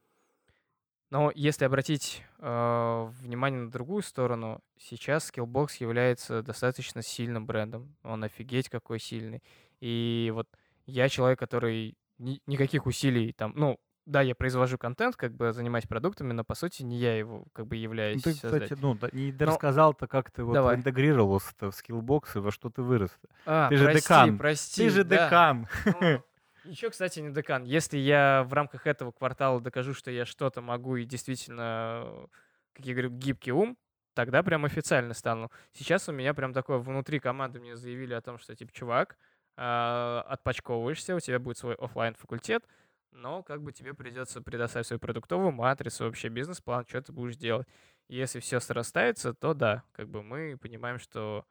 [1.09, 7.97] Но если обратить э, внимание на другую сторону, сейчас Skillbox является достаточно сильным брендом.
[8.03, 9.43] Он офигеть какой сильный.
[9.81, 10.47] И вот
[10.85, 15.85] я человек, который ни, никаких усилий там, ну, да, я произвожу контент, как бы занимаюсь
[15.85, 18.21] продуктами, но по сути не я его как бы являюсь.
[18.21, 20.75] Ты, кстати, ну, не рассказал-то, как ты вот давай.
[20.75, 23.11] интегрировался в Skillbox и во что ты вырос.
[23.45, 24.37] А, ты же прости, декан.
[24.37, 25.25] Прости, ты же да.
[25.25, 25.67] декан.
[25.85, 26.23] Ну,
[26.63, 27.63] Еще, кстати, не декан.
[27.63, 32.27] Если я в рамках этого квартала докажу, что я что-то могу и действительно,
[32.73, 33.77] как я говорю, гибкий ум,
[34.13, 35.51] тогда прям официально стану.
[35.73, 39.17] Сейчас у меня прям такое внутри команды мне заявили о том, что типа, чувак,
[39.57, 42.63] э, отпочковываешься, у тебя будет свой офлайн факультет,
[43.11, 47.67] но как бы тебе придется предоставить свою продуктовую матрицу, вообще бизнес-план, что ты будешь делать.
[48.07, 51.45] Если все срастается, то да, как бы мы понимаем, что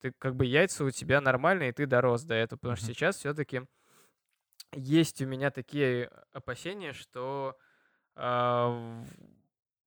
[0.00, 3.16] ты как бы яйца у тебя нормальные, и ты дорос до этого, потому что сейчас
[3.16, 3.62] все-таки
[4.72, 7.56] есть у меня такие опасения, что,
[8.16, 9.04] э,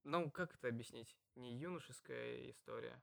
[0.04, 1.18] ну, как это объяснить?
[1.36, 3.02] Не юношеская история.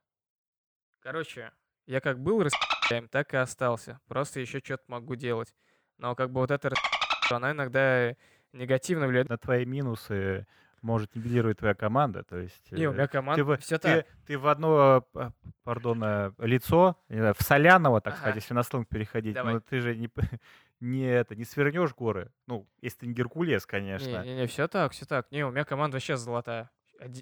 [1.01, 1.51] Короче,
[1.85, 3.99] я как был распи***ем, так и остался.
[4.07, 5.53] Просто еще что-то могу делать.
[5.97, 6.73] Но как бы вот это
[7.31, 8.15] она иногда
[8.53, 9.29] негативно влияет.
[9.29, 10.45] На твои минусы
[10.83, 12.23] может нивелировать твоя команда.
[12.23, 14.07] То есть, не, у э, меня команда, ты, все ты, так.
[14.27, 15.07] Ты в одно,
[15.63, 18.19] пардон, э, лицо, в соляного, так ага.
[18.19, 19.53] сказать, если на сленг переходить, Давай.
[19.53, 20.09] но ты же не,
[20.81, 22.31] не, это, не свернешь горы.
[22.47, 24.23] Ну, если ты не Геркулес, конечно.
[24.23, 25.31] Не-не-не, все так, все так.
[25.31, 26.69] Не, у меня команда вообще золотая.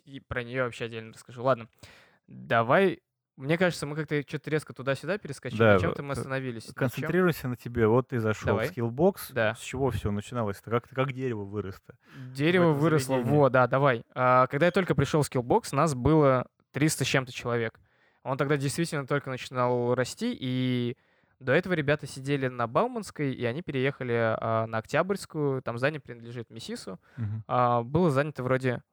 [0.05, 1.43] И про нее вообще отдельно расскажу.
[1.43, 1.67] Ладно,
[2.27, 3.01] давай
[3.41, 5.59] мне кажется, мы как-то что-то резко туда-сюда перескочили.
[5.59, 6.71] Да, на чем-то мы остановились.
[6.75, 7.87] Концентрируйся на тебе.
[7.87, 8.67] Вот ты зашел Давай.
[8.67, 9.15] в Skillbox.
[9.31, 9.55] Да.
[9.55, 10.69] С чего все начиналось-то?
[10.69, 11.95] Как, как дерево выросло?
[12.33, 13.17] Дерево выросло.
[13.17, 14.03] Вот, да, давай.
[14.13, 17.79] А, когда я только пришел в Skillbox, нас было 300 с чем-то человек.
[18.23, 20.95] Он тогда действительно только начинал расти, и
[21.39, 25.63] до этого ребята сидели на Бауманской, и они переехали а, на Октябрьскую.
[25.63, 26.99] Там здание принадлежит Мессису.
[27.17, 27.43] Угу.
[27.47, 28.83] А, было занято вроде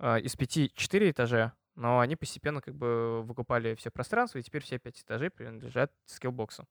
[0.00, 4.62] а, из пяти четыре этажа, но они постепенно как бы выкупали все пространство, и теперь
[4.62, 6.66] все пять этажей принадлежат скиллбоксу.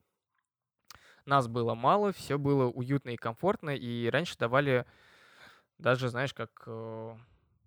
[1.26, 4.86] Нас было мало, все было уютно и комфортно, и раньше давали
[5.78, 7.15] даже, знаешь, как э,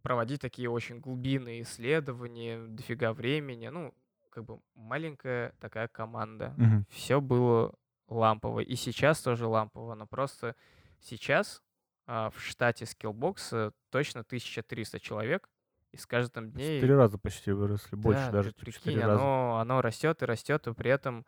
[0.02, 3.94] проводить такие очень глубинные исследования, дофига времени, ну,
[4.30, 6.54] как бы маленькая такая команда.
[6.58, 6.84] Угу.
[6.90, 7.74] Все было
[8.08, 10.56] лампово, и сейчас тоже лампово, но просто
[11.00, 11.62] сейчас
[12.06, 15.48] а, в штате Skillbox точно 1300 человек,
[15.94, 16.80] и с каждым дней...
[16.80, 19.60] Четыре раза почти выросли, больше да, даже, прикинь, оно, раза.
[19.60, 21.24] Оно растет и растет, и при этом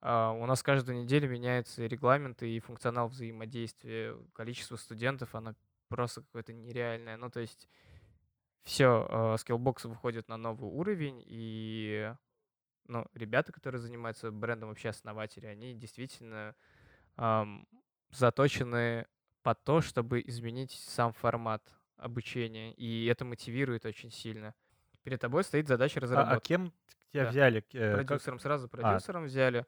[0.00, 4.16] а, у нас каждую неделю меняются регламенты и функционал взаимодействия.
[4.32, 5.54] Количество студентов, оно
[5.88, 7.16] просто какое-то нереальное.
[7.16, 7.68] Ну, то есть
[8.62, 12.14] все, а, Skillbox выходит на новый уровень, и
[12.86, 16.54] ну, ребята, которые занимаются брендом, вообще основатели, они действительно
[17.16, 17.66] эм,
[18.10, 19.06] заточены
[19.42, 21.62] под то, чтобы изменить сам формат
[21.96, 24.54] обучения, и это мотивирует очень сильно.
[25.02, 26.34] Перед тобой стоит задача разработки.
[26.34, 26.72] А, а кем
[27.12, 27.30] тебя да.
[27.30, 27.64] взяли?
[27.72, 28.68] Э, продюсером, сразу а.
[28.68, 29.26] продюсером а.
[29.26, 29.66] взяли.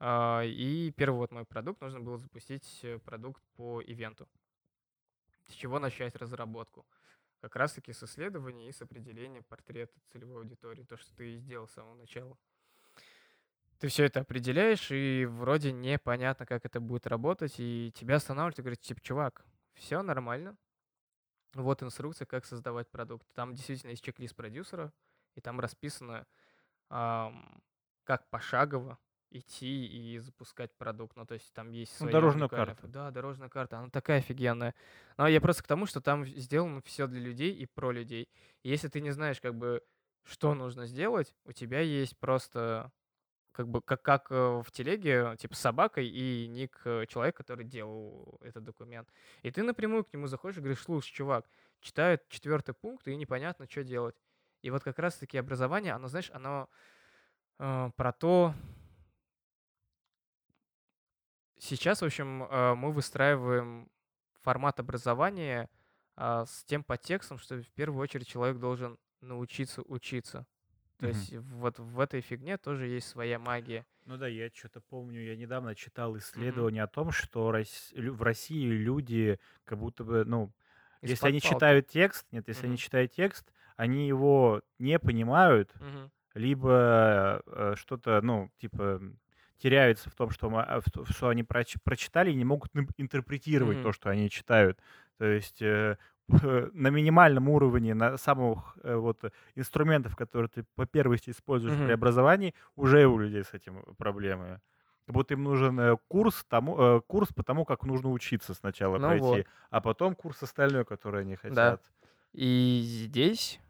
[0.00, 4.28] А, и первый вот мой продукт, нужно было запустить э, продукт по ивенту.
[5.46, 6.86] С чего начать разработку?
[7.40, 11.66] Как раз-таки с исследования и с определения портрета целевой аудитории, то, что ты и сделал
[11.68, 12.36] с самого начала.
[13.78, 18.62] Ты все это определяешь, и вроде непонятно, как это будет работать, и тебя останавливают и
[18.62, 19.44] говорят, типа, чувак,
[19.74, 20.56] все нормально,
[21.54, 23.26] вот инструкция, как создавать продукт.
[23.34, 24.92] Там действительно есть чек-лист продюсера,
[25.34, 26.26] и там расписано,
[26.88, 27.62] ам,
[28.04, 28.98] как пошагово
[29.30, 31.16] идти и запускать продукт.
[31.16, 32.86] Ну, то есть там есть ну, дорожная карта.
[32.86, 33.78] Да, дорожная карта.
[33.78, 34.74] Она такая офигенная.
[35.16, 38.28] Но я просто к тому, что там сделано все для людей и про людей.
[38.62, 39.82] И если ты не знаешь, как бы,
[40.24, 42.92] что нужно сделать, у тебя есть просто
[43.52, 47.64] как бы как, как э, в телеге, типа с собакой и ник э, человека, который
[47.64, 49.08] делал этот документ.
[49.42, 51.46] И ты напрямую к нему заходишь и говоришь, слушай, чувак,
[51.80, 54.16] читает четвертый пункт, и непонятно, что делать.
[54.62, 56.68] И вот как раз-таки образование, оно, знаешь, оно
[57.58, 58.54] э, про то...
[61.58, 63.88] Сейчас, в общем, э, мы выстраиваем
[64.40, 65.68] формат образования
[66.16, 70.46] э, с тем подтекстом, что в первую очередь человек должен научиться учиться.
[71.02, 71.08] То Мгм.
[71.08, 73.84] есть вот в этой фигне тоже есть своя магия.
[74.04, 79.38] Ну да, я что-то помню, я недавно читал исследование о том, что в России люди
[79.64, 80.52] как будто бы, ну,
[81.04, 81.50] если Из-под они палки.
[81.50, 82.78] читают текст, нет, если они Мгм.
[82.78, 86.10] читают текст, они его не понимают, Мгм.
[86.34, 89.00] либо э, что-то, ну, типа,
[89.58, 92.88] теряются в том, что, а, в то- что они проч- прочитали и не могут ин-
[92.96, 93.82] интерпретировать Мгм.
[93.82, 94.80] то, что они читают.
[95.18, 99.22] То есть э, на минимальном уровне, на самых э, вот
[99.54, 101.94] инструментов, которые ты по первости используешь при Мгм.
[101.94, 104.60] образовании, уже у людей с этим проблемы.
[105.06, 108.98] Как будто им нужен э, курс, тому, э, курс по тому, как нужно учиться сначала
[108.98, 109.46] Ну пройти, вот.
[109.70, 111.76] а потом курс остальной, который они Да.
[111.76, 111.92] хотят.
[112.32, 113.60] И здесь,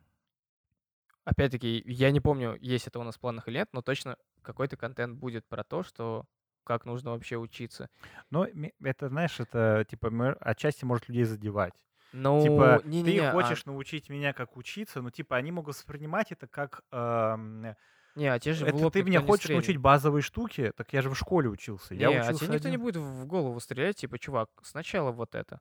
[1.25, 4.77] опять-таки, я не помню, есть это у нас в планах или нет, но точно какой-то
[4.77, 6.27] контент будет про то, что
[6.65, 7.91] как нужно вообще учиться.
[8.31, 8.47] Но
[8.81, 11.75] это, знаешь, это типа отчасти может людей задевать.
[12.13, 15.77] Ну, типа, не, ты не, а хочешь научить меня, как учиться, но типа они могут
[15.77, 17.75] воспринимать это как эм,
[18.15, 19.67] не, а те же это ты меня хочешь стрельнет.
[19.67, 21.95] научить базовые штуки, так я же в школе учился.
[21.95, 22.81] Я Не, а учился тебе никто не один.
[22.81, 25.61] будет в голову стрелять, типа, чувак, сначала вот это.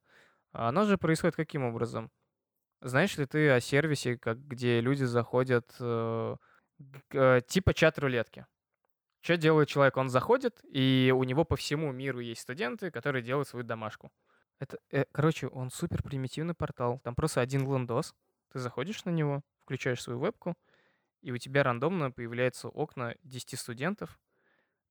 [0.52, 2.12] А оно же происходит каким образом?
[2.82, 6.36] Знаешь ли ты о сервисе, как, где люди заходят, э,
[7.14, 8.46] э, типа чат рулетки?
[9.22, 9.98] Что делает человек?
[9.98, 14.12] Он заходит, и у него по всему миру есть студенты, которые делают свою домашку.
[14.62, 17.00] Это, э, короче, он супер примитивный портал.
[17.04, 18.14] Там просто один лендос.
[18.54, 20.56] Ты заходишь на него, включаешь свою вебку,
[21.24, 24.20] и у тебя рандомно появляются окна 10 студентов,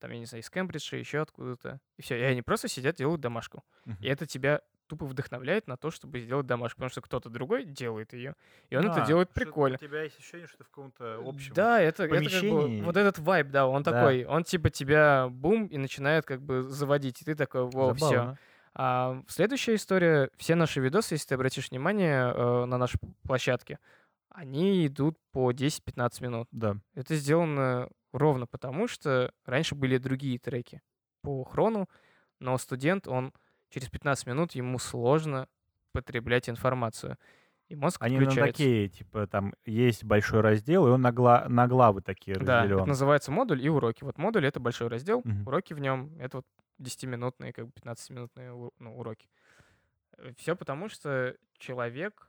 [0.00, 1.80] там, я не знаю, из Кембриджа, еще откуда-то.
[1.98, 2.18] И все.
[2.18, 3.62] И они просто сидят, делают домашку.
[3.84, 3.98] Мгм.
[4.02, 8.12] И это тебя тупо вдохновляет на то, чтобы сделать домашку, потому что кто-то другой делает
[8.12, 8.34] ее,
[8.70, 9.76] и он это А, делает что прикольно.
[9.76, 12.82] У тебя есть ощущение, что ты в каком-то общем Да, это, это как бы, помещении.
[12.82, 13.92] вот этот вайб, да, он Да.
[13.92, 18.36] такой, он типа тебя бум и начинает как бы заводить, и ты такой, вау, все.
[18.74, 23.78] А следующая история, все наши видосы, если ты обратишь внимание э, на нашей площадке,
[24.28, 26.48] они идут по 10-15 минут.
[26.52, 26.76] Да.
[26.94, 30.82] Это сделано ровно потому, что раньше были другие треки
[31.22, 31.88] по хрону,
[32.38, 33.32] но студент, он
[33.70, 35.48] через 15 минут, ему сложно
[35.92, 37.18] потреблять информацию.
[37.70, 38.52] И мозг Они на включается.
[38.52, 42.72] такие, типа, там есть большой раздел, и он на, гла- на главы такие Да, это
[42.74, 42.88] разделен.
[42.88, 44.02] называется модуль и уроки.
[44.02, 45.46] Вот модуль— это большой раздел, Мгм.
[45.46, 46.46] уроки в нем— это вот
[46.78, 49.28] 10-минутные, как бы 15-минутные у- ну, уроки.
[50.36, 52.28] Все потому, что человек,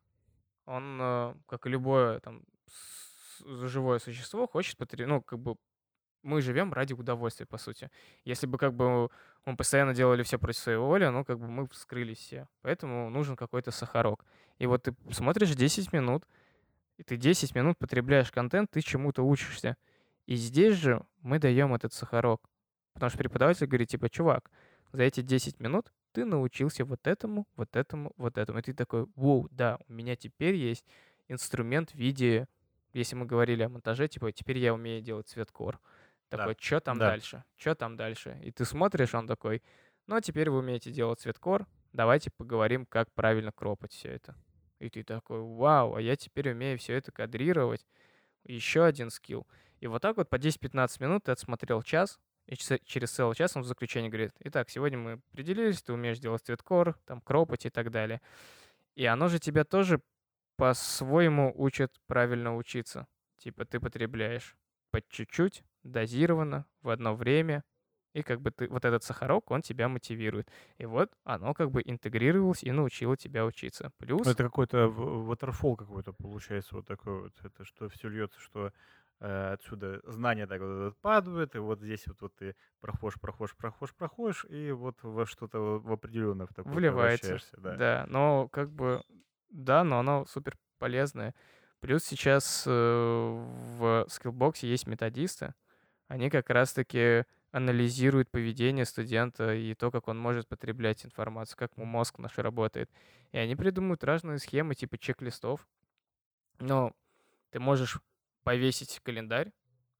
[0.65, 2.43] он, э, как и любое там
[3.43, 5.07] живое существо, хочет потреб...
[5.07, 5.55] ну, как бы
[6.21, 7.89] мы живем ради удовольствия, по сути.
[8.25, 9.09] Если бы как бы
[9.45, 12.47] мы постоянно делали все против своей воли, ну, как бы мы вскрылись все.
[12.61, 14.25] Поэтому нужен какой-то сахарок.
[14.59, 16.27] И вот ты смотришь 10 минут,
[16.97, 19.77] и ты 10 минут потребляешь контент, ты чему-то учишься.
[20.27, 22.41] И здесь же мы даем этот сахарок.
[22.93, 24.51] Потому что преподаватель говорит, типа, чувак,
[24.91, 28.59] за эти 10 минут ты научился вот этому, вот этому, вот этому.
[28.59, 30.85] И ты такой, воу, да, у меня теперь есть
[31.27, 32.47] инструмент в виде,
[32.93, 35.75] если мы говорили о монтаже, типа, теперь я умею делать цветкор.
[35.75, 36.00] Да.
[36.37, 37.09] Такой, что там Да.
[37.09, 37.43] дальше?
[37.57, 38.39] Что там дальше?
[38.43, 39.61] И ты смотришь, он такой,
[40.07, 44.35] ну, а теперь вы умеете делать цветкор, давайте поговорим, как правильно кропать все это.
[44.79, 47.85] И ты такой, вау, а я теперь умею все это кадрировать.
[48.43, 49.45] Еще один скилл.
[49.79, 53.61] И вот так вот по 10-15 минут ты отсмотрел час, и через целый час он
[53.63, 57.91] в заключении говорит, итак, сегодня мы определились, ты умеешь делать цветкор, там, кропать и так
[57.91, 58.21] далее.
[58.95, 60.01] И оно же тебя тоже
[60.57, 63.07] по-своему учит правильно учиться.
[63.37, 64.55] Типа ты потребляешь
[64.91, 67.63] по чуть-чуть, дозированно, в одно время,
[68.13, 70.49] и как бы ты, вот этот сахарок, он тебя мотивирует.
[70.77, 73.91] И вот оно как бы интегрировалось и научило тебя учиться.
[73.97, 74.25] Плюс...
[74.25, 77.33] Ну, это какой-то waterfall какой-то получается вот такой вот.
[77.41, 78.73] Это что все льется, что
[79.21, 83.95] э, отсюда знания так вот падают, и вот здесь вот, вот ты проходишь, проходишь, проходишь,
[83.95, 87.37] проходишь, и вот во что-то в определенное в такое вливается.
[87.57, 87.75] да.
[87.75, 89.01] Да, но как бы,
[89.49, 91.33] да, но оно супер полезное.
[91.81, 95.55] Плюс сейчас э, в скиллбоксе есть методисты.
[96.07, 101.85] Они как раз-таки анализируют поведение студента и то, как он может потреблять информацию, как ему
[101.85, 102.89] мозг наш работает.
[103.31, 105.67] И они придумывают разные схемы, типа чек-листов.
[106.59, 106.93] Но
[107.49, 107.99] ты можешь
[108.43, 109.51] повесить календарь,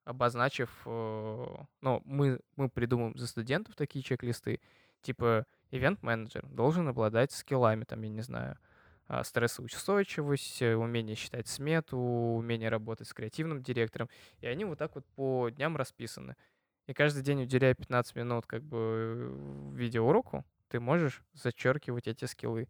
[0.05, 0.69] обозначив...
[0.85, 1.45] э,
[1.81, 4.61] Ну, мы, мы придумываем за студентов такие чек-листы.
[5.01, 8.59] Типа, ивент-менеджер должен обладать скиллами, там, я не знаю,
[9.23, 14.09] стрессоустойчивость, э, умение считать смету, умение работать с креативным директором.
[14.39, 16.35] И они вот так вот по дням расписаны.
[16.87, 19.33] И каждый день, уделяя 15 минут как бы
[19.73, 22.67] видеоуроку, ты можешь зачеркивать эти скиллы.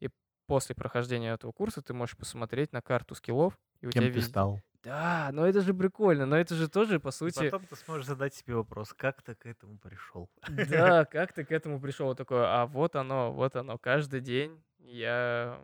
[0.00, 0.10] И
[0.46, 4.18] после прохождения этого курса ты можешь посмотреть на карту скиллов, и у Кем тебя ты
[4.18, 4.30] везде...
[4.30, 4.60] стал?
[4.82, 7.44] Да, но это же прикольно, но это же тоже, по И сути...
[7.44, 10.28] потом ты сможешь задать себе вопрос, как ты к этому пришел?
[10.46, 12.14] Да, как ты к этому пришел?
[12.14, 13.78] Такое, а вот оно, вот оно.
[13.78, 15.58] Каждый день я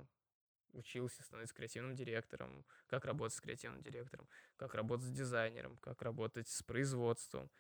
[0.72, 6.48] учился становиться креативным директором, как работать с креативным директором, как работать с дизайнером, как работать
[6.48, 7.51] с производством.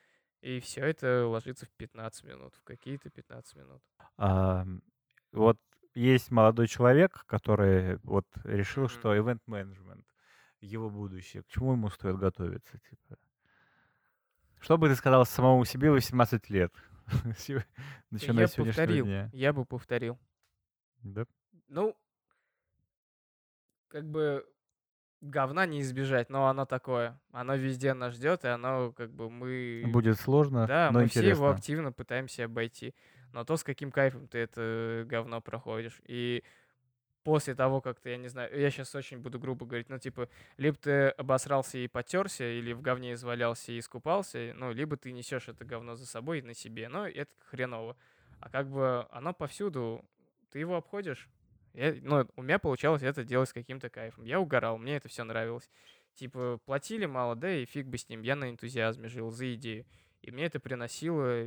[0.40, 3.82] И все это ложится в 15 минут, в какие-то 15 минут.
[4.16, 4.66] А,
[5.32, 5.58] вот
[5.94, 8.88] есть молодой человек, который вот решил, Мгм.
[8.88, 10.04] что event management
[10.60, 11.42] его будущее.
[11.42, 13.18] К чему ему стоит готовиться, типа?
[14.60, 16.72] Что бы ты сказал самому себе в 18 лет,
[18.10, 19.30] начиная я с повторил, дня?
[19.32, 20.18] я бы повторил.
[21.02, 21.24] Да?
[21.68, 21.96] Ну,
[23.90, 24.46] как бы
[25.20, 27.20] говна не избежать, но оно такое.
[27.32, 29.84] Оно везде нас ждет, и оно как бы мы...
[29.86, 31.50] Будет сложно, Да, но мы все его интересно.
[31.50, 32.94] активно пытаемся обойти.
[33.32, 36.00] Но то, с каким кайфом ты это говно проходишь.
[36.04, 36.42] И
[37.22, 40.28] после того, как ты, я не знаю, я сейчас очень буду грубо говорить, ну, типа,
[40.56, 45.48] либо ты обосрался и потерся, или в говне извалялся и искупался, ну, либо ты несешь
[45.48, 47.96] это говно за собой и на себе, но это хреново.
[48.40, 50.04] А как бы оно повсюду,
[50.50, 51.28] ты его обходишь.
[51.74, 54.24] Я, ну, у меня получалось это делать с каким-то кайфом.
[54.24, 55.70] Я угорал, мне это все нравилось.
[56.14, 58.22] Типа, платили мало, да, и фиг бы с ним.
[58.22, 59.86] Я на энтузиазме жил, за идею.
[60.22, 61.46] И мне это приносило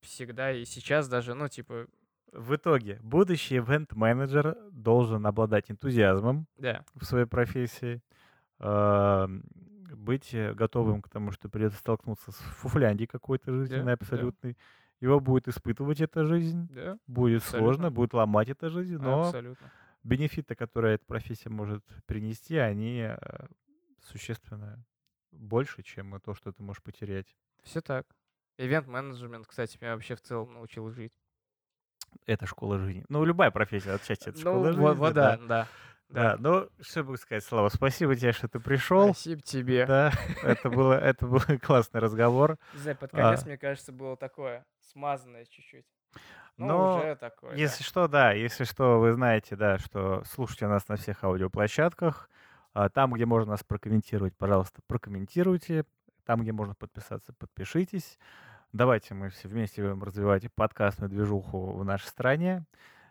[0.00, 1.86] всегда и сейчас даже, ну, типа,
[2.32, 6.84] в итоге, будущий ивент-менеджер должен обладать энтузиазмом да.
[6.94, 8.02] в своей профессии,
[8.58, 9.28] э,
[9.94, 14.52] быть готовым к тому, что придется столкнуться с фуфляндией какой-то жизненной, да, абсолютной.
[14.52, 14.58] Да.
[15.00, 17.58] Его будет испытывать эта жизнь, да, будет абсолютно.
[17.58, 19.70] сложно, будет ломать эта жизнь, но абсолютно.
[20.02, 23.46] бенефиты, которые эта профессия может принести, они э,
[24.02, 24.82] существенно
[25.32, 27.26] больше, чем то, что ты можешь потерять.
[27.62, 28.06] Все так.
[28.58, 31.12] Ивент-менеджмент, кстати, меня вообще в целом научил жить.
[32.24, 33.04] Это школа жизни.
[33.08, 34.80] Ну, любая профессия отчасти это ну, школа жизни.
[34.80, 35.68] Вот, да, да.
[36.08, 36.36] Да, да.
[36.38, 39.12] ну, что бы сказать, Слава, спасибо тебе, что ты пришел.
[39.12, 39.86] Спасибо тебе.
[39.86, 40.12] Да,
[40.42, 42.58] это, было, это был классный разговор.
[42.84, 43.46] Не под конец, а.
[43.46, 44.64] мне кажется, было такое,
[44.96, 45.84] смазанное чуть-чуть.
[46.56, 47.54] Ну, Но уже такое.
[47.54, 47.88] Если да.
[47.88, 52.30] что, да, если что, вы знаете, да, что слушайте нас на всех аудиоплощадках.
[52.72, 55.84] А, там, где можно нас прокомментировать, пожалуйста, прокомментируйте.
[56.24, 58.18] Там, где можно подписаться, подпишитесь.
[58.72, 62.64] Давайте мы все вместе будем развивать подкастную движуху в нашей стране.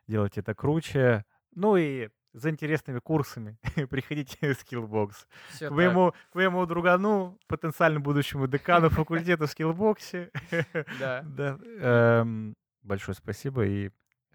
[0.08, 1.24] Делать это круче.
[1.54, 3.58] Ну и за интересными курсами
[3.90, 5.26] приходите в Skillbox.
[5.50, 10.32] Все к, моему, к моему другану, потенциально будущему декану факультета в.
[11.00, 11.24] Да.
[11.24, 11.58] да.
[11.80, 12.54] Эм,
[12.84, 13.90] большое спасибо и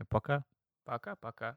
[0.08, 0.44] пока.
[0.84, 1.56] Пока-пока.